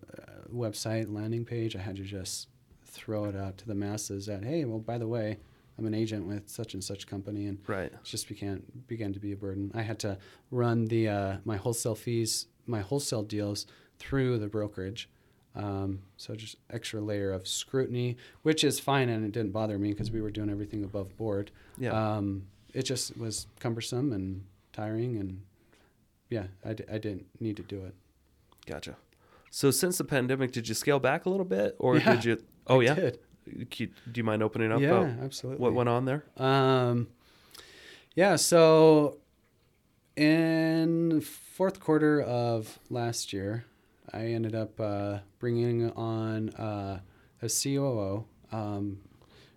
website 0.52 1.12
landing 1.12 1.44
page. 1.44 1.76
I 1.76 1.80
had 1.80 1.96
to 1.96 2.02
just 2.02 2.48
throw 2.86 3.24
it 3.24 3.36
out 3.36 3.58
to 3.58 3.66
the 3.66 3.74
masses 3.74 4.26
that 4.26 4.44
hey, 4.44 4.64
well, 4.64 4.78
by 4.78 4.98
the 4.98 5.08
way, 5.08 5.38
I'm 5.78 5.86
an 5.86 5.94
agent 5.94 6.26
with 6.26 6.48
such 6.48 6.74
and 6.74 6.82
such 6.84 7.06
company, 7.06 7.46
and 7.46 7.58
Right. 7.66 7.92
it 7.92 7.98
just 8.04 8.28
began 8.28 8.62
began 8.86 9.12
to 9.12 9.20
be 9.20 9.32
a 9.32 9.36
burden. 9.36 9.70
I 9.74 9.82
had 9.82 9.98
to 10.00 10.18
run 10.50 10.86
the 10.86 11.08
uh, 11.08 11.36
my 11.44 11.56
wholesale 11.56 11.94
fees, 11.94 12.46
my 12.66 12.80
wholesale 12.80 13.22
deals 13.22 13.66
through 13.98 14.38
the 14.38 14.48
brokerage. 14.48 15.08
Um, 15.54 16.00
so 16.16 16.34
just 16.34 16.56
extra 16.70 17.00
layer 17.00 17.30
of 17.30 17.46
scrutiny, 17.46 18.16
which 18.42 18.64
is 18.64 18.80
fine, 18.80 19.08
and 19.10 19.24
it 19.24 19.32
didn't 19.32 19.52
bother 19.52 19.78
me 19.78 19.90
because 19.90 20.10
we 20.10 20.22
were 20.22 20.30
doing 20.30 20.48
everything 20.48 20.82
above 20.84 21.14
board. 21.18 21.50
Yeah. 21.78 21.90
Um, 22.16 22.46
it 22.72 22.82
just 22.82 23.16
was 23.16 23.46
cumbersome 23.60 24.12
and 24.12 24.44
tiring, 24.72 25.16
and 25.16 25.42
yeah, 26.30 26.44
I, 26.64 26.72
d- 26.72 26.84
I 26.90 26.98
didn't 26.98 27.26
need 27.40 27.56
to 27.58 27.62
do 27.62 27.84
it. 27.84 27.94
Gotcha. 28.66 28.96
So 29.50 29.70
since 29.70 29.98
the 29.98 30.04
pandemic, 30.04 30.52
did 30.52 30.68
you 30.68 30.74
scale 30.74 30.98
back 30.98 31.26
a 31.26 31.30
little 31.30 31.44
bit, 31.44 31.76
or 31.78 31.98
Yeah, 31.98 32.14
did 32.14 32.24
you? 32.24 32.42
Oh 32.66 32.80
I 32.80 32.84
yeah. 32.84 32.94
did. 32.94 33.18
Do 33.68 33.88
you 34.14 34.24
mind 34.24 34.42
opening 34.42 34.70
up? 34.72 34.80
Yeah, 34.80 35.00
about 35.00 35.22
absolutely. 35.24 35.60
What 35.62 35.74
went 35.74 35.88
on 35.88 36.04
there? 36.04 36.24
Um, 36.36 37.08
yeah, 38.14 38.36
so 38.36 39.18
in 40.16 41.20
fourth 41.20 41.80
quarter 41.80 42.20
of 42.20 42.78
last 42.90 43.32
year, 43.32 43.64
I 44.12 44.26
ended 44.26 44.54
up 44.54 44.78
uh, 44.80 45.18
bringing 45.38 45.90
on 45.92 46.50
uh, 46.50 47.00
a 47.42 47.48
COO. 47.48 48.24
Um, 48.52 49.00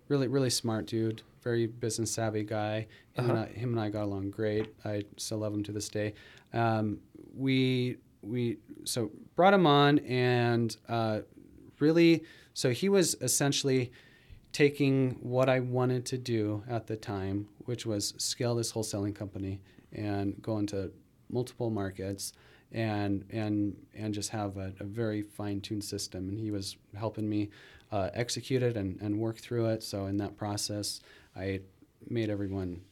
really, 0.08 0.28
really 0.28 0.50
smart 0.50 0.86
dude, 0.86 1.22
very 1.46 1.68
business 1.68 2.10
savvy 2.10 2.42
guy. 2.42 2.88
Him, 3.12 3.30
and 3.30 3.38
I, 3.38 3.46
him 3.46 3.70
and 3.70 3.80
I 3.80 3.88
got 3.88 4.02
along 4.02 4.30
great. 4.30 4.74
I 4.84 5.04
still 5.16 5.38
love 5.38 5.54
him 5.54 5.62
to 5.62 5.72
this 5.72 5.88
day. 5.88 6.14
Um, 6.52 6.98
we 7.36 7.98
we 8.20 8.58
so 8.84 9.12
brought 9.36 9.54
him 9.54 9.64
on 9.64 10.00
and 10.00 10.76
uh, 10.88 11.20
really 11.78 12.24
so 12.52 12.70
he 12.70 12.88
was 12.88 13.14
essentially 13.20 13.92
taking 14.52 15.18
what 15.20 15.48
I 15.48 15.60
wanted 15.60 16.04
to 16.06 16.18
do 16.18 16.64
at 16.68 16.88
the 16.88 16.96
time, 16.96 17.46
which 17.66 17.86
was 17.86 18.14
scale 18.16 18.56
this 18.56 18.72
wholesaling 18.72 19.14
company 19.14 19.60
and 19.92 20.42
go 20.42 20.58
into 20.58 20.90
multiple 21.28 21.70
markets 21.70 22.32
and 22.72 23.24
and 23.30 23.76
and 23.94 24.12
just 24.12 24.30
have 24.30 24.56
a, 24.56 24.72
a 24.80 24.84
very 24.84 25.22
fine-tuned 25.22 25.84
system. 25.84 26.28
And 26.28 26.40
he 26.40 26.50
was 26.50 26.76
helping 26.96 27.28
me 27.28 27.50
uh, 27.92 28.10
execute 28.14 28.62
it 28.62 28.76
and, 28.76 29.00
and 29.00 29.18
work 29.18 29.38
through 29.38 29.66
it. 29.66 29.82
So 29.82 30.06
in 30.06 30.16
that 30.16 30.36
process, 30.36 31.00
I 31.36 31.60
made 32.08 32.30
everyone 32.30 32.82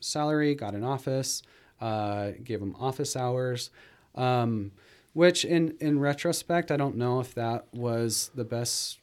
salary, 0.00 0.54
got 0.54 0.74
an 0.74 0.84
office, 0.84 1.42
uh, 1.80 2.32
gave 2.42 2.60
them 2.60 2.74
office 2.78 3.16
hours, 3.16 3.70
um, 4.14 4.72
which 5.12 5.44
in 5.44 5.76
in 5.80 5.98
retrospect, 5.98 6.70
I 6.70 6.76
don't 6.76 6.96
know 6.96 7.20
if 7.20 7.34
that 7.34 7.66
was 7.72 8.30
the 8.34 8.44
best 8.44 8.98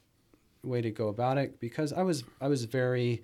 way 0.64 0.82
to 0.82 0.92
go 0.92 1.08
about 1.10 1.38
it 1.38 1.60
because 1.60 1.94
I 1.94 2.04
was 2.04 2.24
I 2.42 2.48
was 2.48 2.66
very 2.66 3.24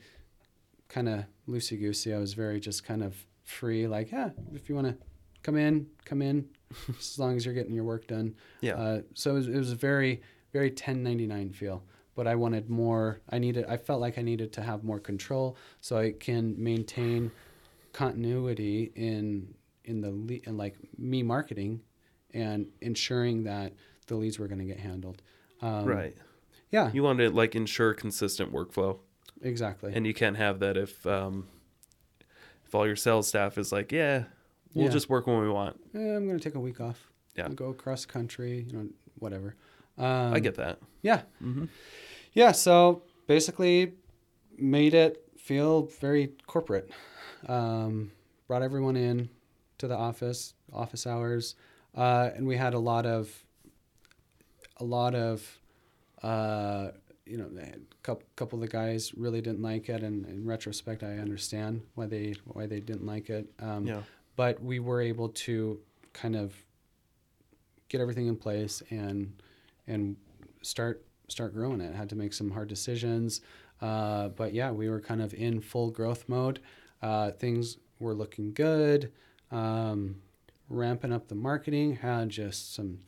kind 0.88 1.10
of 1.10 1.26
loosey 1.48 1.80
goosey. 1.80 2.14
I 2.14 2.20
was 2.20 2.34
very 2.34 2.60
just 2.60 2.84
kind 2.84 3.04
of 3.04 3.16
free, 3.44 3.88
like 3.88 4.12
yeah, 4.12 4.30
if 4.54 4.70
you 4.70 4.76
want 4.76 4.88
to 4.88 4.96
come 5.44 5.56
in, 5.56 5.88
come 6.06 6.22
in, 6.22 6.48
as 7.00 7.18
long 7.18 7.36
as 7.38 7.46
you're 7.46 7.56
getting 7.56 7.74
your 7.74 7.84
work 7.84 8.08
done. 8.08 8.36
Yeah. 8.62 8.76
Uh, 8.76 9.02
so 9.14 9.32
it 9.32 9.36
was, 9.36 9.48
it 9.48 9.58
was 9.58 9.74
very 9.74 10.22
very 10.52 10.70
1099 10.70 11.52
feel. 11.52 11.84
But 12.20 12.28
I 12.28 12.36
wanted 12.36 12.70
more. 12.70 13.22
I 13.30 13.40
needed. 13.40 13.64
I 13.70 13.78
felt 13.78 14.02
like 14.02 14.18
I 14.18 14.22
needed 14.22 14.52
to 14.52 14.62
have 14.62 14.84
more 14.84 15.00
control 15.00 15.56
so 15.80 15.98
I 15.98 16.12
can 16.12 16.62
maintain 16.62 17.32
continuity 17.94 18.92
in 18.94 19.54
in 19.86 20.02
the 20.02 20.12
le- 20.12 20.42
in 20.46 20.58
like 20.58 20.76
me 20.98 21.24
marketing 21.24 21.80
and 22.34 22.68
ensuring 22.82 23.44
that 23.46 23.72
the 24.08 24.16
leads 24.18 24.38
were 24.38 24.48
going 24.50 24.60
to 24.60 24.66
get 24.66 24.82
handled. 24.82 25.22
Um, 25.62 25.86
right. 25.86 26.14
Yeah. 26.72 26.92
You 26.92 27.04
want 27.04 27.20
to 27.20 27.30
like 27.30 27.56
ensure 27.56 27.94
consistent 27.94 28.52
workflow, 28.52 29.00
exactly. 29.42 29.94
and 29.96 30.06
you 30.06 30.14
can't 30.14 30.36
have 30.36 30.60
that 30.60 30.76
if 30.76 31.08
um, 31.08 31.48
if 32.66 32.76
all 32.76 32.86
your 32.86 32.98
sales 32.98 33.30
staff 33.30 33.58
is 33.58 33.72
like, 33.72 33.94
yeah, 33.94 34.26
we'll 34.74 34.88
Yeah. 34.88 34.92
just 34.92 35.08
work 35.10 35.26
when 35.26 35.40
we 35.40 35.48
want. 35.50 35.80
Eh, 35.96 36.00
I'm 36.18 36.28
going 36.28 36.38
to 36.38 36.44
take 36.44 36.56
a 36.56 36.60
week 36.60 36.82
off. 36.82 37.10
Yeah. 37.38 37.46
I'll 37.46 37.54
go 37.54 37.70
across 37.70 38.06
country. 38.06 38.66
You 38.70 38.74
know, 38.78 38.88
whatever. 39.20 39.56
Um, 39.98 40.34
I 40.34 40.40
get 40.40 40.56
that. 40.56 40.80
Yeah. 41.02 41.22
Mm-hmm. 41.44 41.66
Yeah. 42.40 42.54
So 42.54 43.02
basically, 43.28 43.96
made 44.58 44.94
it 44.94 45.22
feel 45.38 45.90
very 46.00 46.32
corporate. 46.48 46.90
Um, 47.50 48.12
brought 48.48 48.62
everyone 48.62 48.96
in 48.96 49.30
to 49.80 49.90
the 49.90 49.98
office, 49.98 50.54
office 50.72 51.06
hours, 51.06 51.56
uh, 51.96 52.30
and 52.34 52.48
we 52.48 52.56
had 52.56 52.74
a 52.74 52.80
lot 52.80 53.06
of, 53.06 53.30
a 54.78 54.86
lot 54.86 55.16
of, 55.16 55.60
uh, 56.24 56.92
you 57.26 57.36
know, 57.38 57.50
a 57.62 57.76
couple, 58.04 58.24
couple 58.38 58.58
of 58.58 58.62
the 58.62 58.72
guys 58.72 59.14
really 59.16 59.42
didn't 59.42 59.62
like 59.62 59.90
it, 59.90 60.02
and 60.02 60.26
in 60.26 60.46
retrospect, 60.46 61.04
I 61.04 61.18
understand 61.18 61.82
why 61.96 62.06
they 62.06 62.36
why 62.46 62.68
they 62.68 62.80
didn't 62.80 63.06
like 63.06 63.30
it. 63.30 63.52
Um, 63.60 63.86
Yeah. 63.86 64.04
but 64.38 64.64
we 64.64 64.80
were 64.80 65.02
able 65.02 65.28
to 65.30 65.82
kind 66.14 66.38
of 66.38 66.56
get 67.90 68.00
everything 68.00 68.28
in 68.28 68.38
place 68.38 68.82
and 68.90 69.34
and 69.88 70.16
start 70.62 71.04
start 71.32 71.54
growing 71.54 71.82
it. 71.82 71.94
Had 71.96 72.10
to 72.10 72.16
make 72.16 72.34
some 72.34 72.52
hard 72.52 72.68
decisions, 72.70 73.42
uh, 73.82 74.30
but 74.30 74.54
yeah, 74.54 74.72
we 74.72 74.90
were 74.90 75.00
kind 75.02 75.22
of 75.22 75.34
in 75.34 75.60
full 75.62 75.90
growth 75.92 76.26
mode. 76.28 76.60
Uh, 77.02 77.32
things 77.32 77.78
were 78.00 78.14
looking 78.14 78.54
good, 78.54 79.12
um, 79.52 80.16
ramping 80.70 81.12
up 81.14 81.28
the 81.28 81.36
marketing. 81.36 81.96
Had 81.96 82.30
just 82.30 82.74
some 82.74 83.00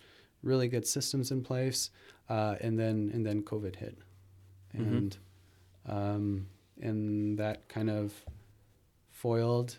really 0.43 0.67
good 0.67 0.85
systems 0.87 1.31
in 1.31 1.43
place, 1.43 1.91
uh, 2.29 2.55
and 2.61 2.77
then 2.79 3.11
and 3.13 3.25
then 3.25 3.41
COVID 3.43 3.75
hit, 3.75 3.97
Mhm. 4.75 4.87
and 4.97 5.17
um, 5.85 6.47
and 6.81 7.37
that 7.37 7.67
kind 7.69 7.89
of 7.89 8.13
foiled 9.09 9.77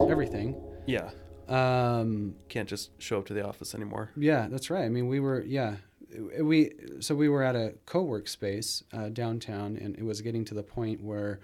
everything. 0.00 0.56
Yeah. 0.86 1.10
Um, 1.48 2.34
Can't 2.48 2.68
just 2.68 2.90
show 3.00 3.18
up 3.18 3.26
to 3.26 3.34
the 3.34 3.46
office 3.46 3.74
anymore. 3.74 4.10
yeah, 4.16 4.48
that's 4.48 4.68
right. 4.70 4.84
I 4.84 4.88
mean, 4.90 5.08
we 5.08 5.18
were 5.20 5.42
yeah, 5.42 5.76
we 6.40 6.72
so 7.00 7.14
we 7.14 7.28
were 7.28 7.42
at 7.42 7.54
a 7.56 7.74
co-work 7.86 8.28
space 8.28 8.82
uh, 8.92 9.08
downtown, 9.10 9.76
and 9.76 9.96
it 9.96 10.02
was 10.04 10.20
getting 10.20 10.44
to 10.46 10.54
the 10.54 10.62
point 10.62 11.02
where 11.02 11.40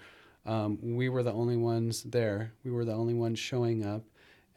um, 0.46 0.78
we 0.82 1.08
were 1.08 1.22
the 1.22 1.32
only 1.32 1.56
ones 1.56 2.02
there. 2.04 2.52
We 2.64 2.70
were 2.70 2.84
the 2.84 2.94
only 2.94 3.14
ones 3.14 3.38
showing 3.38 3.84
up, 3.84 4.02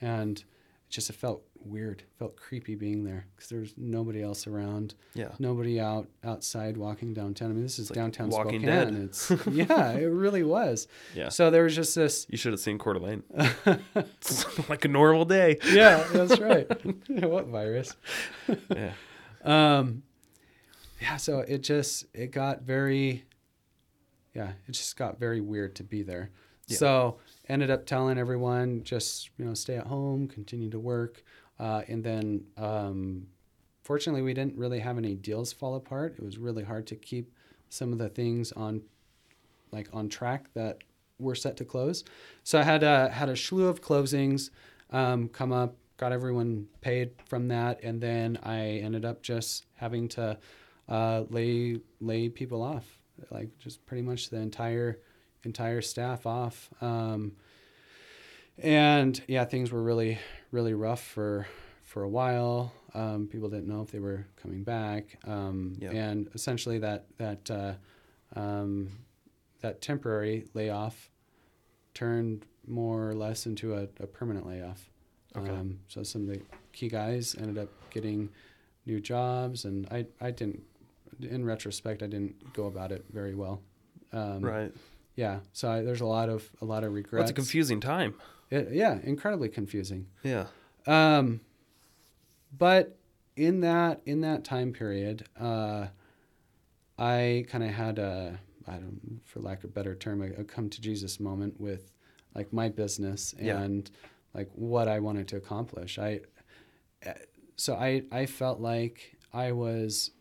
and 0.01 0.37
it 0.39 0.45
just 0.89 1.09
it 1.09 1.13
felt 1.13 1.43
weird, 1.65 2.03
felt 2.17 2.37
creepy 2.37 2.75
being 2.75 3.03
there 3.03 3.25
because 3.35 3.49
there's 3.49 3.73
nobody 3.75 4.21
else 4.21 4.47
around, 4.47 4.93
Yeah. 5.15 5.29
nobody 5.39 5.79
out 5.81 6.07
outside 6.23 6.77
walking 6.77 7.13
downtown. 7.13 7.49
I 7.49 7.53
mean, 7.55 7.63
this 7.63 7.77
is 7.79 7.89
like 7.89 7.95
downtown 7.95 8.29
Walking 8.29 8.61
Spokane. 8.61 8.93
Dead. 8.93 9.03
It's 9.03 9.31
yeah, 9.51 9.91
it 9.91 10.05
really 10.05 10.43
was. 10.43 10.87
Yeah. 11.13 11.27
So 11.29 11.49
there 11.51 11.63
was 11.63 11.75
just 11.75 11.93
this. 11.95 12.25
You 12.29 12.37
should 12.37 12.53
have 12.53 12.61
seen 12.61 12.77
Coeur 12.77 12.93
d'Alene. 12.93 13.23
It's 13.95 14.45
like 14.69 14.85
a 14.85 14.87
normal 14.87 15.25
day. 15.25 15.57
yeah, 15.69 16.05
that's 16.13 16.39
right. 16.39 16.67
what 17.09 17.47
virus? 17.47 17.93
Yeah. 18.69 18.93
Um 19.43 20.03
yeah 21.01 21.17
so 21.17 21.39
it 21.39 21.59
just 21.59 22.05
it 22.13 22.31
got 22.31 22.61
very 22.61 23.23
yeah 24.33 24.51
it 24.67 24.71
just 24.71 24.95
got 24.97 25.19
very 25.19 25.41
weird 25.41 25.75
to 25.75 25.83
be 25.83 26.03
there. 26.03 26.29
Yeah. 26.67 26.77
so 26.77 27.17
ended 27.47 27.69
up 27.69 27.85
telling 27.85 28.17
everyone 28.17 28.83
just 28.83 29.29
you 29.37 29.45
know 29.45 29.53
stay 29.53 29.77
at 29.77 29.87
home 29.87 30.27
continue 30.27 30.69
to 30.69 30.79
work. 30.79 31.23
Uh, 31.59 31.81
and 31.87 32.03
then 32.03 32.43
um, 32.57 33.25
fortunately 33.83 34.21
we 34.21 34.33
didn't 34.33 34.55
really 34.55 34.79
have 34.79 34.97
any 34.97 35.15
deals 35.15 35.51
fall 35.51 35.75
apart. 35.75 36.15
It 36.17 36.23
was 36.23 36.37
really 36.37 36.63
hard 36.63 36.85
to 36.87 36.95
keep 36.95 37.33
some 37.69 37.91
of 37.91 37.97
the 37.97 38.09
things 38.09 38.51
on 38.51 38.81
like 39.71 39.89
on 39.91 40.07
track 40.07 40.49
that 40.53 40.79
were 41.19 41.35
set 41.35 41.57
to 41.57 41.65
close. 41.65 42.03
So 42.43 42.59
i 42.59 42.63
had 42.63 42.83
a 42.83 43.09
had 43.09 43.29
a 43.29 43.35
slew 43.35 43.67
of 43.67 43.81
closings 43.81 44.51
um, 44.91 45.29
come 45.29 45.51
up 45.51 45.75
got 45.97 46.11
everyone 46.11 46.67
paid 46.81 47.11
from 47.25 47.47
that 47.49 47.83
and 47.83 47.99
then 48.01 48.37
i 48.43 48.59
ended 48.83 49.03
up 49.05 49.21
just 49.21 49.65
having 49.75 50.07
to 50.07 50.37
uh, 50.89 51.23
lay 51.29 51.79
lay 51.99 52.29
people 52.29 52.61
off 52.61 52.85
like 53.31 53.49
just 53.59 53.85
pretty 53.85 54.01
much 54.03 54.29
the 54.29 54.37
entire 54.37 54.99
entire 55.43 55.81
staff 55.81 56.25
off. 56.25 56.69
Um, 56.81 57.33
and 58.57 59.19
yeah 59.27 59.45
things 59.45 59.71
were 59.71 59.81
really 59.83 60.17
really 60.51 60.73
rough 60.73 61.01
for 61.03 61.47
for 61.83 62.03
a 62.03 62.09
while. 62.09 62.73
Um, 62.93 63.27
people 63.27 63.49
didn't 63.49 63.67
know 63.67 63.81
if 63.81 63.91
they 63.91 63.99
were 63.99 64.25
coming 64.41 64.63
back. 64.63 65.17
Um, 65.25 65.75
Yeah. 65.79 65.91
and 65.91 66.29
essentially 66.33 66.79
that 66.79 67.05
that 67.17 67.49
uh, 67.51 67.73
um, 68.39 68.89
that 69.61 69.81
temporary 69.81 70.45
layoff 70.53 71.09
turned 71.93 72.45
more 72.67 73.09
or 73.09 73.13
less 73.15 73.45
into 73.45 73.73
a, 73.75 73.83
a 73.99 74.07
permanent 74.07 74.45
layoff 74.45 74.89
Okay. 75.35 75.49
um, 75.49 75.79
so 75.87 76.03
some 76.03 76.21
of 76.23 76.27
the 76.29 76.41
key 76.73 76.87
guys 76.89 77.35
ended 77.39 77.57
up 77.57 77.69
getting 77.89 78.29
new 78.85 78.99
jobs, 78.99 79.65
and 79.65 79.87
I, 79.91 80.05
I 80.21 80.31
didn't. 80.31 80.63
In 81.21 81.43
retrospect, 81.45 82.03
I 82.03 82.07
didn't 82.07 82.53
go 82.53 82.65
about 82.67 82.91
it 82.91 83.03
very 83.11 83.33
well. 83.33 83.61
Um, 84.13 84.41
Right. 84.41 84.71
Yeah. 85.15 85.39
So 85.51 85.69
I, 85.69 85.81
there's 85.81 86.01
a 86.01 86.05
lot 86.05 86.29
of 86.29 86.47
a 86.61 86.65
lot 86.65 86.83
of 86.83 86.93
regrets. 86.93 87.23
it's 87.23 87.31
a 87.31 87.33
confusing 87.33 87.79
time. 87.79 88.13
It- 88.51 88.71
yeah, 88.71 88.99
incredibly 89.03 89.49
confusing. 89.49 90.05
Yeah. 90.23 90.45
Um, 90.85 91.41
but 92.55 92.97
in 93.35 93.61
that 93.61 94.01
in 94.05 94.21
that 94.21 94.43
time 94.43 94.71
period, 94.73 95.25
uh, 95.39 95.87
I 96.97 97.45
kind 97.49 97.63
of 97.63 97.71
had 97.71 97.99
a 97.99 98.39
I 98.67 98.73
don't, 98.73 99.21
for 99.23 99.39
lack 99.39 99.59
of 99.59 99.65
a 99.65 99.73
better 99.73 99.95
term, 99.95 100.21
a, 100.21 100.41
a 100.41 100.43
come 100.43 100.69
to 100.69 100.81
Jesus 100.81 101.19
moment 101.19 101.59
with 101.59 101.91
like 102.35 102.51
my 102.53 102.69
business 102.69 103.33
Yeah. 103.39 103.61
Like 104.37 104.49
what 104.53 104.87
I 104.87 104.99
wanted 104.99 105.27
to 105.29 105.37
accomplish. 105.37 105.97
I 105.97 106.21
uh, 107.05 107.13
so 107.55 107.73
I 107.73 108.03
I 108.11 108.27
felt 108.27 108.61
like 108.61 109.17
I 109.33 109.51
was 109.51 110.11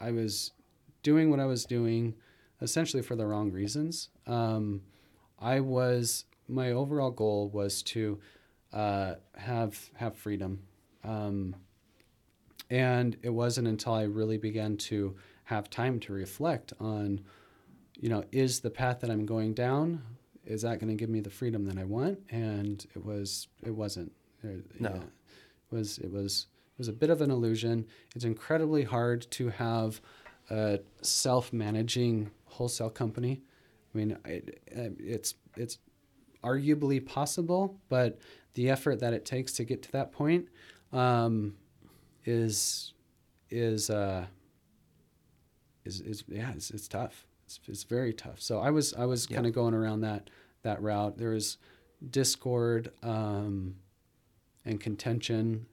I 0.00 0.12
was 0.12 0.52
doing 1.02 1.30
what 1.30 1.40
I 1.40 1.46
was 1.46 1.64
doing 1.64 2.14
essentially 2.62 3.02
for 3.02 3.16
the 3.16 3.26
wrong 3.26 3.50
reasons. 3.50 4.08
Um, 4.26 4.82
I 5.38 5.60
was 5.60 6.24
my 6.48 6.70
overall 6.70 7.10
goal 7.10 7.50
was 7.50 7.82
to 7.82 8.20
uh, 8.72 9.14
have 9.36 9.90
have 9.94 10.16
freedom, 10.16 10.62
um, 11.02 11.56
and 12.70 13.16
it 13.22 13.30
wasn't 13.30 13.66
until 13.68 13.94
I 13.94 14.02
really 14.02 14.38
began 14.38 14.76
to 14.90 15.16
have 15.44 15.70
time 15.70 16.00
to 16.00 16.12
reflect 16.12 16.72
on, 16.80 17.20
you 18.00 18.08
know, 18.08 18.24
is 18.32 18.60
the 18.60 18.70
path 18.70 19.00
that 19.00 19.10
I'm 19.10 19.26
going 19.26 19.54
down, 19.54 20.02
is 20.46 20.62
that 20.62 20.78
going 20.78 20.88
to 20.88 20.94
give 20.94 21.10
me 21.10 21.20
the 21.20 21.30
freedom 21.30 21.64
that 21.66 21.78
I 21.78 21.84
want? 21.84 22.18
And 22.30 22.84
it 22.94 23.04
was 23.04 23.48
it 23.64 23.70
wasn't. 23.70 24.12
Uh, 24.44 24.48
No. 24.78 24.90
yeah. 24.90 24.96
it 24.96 25.74
was 25.74 25.98
it 25.98 26.10
was 26.10 26.46
it 26.74 26.78
was 26.78 26.88
a 26.88 26.92
bit 26.92 27.10
of 27.10 27.20
an 27.20 27.30
illusion. 27.30 27.86
It's 28.14 28.24
incredibly 28.24 28.84
hard 28.84 29.30
to 29.32 29.48
have 29.50 30.00
a 30.50 30.80
self-managing 31.02 32.30
wholesale 32.44 32.90
company. 32.90 33.42
I 33.94 33.98
mean, 33.98 34.16
it, 34.24 34.60
it's 34.66 35.34
it's 35.56 35.78
arguably 36.44 37.04
possible, 37.04 37.80
but 37.88 38.18
the 38.54 38.70
effort 38.70 39.00
that 39.00 39.12
it 39.12 39.24
takes 39.24 39.52
to 39.54 39.64
get 39.64 39.82
to 39.82 39.92
that 39.92 40.12
point 40.12 40.48
um, 40.92 41.56
is 42.24 42.92
is 43.50 43.90
uh, 43.90 44.26
is 45.84 46.00
is 46.00 46.24
yeah, 46.28 46.52
it's, 46.54 46.70
it's 46.70 46.88
tough. 46.88 47.26
It's, 47.46 47.60
it's 47.66 47.84
very 47.84 48.12
tough. 48.12 48.40
So 48.40 48.58
I 48.58 48.70
was 48.70 48.92
I 48.94 49.04
was 49.06 49.28
Yeah. 49.30 49.36
kind 49.36 49.46
of 49.46 49.52
going 49.54 49.74
around 49.74 50.00
that 50.00 50.30
that 50.62 50.82
route. 50.82 51.16
There 51.16 51.30
was 51.30 51.58
discord 52.10 52.90
um, 53.02 53.76
and 54.64 54.80
contention 54.80 55.66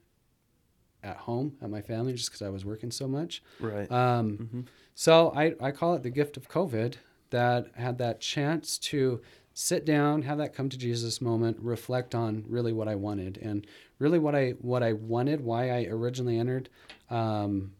at 1.01 1.17
home 1.17 1.57
at 1.61 1.69
my 1.69 1.81
family 1.81 2.13
just 2.13 2.29
because 2.29 2.41
I 2.41 2.49
was 2.49 2.63
working 2.63 2.91
so 2.91 3.07
much. 3.07 3.43
Right. 3.59 3.91
Um, 3.91 4.37
hmm 4.37 4.61
so 4.95 5.33
I, 5.35 5.55
I 5.59 5.71
call 5.71 5.95
it 5.95 6.03
the 6.03 6.11
gift 6.11 6.37
of 6.37 6.47
COVID 6.47 6.97
that 7.31 7.65
had 7.73 7.97
that 7.97 8.21
chance 8.21 8.77
to 8.77 9.21
sit 9.55 9.85
down, 9.85 10.21
have 10.21 10.37
that 10.37 10.53
come 10.53 10.69
to 10.69 10.77
Jesus 10.77 11.19
moment, 11.19 11.57
reflect 11.59 12.13
on 12.13 12.43
really 12.47 12.71
what 12.73 12.87
I 12.87 12.93
wanted 12.93 13.39
and 13.39 13.65
really 13.97 14.19
what 14.19 14.35
I 14.35 14.51
what 14.61 14.83
I 14.83 14.93
wanted, 14.93 15.41
why 15.41 15.71
I 15.71 15.85
originally 15.85 16.37
entered 16.37 16.69
um, 17.09 17.71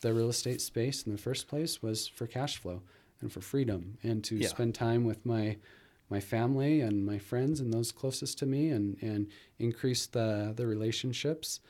the 0.00 0.14
real 0.14 0.30
estate 0.30 0.62
space 0.62 1.02
in 1.02 1.12
the 1.12 1.18
first 1.18 1.48
place 1.48 1.82
was 1.82 2.08
for 2.08 2.26
cash 2.26 2.56
flow 2.56 2.80
and 3.20 3.32
for 3.32 3.40
freedom 3.40 3.98
and 4.02 4.22
to 4.24 4.36
Yeah. 4.36 4.48
spend 4.48 4.74
time 4.74 5.04
with 5.04 5.24
my 5.26 5.56
my 6.10 6.20
family 6.20 6.80
and 6.80 7.04
my 7.04 7.18
friends 7.18 7.60
and 7.60 7.70
those 7.72 7.92
closest 7.92 8.38
to 8.38 8.46
me 8.46 8.70
and 8.70 8.96
and 9.02 9.28
increase 9.58 10.06
the 10.06 10.52
the 10.56 10.66
relationships. 10.66 11.60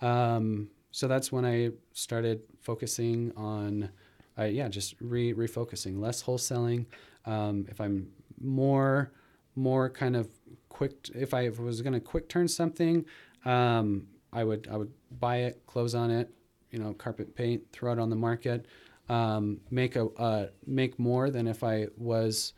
Um, 0.00 0.70
so 0.90 1.08
that's 1.08 1.30
when 1.32 1.44
I 1.44 1.70
started 1.92 2.42
focusing 2.60 3.32
on, 3.36 3.90
uh, 4.38 4.44
yeah, 4.44 4.68
just 4.68 4.94
re 5.00 5.34
refocusing, 5.34 5.98
less 5.98 6.22
wholesaling. 6.22 6.86
Um, 7.26 7.66
if 7.68 7.80
I'm 7.80 8.10
more, 8.40 9.12
more 9.54 9.90
kind 9.90 10.16
of 10.16 10.28
quick, 10.68 11.10
if 11.14 11.34
I 11.34 11.48
was 11.50 11.82
going 11.82 11.92
to 11.92 12.00
quick 12.00 12.28
turn 12.28 12.48
something, 12.48 13.04
um, 13.44 14.06
I 14.32 14.44
would 14.44 14.68
I 14.70 14.76
would 14.76 14.92
buy 15.18 15.38
it, 15.38 15.62
close 15.66 15.94
on 15.94 16.10
it, 16.10 16.30
you 16.70 16.78
know, 16.78 16.92
carpet 16.94 17.34
paint, 17.34 17.62
throw 17.72 17.92
it 17.92 17.98
on 17.98 18.08
the 18.10 18.16
market, 18.16 18.66
um, 19.08 19.60
make 19.70 19.96
a 19.96 20.06
uh, 20.06 20.48
make 20.66 20.98
more 20.98 21.30
than 21.30 21.46
if 21.46 21.64
I 21.64 21.88
was 21.96 22.52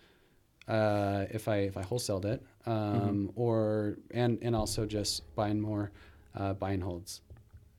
uh, 0.68 1.26
if 1.30 1.48
I 1.48 1.58
if 1.58 1.76
I 1.76 1.82
wholesaled 1.82 2.24
it, 2.24 2.42
um, 2.66 3.32
or 3.36 3.98
and 4.10 4.38
and 4.42 4.54
also 4.54 4.86
just 4.86 5.34
buying 5.34 5.60
more 5.60 5.90
uh, 6.34 6.54
buy 6.54 6.72
and 6.72 6.82
holds. 6.82 7.20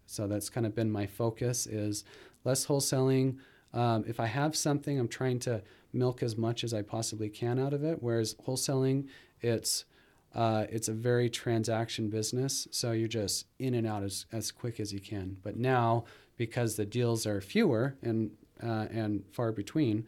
So 0.05 0.27
that's 0.27 0.49
kind 0.49 0.65
of 0.65 0.75
been 0.75 0.91
my 0.91 1.07
focus 1.07 1.67
is 1.67 2.03
less 2.43 2.65
wholesaling. 2.65 3.37
Um, 3.73 4.03
if 4.07 4.19
I 4.19 4.25
have 4.25 4.55
something, 4.55 4.99
I'm 4.99 5.07
trying 5.07 5.39
to 5.39 5.61
milk 5.93 6.21
as 6.21 6.37
much 6.37 6.63
as 6.63 6.73
I 6.73 6.81
possibly 6.81 7.29
can 7.29 7.59
out 7.59 7.73
of 7.73 7.83
it. 7.83 7.97
Whereas 8.01 8.35
wholesaling, 8.45 9.07
it's 9.41 9.85
uh, 10.33 10.65
it's 10.69 10.87
a 10.87 10.93
very 10.93 11.29
transaction 11.29 12.09
business, 12.09 12.67
so 12.71 12.93
you're 12.93 13.07
just 13.07 13.47
in 13.59 13.73
and 13.73 13.85
out 13.85 14.01
as, 14.01 14.25
as 14.31 14.49
quick 14.49 14.79
as 14.79 14.93
you 14.93 14.99
can. 15.01 15.35
But 15.43 15.57
now, 15.57 16.05
because 16.37 16.77
the 16.77 16.85
deals 16.85 17.25
are 17.25 17.41
fewer 17.41 17.97
and 18.01 18.31
uh, 18.63 18.87
and 18.91 19.23
far 19.31 19.51
between, 19.51 20.05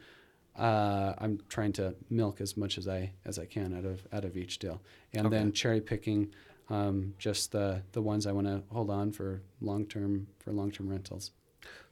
uh, 0.58 1.14
I'm 1.18 1.40
trying 1.50 1.74
to 1.74 1.96
milk 2.10 2.40
as 2.42 2.56
much 2.58 2.78
as 2.78 2.88
I 2.88 3.12
as 3.26 3.40
I 3.40 3.46
can 3.46 3.76
out 3.76 3.86
of 3.86 4.08
out 4.14 4.26
of 4.26 4.38
each 4.38 4.60
deal, 4.60 4.82
and 5.14 5.28
Okay. 5.28 5.36
then 5.38 5.52
cherry 5.52 5.82
picking 5.82 6.32
um, 6.70 7.14
just 7.18 7.52
the 7.52 7.82
the 7.92 8.02
ones 8.02 8.26
I 8.28 8.32
want 8.32 8.48
to 8.48 8.64
hold 8.72 8.90
on 8.90 9.12
for 9.12 9.42
long 9.62 9.86
term 9.86 10.28
for 10.40 10.52
long 10.52 10.72
term 10.72 10.90
rentals. 10.90 11.32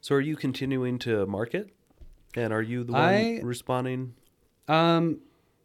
So 0.00 0.14
are 0.14 0.20
you 0.20 0.36
continuing 0.36 0.98
to 1.00 1.26
market? 1.26 1.70
And 2.34 2.52
are 2.52 2.62
you 2.62 2.84
the 2.84 2.92
one 2.92 3.02
I- 3.02 3.40
responding? 3.42 4.14
Um, 4.68 5.20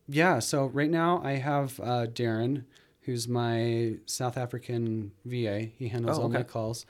yeah. 0.07 0.39
So 0.39 0.65
right 0.67 0.89
now 0.89 1.21
I 1.23 1.33
have 1.33 1.79
uh, 1.79 2.07
Darren, 2.07 2.63
who's 3.01 3.27
my 3.27 3.95
South 4.05 4.37
African 4.37 5.11
VA. 5.23 5.69
He 5.77 5.87
handles 5.89 6.17
Oh, 6.19 6.23
all 6.23 6.29
my 6.29 6.43
calls. 6.43 6.85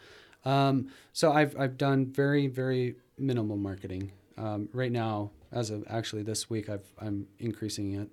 Um, 0.45 0.87
so 1.13 1.31
I've 1.33 1.55
I've 1.59 1.77
done 1.77 2.05
very 2.05 2.47
very 2.47 2.95
minimal 3.18 3.57
marketing. 3.57 4.11
Um, 4.38 4.70
right 4.74 4.91
now, 4.91 5.32
as 5.51 5.70
of 5.70 5.84
actually 5.89 6.24
this 6.24 6.49
week, 6.49 6.70
I've 6.70 6.86
I'm 6.99 7.28
increasing 7.39 7.93
it, 7.93 8.09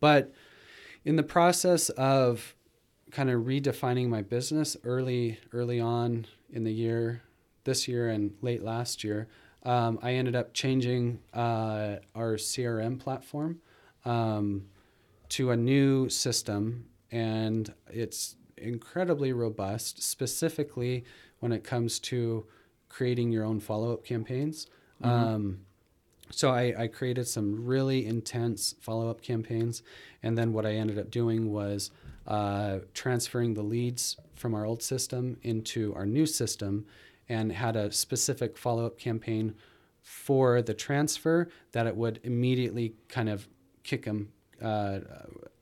but 0.00 0.32
in 1.04 1.16
the 1.16 1.22
process 1.22 1.88
of 1.90 2.54
kind 3.10 3.30
of 3.30 3.42
redefining 3.42 4.08
my 4.08 4.22
business 4.22 4.76
early 4.84 5.38
early 5.52 5.80
on 5.80 6.26
in 6.50 6.64
the 6.64 6.72
year, 6.72 7.22
this 7.64 7.88
year 7.88 8.08
and 8.08 8.34
late 8.42 8.62
last 8.62 9.02
year, 9.02 9.28
um, 9.64 9.98
I 10.02 10.14
ended 10.14 10.34
up 10.36 10.52
changing 10.52 11.20
uh, 11.32 11.96
our 12.14 12.34
CRM 12.34 12.98
platform 12.98 13.60
um, 14.04 14.66
to 15.30 15.52
a 15.52 15.56
new 15.56 16.08
system, 16.08 16.86
and 17.10 17.72
it's 17.88 18.36
incredibly 18.56 19.32
robust, 19.32 20.02
specifically 20.02 21.04
when 21.40 21.52
it 21.52 21.64
comes 21.64 21.98
to 22.00 22.46
creating 22.92 23.32
your 23.32 23.44
own 23.44 23.58
follow 23.58 23.92
up 23.92 24.04
campaigns. 24.04 24.66
Um, 25.02 25.60
so 26.30 26.50
I, 26.50 26.74
I 26.84 26.86
created 26.86 27.26
some 27.26 27.66
really 27.66 28.06
intense 28.06 28.74
follow 28.80 29.10
up 29.10 29.20
campaigns, 29.20 29.82
and 30.22 30.38
then 30.38 30.52
what 30.52 30.64
I 30.64 30.74
ended 30.74 30.98
up 30.98 31.10
doing 31.10 31.50
was 31.50 31.90
uh, 32.26 32.78
transferring 32.94 33.54
the 33.54 33.62
leads 33.62 34.16
from 34.34 34.54
our 34.54 34.64
old 34.64 34.82
system 34.82 35.36
into 35.42 35.94
our 35.94 36.06
new 36.06 36.26
system, 36.26 36.86
and 37.28 37.52
had 37.52 37.76
a 37.76 37.90
specific 37.90 38.56
follow 38.56 38.86
up 38.86 38.98
campaign 38.98 39.54
for 40.02 40.62
the 40.62 40.74
transfer 40.74 41.48
that 41.72 41.86
it 41.86 41.96
would 41.96 42.20
immediately 42.22 42.94
kind 43.08 43.28
of 43.28 43.48
kick 43.82 44.04
them. 44.04 44.32
Uh, 44.60 45.00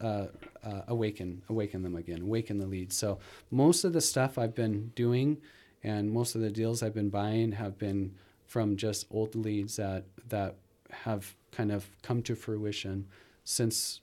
uh, 0.00 0.26
uh, 0.62 0.82
awaken, 0.88 1.42
awaken 1.48 1.82
them 1.82 1.96
again, 1.96 2.20
awaken 2.22 2.58
the 2.58 2.66
leads. 2.66 2.94
So 2.94 3.18
most 3.50 3.84
of 3.84 3.92
the 3.94 4.00
stuff 4.00 4.36
I've 4.36 4.54
been 4.54 4.92
doing, 4.94 5.38
and 5.82 6.10
most 6.12 6.34
of 6.34 6.40
the 6.40 6.50
deals 6.50 6.82
I've 6.82 6.94
been 6.94 7.10
buying 7.10 7.52
have 7.52 7.78
been 7.78 8.14
from 8.46 8.76
just 8.76 9.06
old 9.10 9.34
leads 9.34 9.76
that 9.76 10.04
that 10.28 10.56
have 10.90 11.34
kind 11.52 11.70
of 11.72 11.86
come 12.02 12.22
to 12.22 12.34
fruition 12.34 13.06
since 13.44 14.00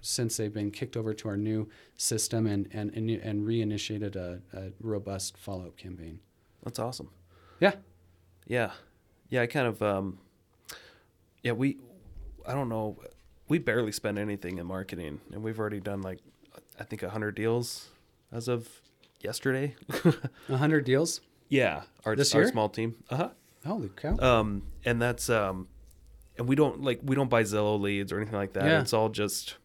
since 0.00 0.36
they've 0.36 0.52
been 0.52 0.70
kicked 0.70 0.96
over 0.96 1.14
to 1.14 1.28
our 1.28 1.36
new 1.36 1.68
system 1.96 2.46
and 2.46 2.68
and 2.72 2.90
and, 2.94 3.10
and 3.10 3.46
reinitiated 3.46 4.16
a, 4.16 4.40
a 4.52 4.72
robust 4.80 5.36
follow 5.36 5.66
up 5.66 5.76
campaign. 5.76 6.20
That's 6.62 6.78
awesome. 6.78 7.10
Yeah, 7.60 7.74
Yeah. 8.46 8.72
Yeah, 9.28 9.42
I 9.42 9.46
kind 9.46 9.66
of 9.66 9.82
um 9.82 10.18
yeah, 11.42 11.52
we 11.52 11.78
I 12.46 12.54
don't 12.54 12.68
know, 12.68 12.96
we 13.48 13.58
barely 13.58 13.92
spend 13.92 14.18
anything 14.18 14.58
in 14.58 14.66
marketing 14.66 15.20
and 15.32 15.42
we've 15.42 15.58
already 15.58 15.80
done 15.80 16.02
like 16.02 16.18
I 16.80 16.84
think 16.84 17.02
100 17.02 17.34
deals 17.34 17.88
as 18.32 18.48
of 18.48 18.68
yesterday. 19.24 19.74
a 20.48 20.56
hundred 20.56 20.84
deals. 20.84 21.20
yeah, 21.48 21.82
our 22.04 22.16
This 22.16 22.34
our 22.34 22.42
year? 22.42 22.50
small 22.50 22.68
team. 22.68 22.96
Uh-huh. 23.10 23.28
Holy 23.66 23.90
cow! 23.96 24.16
Um 24.18 24.62
and 24.84 25.00
that's 25.00 25.30
um 25.30 25.68
and 26.38 26.48
we 26.48 26.56
don't 26.56 26.82
like 26.82 27.00
we 27.04 27.14
don't 27.14 27.28
buy 27.30 27.42
Zillow 27.42 27.80
leads 27.80 28.12
or 28.12 28.16
anything 28.18 28.36
like 28.36 28.54
that. 28.54 28.64
Yeah. 28.64 28.80
It's 28.80 28.92
all 28.92 29.08
just 29.08 29.56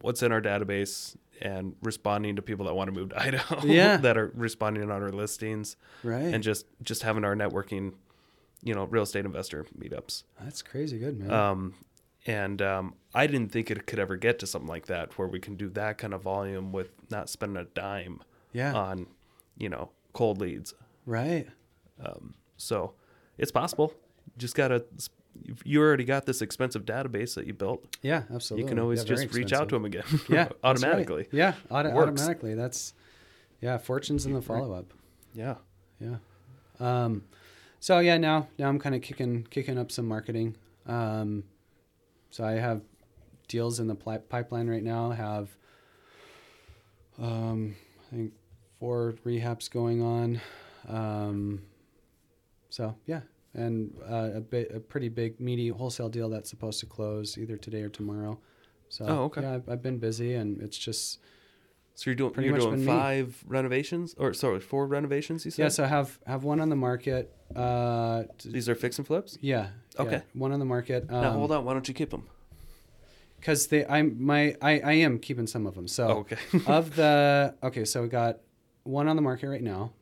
what's 0.00 0.22
in 0.22 0.32
our 0.32 0.40
database 0.40 1.16
and 1.40 1.76
responding 1.82 2.36
to 2.36 2.42
people 2.42 2.66
that 2.66 2.74
want 2.74 2.92
to 2.92 2.98
move 2.98 3.10
to 3.10 3.20
Idaho 3.22 3.64
Yeah. 3.66 3.96
that 3.98 4.16
are 4.18 4.32
responding 4.34 4.82
on 4.84 4.90
our 4.90 5.10
listings 5.10 5.76
right, 6.02 6.22
and 6.34 6.42
just 6.42 6.66
just 6.82 7.02
having 7.02 7.24
our 7.24 7.36
networking, 7.36 7.94
you 8.62 8.74
know, 8.74 8.84
real 8.84 9.04
estate 9.04 9.24
investor 9.24 9.66
meetups. 9.78 10.24
that's 10.42 10.62
crazy 10.62 10.98
good, 10.98 11.18
man. 11.20 11.30
Um, 11.30 11.74
and 12.26 12.60
um, 12.60 12.94
I 13.14 13.26
didn't 13.28 13.52
think 13.52 13.70
it 13.70 13.86
could 13.86 13.98
ever 14.00 14.16
get 14.16 14.38
to 14.40 14.46
something 14.46 14.68
like 14.68 14.86
that 14.86 15.16
where 15.16 15.28
we 15.28 15.38
can 15.38 15.54
do 15.54 15.68
that 15.70 15.98
kind 15.98 16.12
of 16.12 16.22
volume 16.22 16.72
with 16.72 16.90
not 17.10 17.30
spending 17.30 17.56
a 17.56 17.64
dime 17.64 18.20
yeah, 18.52 18.74
on, 18.74 19.06
you 19.56 19.68
know, 19.68 19.90
cold 20.12 20.40
leads. 20.40 20.74
right. 21.06 21.46
Um, 22.04 22.34
so 22.56 22.94
it's 23.38 23.50
possible. 23.50 23.92
Just 24.36 24.54
gotta. 24.54 24.84
You 25.64 25.80
already 25.80 26.04
got 26.04 26.26
this 26.26 26.42
expensive 26.42 26.84
database 26.84 27.34
that 27.36 27.46
you 27.46 27.54
built. 27.54 27.84
Yeah, 28.02 28.22
absolutely. 28.34 28.64
You 28.64 28.68
can 28.68 28.78
always 28.80 29.00
Yeah, 29.00 29.16
just 29.16 29.34
reach 29.34 29.52
out 29.52 29.68
to 29.68 29.76
them 29.76 29.84
again. 29.84 30.02
Yeah, 30.28 30.44
that's 30.44 30.50
right. 30.50 30.56
automatically. 30.64 31.28
Yeah, 31.30 31.54
auto- 31.70 31.90
automatically. 31.90 32.54
That's 32.54 32.94
yeah, 33.60 33.78
fortunes 33.78 34.26
in 34.26 34.32
the 34.32 34.42
follow 34.42 34.72
up. 34.72 34.92
Yeah. 35.34 35.56
Yeah. 36.00 36.16
Um, 36.80 37.24
so 37.80 37.98
yeah, 38.00 38.16
now 38.18 38.48
now 38.58 38.68
I'm 38.68 38.78
kind 38.80 38.94
of 38.94 39.02
kicking 39.02 39.46
kicking 39.50 39.78
up 39.78 39.92
some 39.92 40.06
marketing. 40.06 40.56
Um, 40.86 41.44
so 42.30 42.44
I 42.44 42.52
have 42.52 42.80
deals 43.46 43.78
in 43.80 43.86
the 43.86 43.94
pli- 43.94 44.18
pipeline 44.28 44.68
right 44.68 44.82
now. 44.82 45.10
Have 45.10 45.56
um, 47.20 47.76
I 48.10 48.16
think 48.16 48.32
four 48.80 49.14
rehabs 49.24 49.70
going 49.70 50.02
on. 50.02 50.40
Um, 50.88 51.62
so 52.70 52.94
yeah, 53.06 53.20
and 53.54 53.94
uh, 54.10 54.30
a 54.34 54.40
bit 54.40 54.70
a 54.74 54.80
pretty 54.80 55.08
big 55.08 55.40
meaty 55.40 55.68
wholesale 55.68 56.08
deal 56.08 56.28
that's 56.30 56.48
supposed 56.50 56.80
to 56.80 56.86
close 56.86 57.36
either 57.38 57.56
today 57.56 57.82
or 57.82 57.88
tomorrow. 57.88 58.38
So 58.88 59.04
Oh, 59.06 59.22
okay. 59.24 59.42
yeah, 59.42 59.54
I've, 59.54 59.68
I've 59.68 59.82
been 59.82 59.98
busy 59.98 60.34
and 60.34 60.62
it's 60.62 60.78
just 60.78 61.18
So 61.94 62.08
you're 62.10 62.14
doing 62.14 62.30
Pretty 62.32 62.46
you're 62.48 62.56
much 62.56 62.64
doing 62.64 62.76
been 62.76 62.86
me. 62.86 62.92
five 62.92 63.42
renovations 63.46 64.14
or 64.16 64.32
sorry 64.32 64.60
four 64.60 64.86
renovations. 64.86 65.44
You 65.44 65.50
said. 65.50 65.62
yeah. 65.64 65.68
So 65.68 65.84
I 65.84 65.88
have 65.88 66.18
have 66.26 66.44
one 66.44 66.60
on 66.60 66.68
the 66.70 66.76
market. 66.76 67.34
Uh, 67.54 68.24
These 68.44 68.68
are 68.68 68.74
fix 68.74 68.96
and 68.98 69.06
flips. 69.06 69.36
Yeah. 69.42 69.68
Okay. 69.98 70.12
yeah, 70.16 70.20
one 70.32 70.52
on 70.52 70.58
the 70.58 70.64
market. 70.64 71.04
Um, 71.10 71.20
now 71.20 71.32
hold 71.32 71.52
on. 71.52 71.64
Why 71.64 71.72
don't 71.74 71.86
you 71.88 71.94
keep 71.94 72.10
them? 72.10 72.26
Because 73.48 73.68
they, 73.68 73.86
I'm 73.86 74.22
my, 74.22 74.54
I, 74.60 74.78
I 74.80 74.92
am 74.92 75.18
keeping 75.18 75.46
some 75.46 75.66
of 75.66 75.74
them. 75.74 75.88
So 75.88 76.08
okay. 76.08 76.36
of 76.66 76.94
the, 76.94 77.54
okay, 77.62 77.86
so 77.86 78.02
we 78.02 78.08
got 78.08 78.40
one 78.82 79.08
on 79.08 79.16
the 79.16 79.22
market 79.22 79.48
right 79.48 79.62
now, 79.62 79.92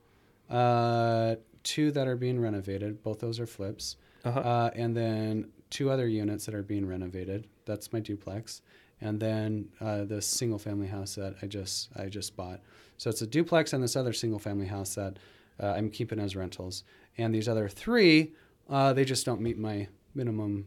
uh, 0.50 1.36
two 1.62 1.92
that 1.92 2.08
are 2.08 2.16
being 2.16 2.40
renovated. 2.40 3.04
Both 3.04 3.20
those 3.20 3.38
are 3.38 3.46
flips, 3.46 3.98
Uh-huh. 4.24 4.40
uh, 4.40 4.70
and 4.74 4.96
then 4.96 5.52
two 5.70 5.90
other 5.92 6.08
units 6.08 6.44
that 6.46 6.56
are 6.56 6.64
being 6.64 6.84
renovated. 6.88 7.46
That's 7.66 7.92
my 7.92 8.00
duplex, 8.00 8.62
and 9.00 9.20
then 9.20 9.68
uh, 9.80 10.02
the 10.06 10.20
single 10.20 10.58
family 10.58 10.88
house 10.88 11.14
that 11.14 11.36
I 11.40 11.46
just, 11.46 11.90
I 11.94 12.06
just 12.06 12.34
bought. 12.34 12.58
So 12.98 13.10
it's 13.10 13.22
a 13.22 13.28
duplex 13.28 13.72
and 13.72 13.80
this 13.80 13.94
other 13.94 14.12
single 14.12 14.40
family 14.40 14.66
house 14.66 14.96
that 14.96 15.20
uh, 15.62 15.66
I'm 15.68 15.90
keeping 15.90 16.18
as 16.18 16.34
rentals, 16.34 16.82
and 17.16 17.32
these 17.32 17.48
other 17.48 17.68
three, 17.68 18.32
uh, 18.68 18.92
they 18.92 19.04
just 19.04 19.24
don't 19.24 19.40
meet 19.40 19.56
my 19.56 19.86
minimum 20.16 20.66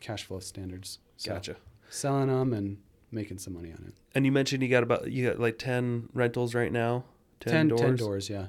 cash 0.00 0.24
flow 0.24 0.40
standards. 0.40 0.98
So 1.18 1.34
Gotcha. 1.34 1.54
Selling 1.94 2.28
them 2.28 2.52
and 2.52 2.78
making 3.10 3.38
some 3.38 3.54
money 3.54 3.70
on 3.70 3.84
it. 3.88 3.94
And 4.14 4.26
you 4.26 4.32
mentioned 4.32 4.62
you 4.62 4.68
got 4.68 4.82
about 4.82 5.10
you 5.10 5.28
got 5.28 5.40
like 5.40 5.58
ten 5.58 6.08
rentals 6.12 6.54
right 6.54 6.72
now. 6.72 7.04
10 7.40 7.68
doors. 7.68 7.80
10 7.80 7.96
doors, 7.96 8.30
yeah. 8.30 8.46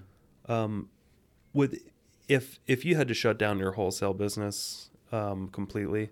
Um, 0.48 0.90
would 1.54 1.80
if 2.28 2.60
if 2.66 2.86
you 2.86 2.96
had 2.96 3.08
to 3.08 3.14
shut 3.14 3.38
down 3.38 3.60
your 3.60 3.74
wholesale 3.74 4.14
business 4.14 4.90
um, 5.12 5.50
completely, 5.50 6.12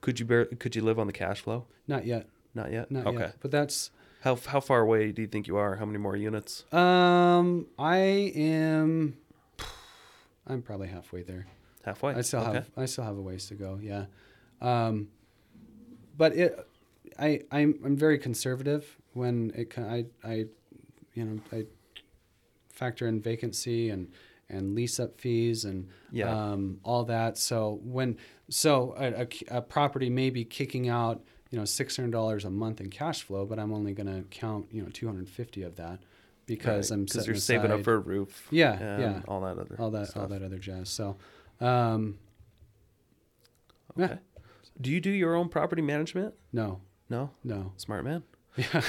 could 0.00 0.20
you 0.20 0.26
bear, 0.26 0.44
could 0.44 0.76
you 0.76 0.82
live 0.82 0.98
on 0.98 1.06
the 1.06 1.12
cash 1.12 1.40
flow? 1.40 1.66
Not 1.86 2.04
yet. 2.06 2.26
Not 2.54 2.70
yet. 2.70 2.90
Not 2.90 3.06
okay. 3.06 3.18
yet. 3.18 3.36
But 3.40 3.50
that's 3.50 3.90
How 4.22 4.36
how 4.36 4.60
far 4.60 4.80
away 4.80 5.12
do 5.12 5.22
you 5.22 5.28
think 5.28 5.46
you 5.46 5.56
are? 5.56 5.76
How 5.76 5.86
many 5.86 5.98
more 5.98 6.16
units? 6.16 6.64
um 6.72 7.66
I 7.78 7.96
am 8.34 9.16
I'm 10.46 10.62
probably 10.62 10.88
halfway 10.88 11.22
there. 11.22 11.46
Halfway. 11.84 12.14
I 12.14 12.20
still 12.22 12.40
okay. 12.40 12.52
have 12.52 12.70
I 12.76 12.84
still 12.86 13.04
have 13.04 13.16
a 13.16 13.22
ways 13.22 13.46
to 13.48 13.54
go. 13.54 13.78
Yeah, 13.80 14.06
um, 14.60 15.08
but 16.16 16.36
it 16.36 16.67
I 17.18 17.40
I'm 17.50 17.78
I'm 17.84 17.96
very 17.96 18.18
conservative 18.18 18.96
when 19.12 19.52
it 19.54 19.76
I 19.78 20.06
I 20.24 20.46
you 21.14 21.24
know 21.24 21.40
I 21.52 21.64
factor 22.72 23.06
in 23.06 23.20
vacancy 23.20 23.90
and 23.90 24.08
and 24.50 24.74
lease 24.74 24.98
up 24.98 25.20
fees 25.20 25.64
and 25.66 25.88
Yeah. 26.10 26.30
um, 26.52 26.80
all 26.82 27.04
that. 27.04 27.36
So 27.36 27.80
when 27.82 28.16
so 28.48 28.94
a, 28.98 29.22
a, 29.22 29.58
a 29.58 29.62
property 29.62 30.08
may 30.08 30.30
be 30.30 30.44
kicking 30.44 30.88
out 30.88 31.22
you 31.50 31.58
know 31.58 31.64
six 31.64 31.96
hundred 31.96 32.12
dollars 32.12 32.44
a 32.44 32.50
month 32.50 32.80
in 32.80 32.88
cash 32.90 33.22
flow, 33.22 33.44
but 33.46 33.58
I'm 33.58 33.72
only 33.72 33.92
going 33.92 34.06
to 34.06 34.22
count 34.30 34.66
you 34.70 34.82
know 34.82 34.88
two 34.90 35.06
hundred 35.06 35.28
fifty 35.28 35.62
of 35.62 35.76
that 35.76 36.00
because 36.46 36.90
I'm 36.90 37.04
because 37.04 37.26
you're 37.26 37.36
saving 37.36 37.70
up 37.70 37.84
for 37.84 37.94
a 37.94 37.98
roof. 37.98 38.46
Yeah, 38.50 38.98
yeah. 38.98 39.20
All 39.28 39.40
that 39.42 39.58
other. 39.58 39.76
all 39.78 39.90
that 39.90 40.16
all 40.16 40.26
that 40.28 40.42
other 40.42 40.58
jazz. 40.58 40.88
So. 40.88 41.16
Um, 41.60 42.18
yeah. 43.96 44.04
Okay. 44.04 44.18
Do 44.80 44.90
you 44.90 45.00
do 45.00 45.10
your 45.10 45.34
own 45.34 45.48
property 45.48 45.82
management? 45.82 46.34
No, 46.52 46.80
No. 47.10 47.30
no. 47.44 47.72
Smart 47.76 48.04
man. 48.04 48.22
Yeah. 48.56 48.82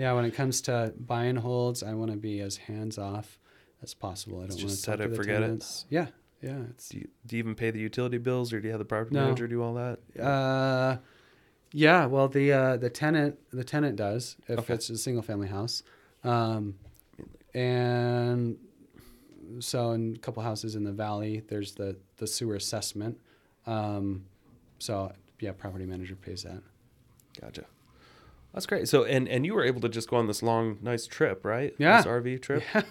yeah, 0.00 0.12
when 0.14 0.24
it 0.24 0.32
comes 0.32 0.60
to 0.62 0.92
buy 0.98 1.24
and 1.24 1.38
holds, 1.38 1.82
I 1.84 1.94
want 1.94 2.10
to 2.10 2.16
be 2.16 2.40
as 2.40 2.56
hands 2.56 2.98
off 2.98 3.38
as 3.80 3.94
possible. 3.94 4.38
I 4.40 4.46
don't 4.48 4.56
want 4.58 4.70
to 4.70 4.76
set 4.76 5.00
it, 5.00 5.14
forget 5.14 5.42
it. 5.44 5.64
Yeah, 5.88 6.06
yeah. 6.42 6.58
It's 6.70 6.88
Do 6.88 6.98
you, 6.98 7.08
do 7.24 7.36
you 7.36 7.38
even 7.38 7.54
pay 7.54 7.70
the 7.70 7.78
utility 7.78 8.18
bills, 8.18 8.52
or 8.52 8.60
do 8.60 8.66
you 8.66 8.72
have 8.72 8.80
the 8.80 8.84
property 8.84 9.14
No. 9.14 9.26
manager 9.26 9.46
do 9.46 9.62
all 9.62 9.74
that? 9.74 10.00
uh, 10.20 10.96
yeah. 11.72 12.06
Well, 12.06 12.26
the 12.26 12.52
uh, 12.52 12.76
the 12.78 12.90
tenant 12.90 13.38
the 13.52 13.62
tenant 13.62 13.94
does 13.96 14.36
if 14.48 14.58
Okay. 14.58 14.74
it's 14.74 14.90
a 14.90 14.98
single 14.98 15.22
family 15.22 15.46
house, 15.48 15.84
um, 16.24 16.74
and 17.54 18.58
so 19.60 19.92
in 19.92 20.14
a 20.16 20.18
couple 20.18 20.42
houses 20.42 20.74
in 20.74 20.82
the 20.84 20.92
valley, 20.92 21.42
there's 21.48 21.74
the 21.74 21.96
the 22.16 22.26
sewer 22.26 22.56
assessment. 22.56 23.18
Um, 23.66 24.24
so 24.78 25.12
yeah, 25.38 25.52
property 25.52 25.86
manager 25.86 26.16
pays 26.16 26.42
that. 26.42 26.62
Gotcha. 27.40 27.64
That's 28.52 28.64
great. 28.66 28.88
So, 28.88 29.04
and 29.04 29.28
and 29.28 29.44
you 29.44 29.54
were 29.54 29.64
able 29.64 29.82
to 29.82 29.88
just 29.88 30.08
go 30.08 30.16
on 30.16 30.26
this 30.28 30.42
long, 30.42 30.78
nice 30.80 31.06
trip, 31.06 31.44
right? 31.44 31.74
Yeah. 31.78 31.98
This 31.98 32.06
RV 32.06 32.40
trip. 32.42 32.62
Yeah. 32.74 32.82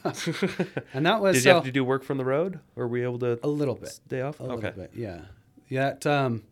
And 0.93 1.05
that 1.07 1.21
was 1.21 1.35
Did 1.37 1.43
so, 1.43 1.49
you 1.49 1.55
have 1.55 1.63
to 1.63 1.71
do 1.71 1.83
work 1.83 2.03
from 2.03 2.17
the 2.17 2.25
road, 2.25 2.59
or 2.75 2.87
were 2.87 2.97
you 2.97 3.03
able 3.03 3.19
to 3.19 3.39
a 3.43 3.47
little 3.47 3.75
bit. 3.75 3.89
stay 3.89 4.21
off? 4.21 4.39
A 4.39 4.43
okay. 4.43 4.55
little 4.55 4.71
bit, 4.71 4.91
yeah. 4.95 5.21
Yeah, 5.67 5.89
That 5.89 6.05
um, 6.05 6.43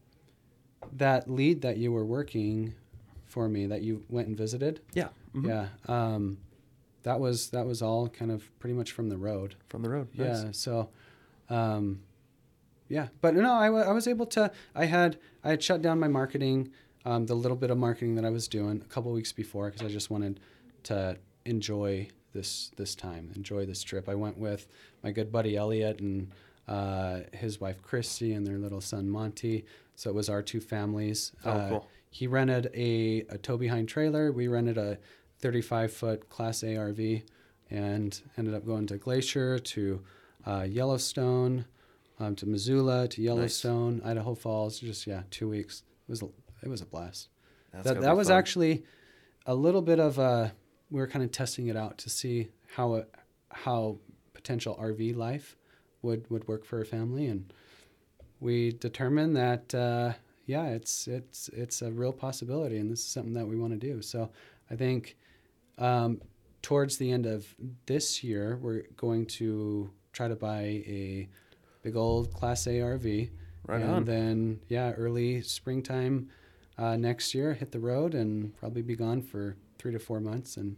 that 0.93 1.29
lead 1.29 1.61
that 1.61 1.77
you 1.77 1.91
were 1.91 2.05
working 2.05 2.73
for 3.25 3.47
me 3.47 3.67
that 3.67 3.81
you 3.83 4.03
went 4.09 4.27
and 4.27 4.37
visited. 4.37 4.81
Yeah. 4.93 5.09
mhm. 5.35 5.47
Yeah. 5.47 5.67
Um, 5.87 6.39
that 7.03 7.19
was 7.19 7.49
that 7.51 7.65
was 7.67 7.81
all 7.81 8.07
kind 8.09 8.31
of 8.31 8.49
pretty 8.59 8.73
much 8.73 8.91
from 8.91 9.09
the 9.09 9.17
road. 9.17 9.55
From 9.69 9.83
the 9.83 9.89
road. 9.89 10.07
Nice. 10.15 10.43
Yeah. 10.43 10.49
So, 10.51 10.89
um, 11.49 12.01
yeah. 12.89 13.07
But 13.21 13.35
no, 13.35 13.53
I 13.53 13.67
I 13.67 13.91
was 13.91 14.07
able 14.07 14.25
to. 14.27 14.51
I 14.73 14.85
had 14.85 15.17
I 15.43 15.49
had 15.51 15.61
shut 15.61 15.81
down 15.81 15.99
my 15.99 16.07
marketing, 16.07 16.71
um, 17.05 17.25
the 17.25 17.35
little 17.35 17.57
bit 17.57 17.69
of 17.69 17.77
marketing 17.77 18.15
that 18.15 18.25
I 18.25 18.29
was 18.29 18.47
doing 18.47 18.81
a 18.81 18.87
couple 18.89 19.11
weeks 19.11 19.31
before 19.31 19.69
because 19.69 19.85
I 19.85 19.89
just 19.89 20.09
wanted 20.09 20.39
to 20.83 21.17
enjoy 21.45 22.07
this 22.33 22.71
this 22.77 22.95
time, 22.95 23.31
enjoy 23.35 23.65
this 23.65 23.83
trip. 23.83 24.09
I 24.09 24.15
went 24.15 24.37
with 24.37 24.67
my 25.03 25.11
good 25.11 25.31
buddy 25.31 25.55
Elliot 25.55 25.99
and 25.99 26.31
uh, 26.67 27.19
his 27.33 27.59
wife 27.61 27.81
Christy 27.81 28.33
and 28.33 28.45
their 28.47 28.57
little 28.57 28.81
son 28.81 29.09
Monty. 29.09 29.65
So 29.95 30.09
it 30.09 30.13
was 30.13 30.29
our 30.29 30.41
two 30.41 30.59
families. 30.61 31.31
Oh, 31.45 31.51
Uh, 31.51 31.69
cool. 31.69 31.87
He 32.09 32.27
rented 32.27 32.69
a, 32.75 33.21
a 33.29 33.37
tow 33.39 33.57
behind 33.57 33.89
trailer. 33.89 34.31
We 34.31 34.47
rented 34.47 34.77
a 34.77 34.97
35 35.39 35.91
foot 35.91 36.29
Class 36.29 36.63
A 36.63 36.67
RV 36.75 37.23
and 37.71 38.21
ended 38.37 38.53
up 38.53 38.65
going 38.65 38.85
to 38.87 38.97
Glacier, 38.97 39.57
to 39.59 40.01
uh, 40.45 40.65
Yellowstone, 40.69 41.65
um, 42.19 42.35
to 42.35 42.45
Missoula, 42.45 43.07
to 43.09 43.21
Yellowstone, 43.21 44.01
Idaho 44.05 44.35
Falls. 44.35 44.79
Just 44.79 45.07
yeah, 45.07 45.23
two 45.31 45.49
weeks. 45.49 45.81
It 46.07 46.11
was 46.11 46.23
it 46.63 46.69
was 46.69 46.81
a 46.81 46.85
blast. 46.85 47.29
That's 47.71 47.87
that 47.87 48.01
that 48.01 48.15
was 48.15 48.29
fun. 48.29 48.37
actually 48.37 48.83
a 49.45 49.55
little 49.55 49.81
bit 49.81 49.99
of 49.99 50.17
a. 50.17 50.53
We 50.89 50.99
were 50.99 51.07
kind 51.07 51.25
of 51.25 51.31
testing 51.31 51.67
it 51.67 51.75
out 51.75 51.97
to 51.99 52.09
see 52.09 52.49
how 52.75 52.95
it, 52.95 53.13
how 53.49 53.97
potential 54.33 54.77
RV 54.79 55.15
life 55.15 55.55
would 56.01 56.29
would 56.29 56.47
work 56.47 56.65
for 56.65 56.81
a 56.81 56.85
family, 56.85 57.27
and 57.27 57.51
we 58.39 58.71
determined 58.71 59.35
that 59.35 59.73
uh, 59.73 60.13
yeah, 60.45 60.67
it's 60.67 61.07
it's 61.07 61.49
it's 61.49 61.81
a 61.81 61.91
real 61.91 62.13
possibility, 62.13 62.77
and 62.77 62.91
this 62.91 62.99
is 62.99 63.05
something 63.05 63.33
that 63.33 63.47
we 63.47 63.57
want 63.57 63.73
to 63.73 63.79
do. 63.79 64.01
So 64.01 64.29
I 64.69 64.75
think 64.75 65.17
um, 65.77 66.21
towards 66.61 66.97
the 66.97 67.11
end 67.11 67.25
of 67.25 67.47
this 67.85 68.23
year, 68.23 68.57
we're 68.61 68.83
going 68.97 69.25
to 69.25 69.91
try 70.11 70.27
to 70.27 70.35
buy 70.35 70.61
a 70.61 71.27
big 71.81 71.95
old 71.95 72.33
Class 72.33 72.67
A 72.67 72.71
RV. 72.71 73.29
Right 73.65 73.81
and 73.81 73.91
on. 73.91 74.03
then, 74.03 74.59
yeah, 74.67 74.91
early 74.91 75.41
springtime 75.41 76.29
uh, 76.77 76.95
next 76.97 77.33
year, 77.33 77.53
hit 77.53 77.71
the 77.71 77.79
road 77.79 78.13
and 78.13 78.55
probably 78.57 78.81
be 78.81 78.95
gone 78.95 79.21
for 79.21 79.55
three 79.77 79.91
to 79.91 79.99
four 79.99 80.19
months 80.19 80.57
and 80.57 80.75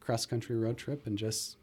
cross 0.00 0.26
country 0.26 0.56
road 0.56 0.76
trip 0.76 1.06
and 1.06 1.16
just 1.16 1.56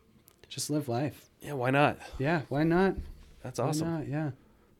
just 0.48 0.70
live 0.70 0.88
life. 0.88 1.30
Yeah. 1.42 1.54
Why 1.54 1.70
not? 1.70 1.98
Yeah, 2.18 2.42
why 2.50 2.64
not? 2.64 2.96
That's 3.44 3.60
awesome. 3.60 3.94
not? 3.94 4.08
Yeah. 4.08 4.32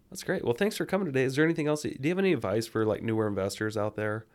That's 0.10 0.24
great. 0.24 0.44
Well, 0.44 0.54
thanks 0.54 0.78
for 0.78 0.86
coming 0.86 1.06
today. 1.06 1.24
Is 1.24 1.36
there 1.36 1.44
anything 1.44 1.68
else? 1.68 1.82
Do 1.82 1.94
you 2.02 2.10
have 2.10 2.20
any 2.20 2.32
advice 2.32 2.66
for 2.66 2.86
like 2.86 3.04
newer 3.04 3.28
investors 3.28 3.76
out 3.76 3.96
there 3.96 4.26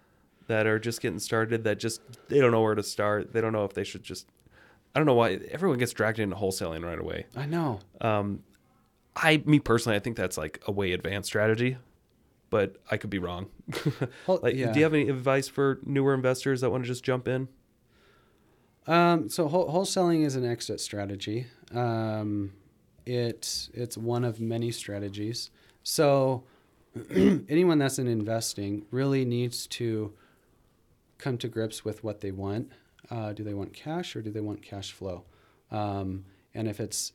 that 0.46 0.66
are 0.66 0.78
just 0.78 1.00
getting 1.00 1.18
started 1.18 1.64
that 1.64 1.78
just 1.78 2.02
they 2.28 2.38
don't 2.38 2.50
know 2.50 2.60
where 2.60 2.74
to 2.74 2.82
start? 2.82 3.32
They 3.32 3.40
don't 3.40 3.52
know 3.52 3.64
if 3.64 3.72
they 3.72 3.84
should 3.84 4.02
just. 4.02 4.26
I 4.94 4.98
don't 4.98 5.06
know 5.06 5.14
why 5.14 5.40
everyone 5.50 5.78
gets 5.78 5.92
dragged 5.92 6.18
into 6.18 6.36
wholesaling 6.36 6.84
right 6.84 6.98
away. 6.98 7.24
I 7.34 7.46
know. 7.46 7.80
Um, 8.02 8.42
I, 9.16 9.42
me 9.46 9.58
personally, 9.58 9.96
I 9.96 10.00
think 10.00 10.16
that's 10.16 10.36
like 10.36 10.60
a 10.66 10.72
way 10.72 10.92
advanced 10.92 11.28
strategy, 11.28 11.78
but 12.52 12.76
I 12.90 12.98
could 12.98 13.08
be 13.08 13.18
wrong. 13.18 13.46
Like, 14.28 14.54
yeah. 14.54 14.72
do 14.72 14.78
you 14.78 14.84
have 14.84 14.92
any 14.92 15.08
advice 15.08 15.48
for 15.48 15.80
newer 15.86 16.12
investors 16.12 16.60
that 16.60 16.70
want 16.70 16.84
to 16.84 16.86
just 16.86 17.02
jump 17.02 17.26
in? 17.26 17.48
Um, 18.86 19.30
so 19.30 19.48
whole, 19.48 19.72
wholesaling 19.72 20.22
is 20.26 20.36
an 20.36 20.44
exit 20.44 20.78
strategy. 20.78 21.46
Um, 21.74 22.52
it 23.06 23.70
it's 23.72 23.96
one 23.96 24.22
of 24.22 24.38
many 24.38 24.70
strategies. 24.70 25.50
So 25.82 26.44
anyone 27.10 27.78
that's 27.78 27.98
in 27.98 28.06
investing 28.06 28.84
really 28.90 29.24
needs 29.24 29.66
to 29.68 30.12
come 31.16 31.38
to 31.38 31.48
grips 31.48 31.86
with 31.86 32.04
what 32.04 32.20
they 32.20 32.32
want. 32.32 32.70
Uh, 33.10 33.32
do 33.32 33.42
they 33.42 33.54
want 33.54 33.72
cash 33.72 34.14
or 34.14 34.20
do 34.20 34.30
they 34.30 34.40
want 34.40 34.60
cash 34.60 34.92
flow? 34.92 35.24
Um, 35.70 36.26
and 36.54 36.68
if 36.68 36.80
it's 36.80 37.12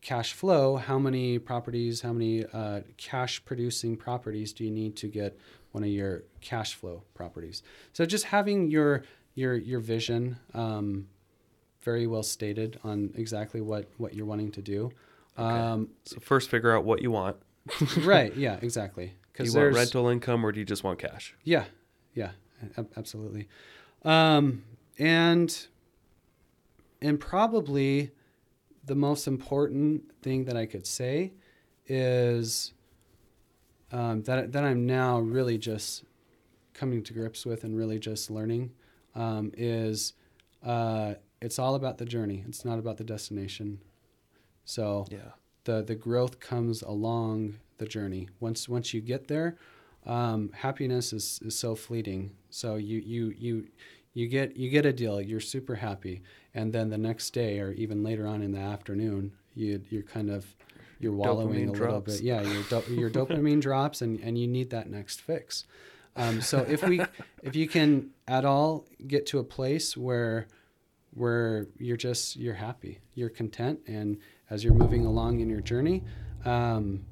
cash 0.00 0.32
flow, 0.32 0.76
how 0.76 0.98
many 0.98 1.38
properties, 1.38 2.00
how 2.00 2.12
many 2.12 2.44
uh, 2.52 2.80
cash 2.96 3.44
producing 3.44 3.96
properties 3.96 4.52
do 4.52 4.64
you 4.64 4.70
need 4.70 4.96
to 4.96 5.08
get 5.08 5.38
one 5.72 5.84
of 5.84 5.90
your 5.90 6.24
cash 6.40 6.74
flow 6.74 7.02
properties? 7.14 7.62
So 7.92 8.04
just 8.06 8.24
having 8.26 8.70
your 8.70 9.02
your 9.34 9.54
your 9.54 9.80
vision 9.80 10.38
um, 10.54 11.08
very 11.82 12.06
well 12.06 12.22
stated 12.22 12.78
on 12.84 13.12
exactly 13.14 13.60
what 13.60 13.88
what 13.98 14.14
you're 14.14 14.26
wanting 14.26 14.50
to 14.52 14.62
do. 14.62 14.90
Um, 15.36 15.88
So 16.04 16.18
first, 16.20 16.50
figure 16.50 16.74
out 16.76 16.84
what 16.84 17.02
you 17.02 17.10
want. 17.10 17.36
right? 18.02 18.34
Yeah, 18.36 18.58
exactly. 18.62 19.14
Because 19.32 19.54
you 19.54 19.60
want 19.60 19.74
rental 19.74 20.08
income 20.08 20.44
or 20.44 20.50
do 20.50 20.58
you 20.58 20.66
just 20.66 20.82
want 20.82 20.98
cash? 20.98 21.34
yeah, 21.44 21.64
yeah, 22.14 22.32
ab- 22.76 22.90
absolutely. 22.96 23.48
Um, 24.04 24.64
and 24.98 25.66
and 27.00 27.18
probably 27.20 28.10
the 28.90 28.96
most 28.96 29.28
important 29.28 30.02
thing 30.20 30.46
that 30.46 30.56
I 30.56 30.66
could 30.66 30.84
say 30.84 31.32
is 31.86 32.72
um, 33.92 34.22
that 34.24 34.50
that 34.50 34.64
I'm 34.64 34.84
now 34.84 35.20
really 35.20 35.58
just 35.58 36.02
coming 36.74 37.00
to 37.04 37.12
grips 37.12 37.46
with 37.46 37.62
and 37.62 37.76
really 37.76 38.00
just 38.00 38.32
learning 38.32 38.72
um, 39.14 39.52
is 39.56 40.14
uh, 40.64 41.14
it's 41.40 41.56
all 41.60 41.76
about 41.76 41.98
the 41.98 42.04
journey. 42.04 42.44
It's 42.48 42.64
not 42.64 42.80
about 42.80 42.96
the 42.96 43.04
destination. 43.04 43.78
So 44.64 45.06
Yeah. 45.08 45.30
the 45.68 45.82
the 45.82 45.94
growth 45.94 46.40
comes 46.40 46.82
along 46.82 47.60
the 47.78 47.86
journey. 47.86 48.28
Once 48.40 48.68
once 48.68 48.92
you 48.92 49.00
get 49.00 49.28
there, 49.28 49.56
um, 50.04 50.50
happiness 50.52 51.12
is, 51.12 51.38
is 51.44 51.56
so 51.56 51.76
fleeting. 51.76 52.32
So 52.50 52.74
you 52.74 52.98
you 52.98 53.34
you 53.38 53.68
you 54.14 54.26
get 54.26 54.56
you 54.56 54.68
get 54.68 54.84
a 54.84 54.92
deal. 54.92 55.20
You're 55.20 55.38
super 55.54 55.76
happy, 55.76 56.22
and 56.54 56.72
then 56.72 56.90
the 56.90 56.98
next 56.98 57.30
day 57.30 57.60
or 57.60 57.72
even 57.72 58.02
later 58.02 58.26
on 58.26 58.42
in 58.42 58.52
the 58.52 58.60
afternoon, 58.60 59.32
you 59.54 59.82
you're 59.90 60.02
kind 60.02 60.30
of 60.30 60.54
you're 60.98 61.12
wallowing 61.12 61.68
Dopamine 61.68 61.68
a 61.68 61.72
little 61.72 62.00
bit. 62.00 62.20
Yeah, 62.20 62.42
your 62.42 62.62
do- 62.64 62.94
your 62.94 63.10
dopamine 63.10 63.60
drops, 63.68 64.02
and 64.02 64.20
and 64.20 64.38
you 64.38 64.46
need 64.46 64.70
that 64.70 64.90
next 64.90 65.20
fix. 65.20 65.64
Um, 66.16 66.40
so 66.40 66.58
if 66.68 66.82
we 66.82 67.00
if 67.42 67.56
you 67.56 67.68
can 67.68 68.10
at 68.26 68.44
all 68.44 68.86
get 69.06 69.26
to 69.26 69.38
a 69.38 69.44
place 69.44 69.96
where 69.96 70.48
where 71.14 71.66
you're 71.78 71.96
just 71.96 72.36
you're 72.36 72.54
happy, 72.54 72.98
you're 73.14 73.30
content, 73.30 73.80
and 73.86 74.18
as 74.48 74.64
you're 74.64 74.74
moving 74.74 75.06
along 75.06 75.40
in 75.40 75.48
your 75.48 75.60
journey, 75.60 76.02
um, 76.44 77.04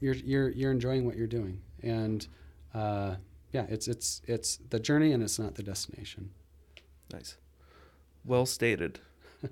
you're 0.00 0.14
you're 0.14 0.48
you're 0.50 0.72
enjoying 0.72 1.04
what 1.04 1.16
you're 1.16 1.26
doing, 1.26 1.60
and 1.82 2.26
uh, 2.74 3.16
yeah, 3.52 3.66
it's 3.68 3.88
it's 3.88 4.22
it's 4.26 4.58
the 4.70 4.80
journey 4.80 5.12
and 5.12 5.22
it's 5.22 5.38
not 5.38 5.54
the 5.54 5.62
destination. 5.62 6.30
Nice. 7.12 7.36
Well 8.24 8.46
stated. 8.46 9.00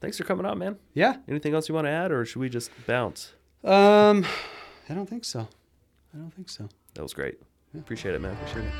thanks 0.00 0.16
for 0.16 0.24
coming 0.24 0.46
out, 0.46 0.58
man. 0.58 0.78
Yeah. 0.94 1.16
Anything 1.28 1.54
else 1.54 1.68
you 1.68 1.74
want 1.74 1.86
to 1.86 1.90
add, 1.90 2.12
or 2.12 2.24
should 2.24 2.40
we 2.40 2.48
just 2.48 2.70
bounce? 2.86 3.32
Um, 3.64 4.26
I 4.88 4.94
don't 4.94 5.08
think 5.08 5.24
so. 5.24 5.48
I 6.14 6.18
don't 6.18 6.32
think 6.32 6.48
so. 6.48 6.68
That 6.94 7.02
was 7.02 7.14
great. 7.14 7.38
Appreciate 7.78 8.14
it, 8.14 8.20
man. 8.20 8.32
Appreciate 8.34 8.66
it. 8.66 8.72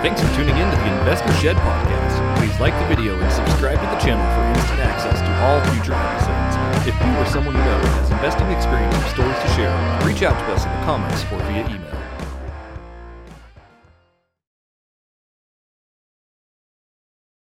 Thanks 0.00 0.20
for 0.20 0.28
tuning 0.34 0.56
in 0.56 0.70
to 0.70 0.76
the 0.76 0.98
Investor 1.00 1.32
Shed 1.34 1.56
podcast. 1.56 2.38
Please 2.38 2.58
like 2.60 2.72
the 2.80 2.94
video 2.94 3.18
and 3.18 3.32
subscribe 3.32 3.76
to 3.76 3.86
the 3.86 4.00
channel 4.00 4.24
for 4.32 4.44
instant 4.58 4.80
access 4.80 5.20
to 5.20 5.30
all 5.44 5.60
future 5.74 5.92
episodes. 5.92 6.56
If 6.88 6.94
you 6.94 7.12
or 7.20 7.26
someone 7.26 7.54
you 7.54 7.60
know 7.60 7.78
has 8.00 8.10
investing 8.10 8.48
experience 8.48 8.94
or 8.96 9.08
stories 9.12 9.36
to 9.44 9.48
share, 9.52 9.74
reach 10.06 10.22
out 10.22 10.38
to 10.38 10.52
us 10.54 10.64
in 10.64 10.70
the 10.72 10.82
comments 10.86 11.22
or 11.32 11.38
via 11.50 11.66
email. 11.68 12.05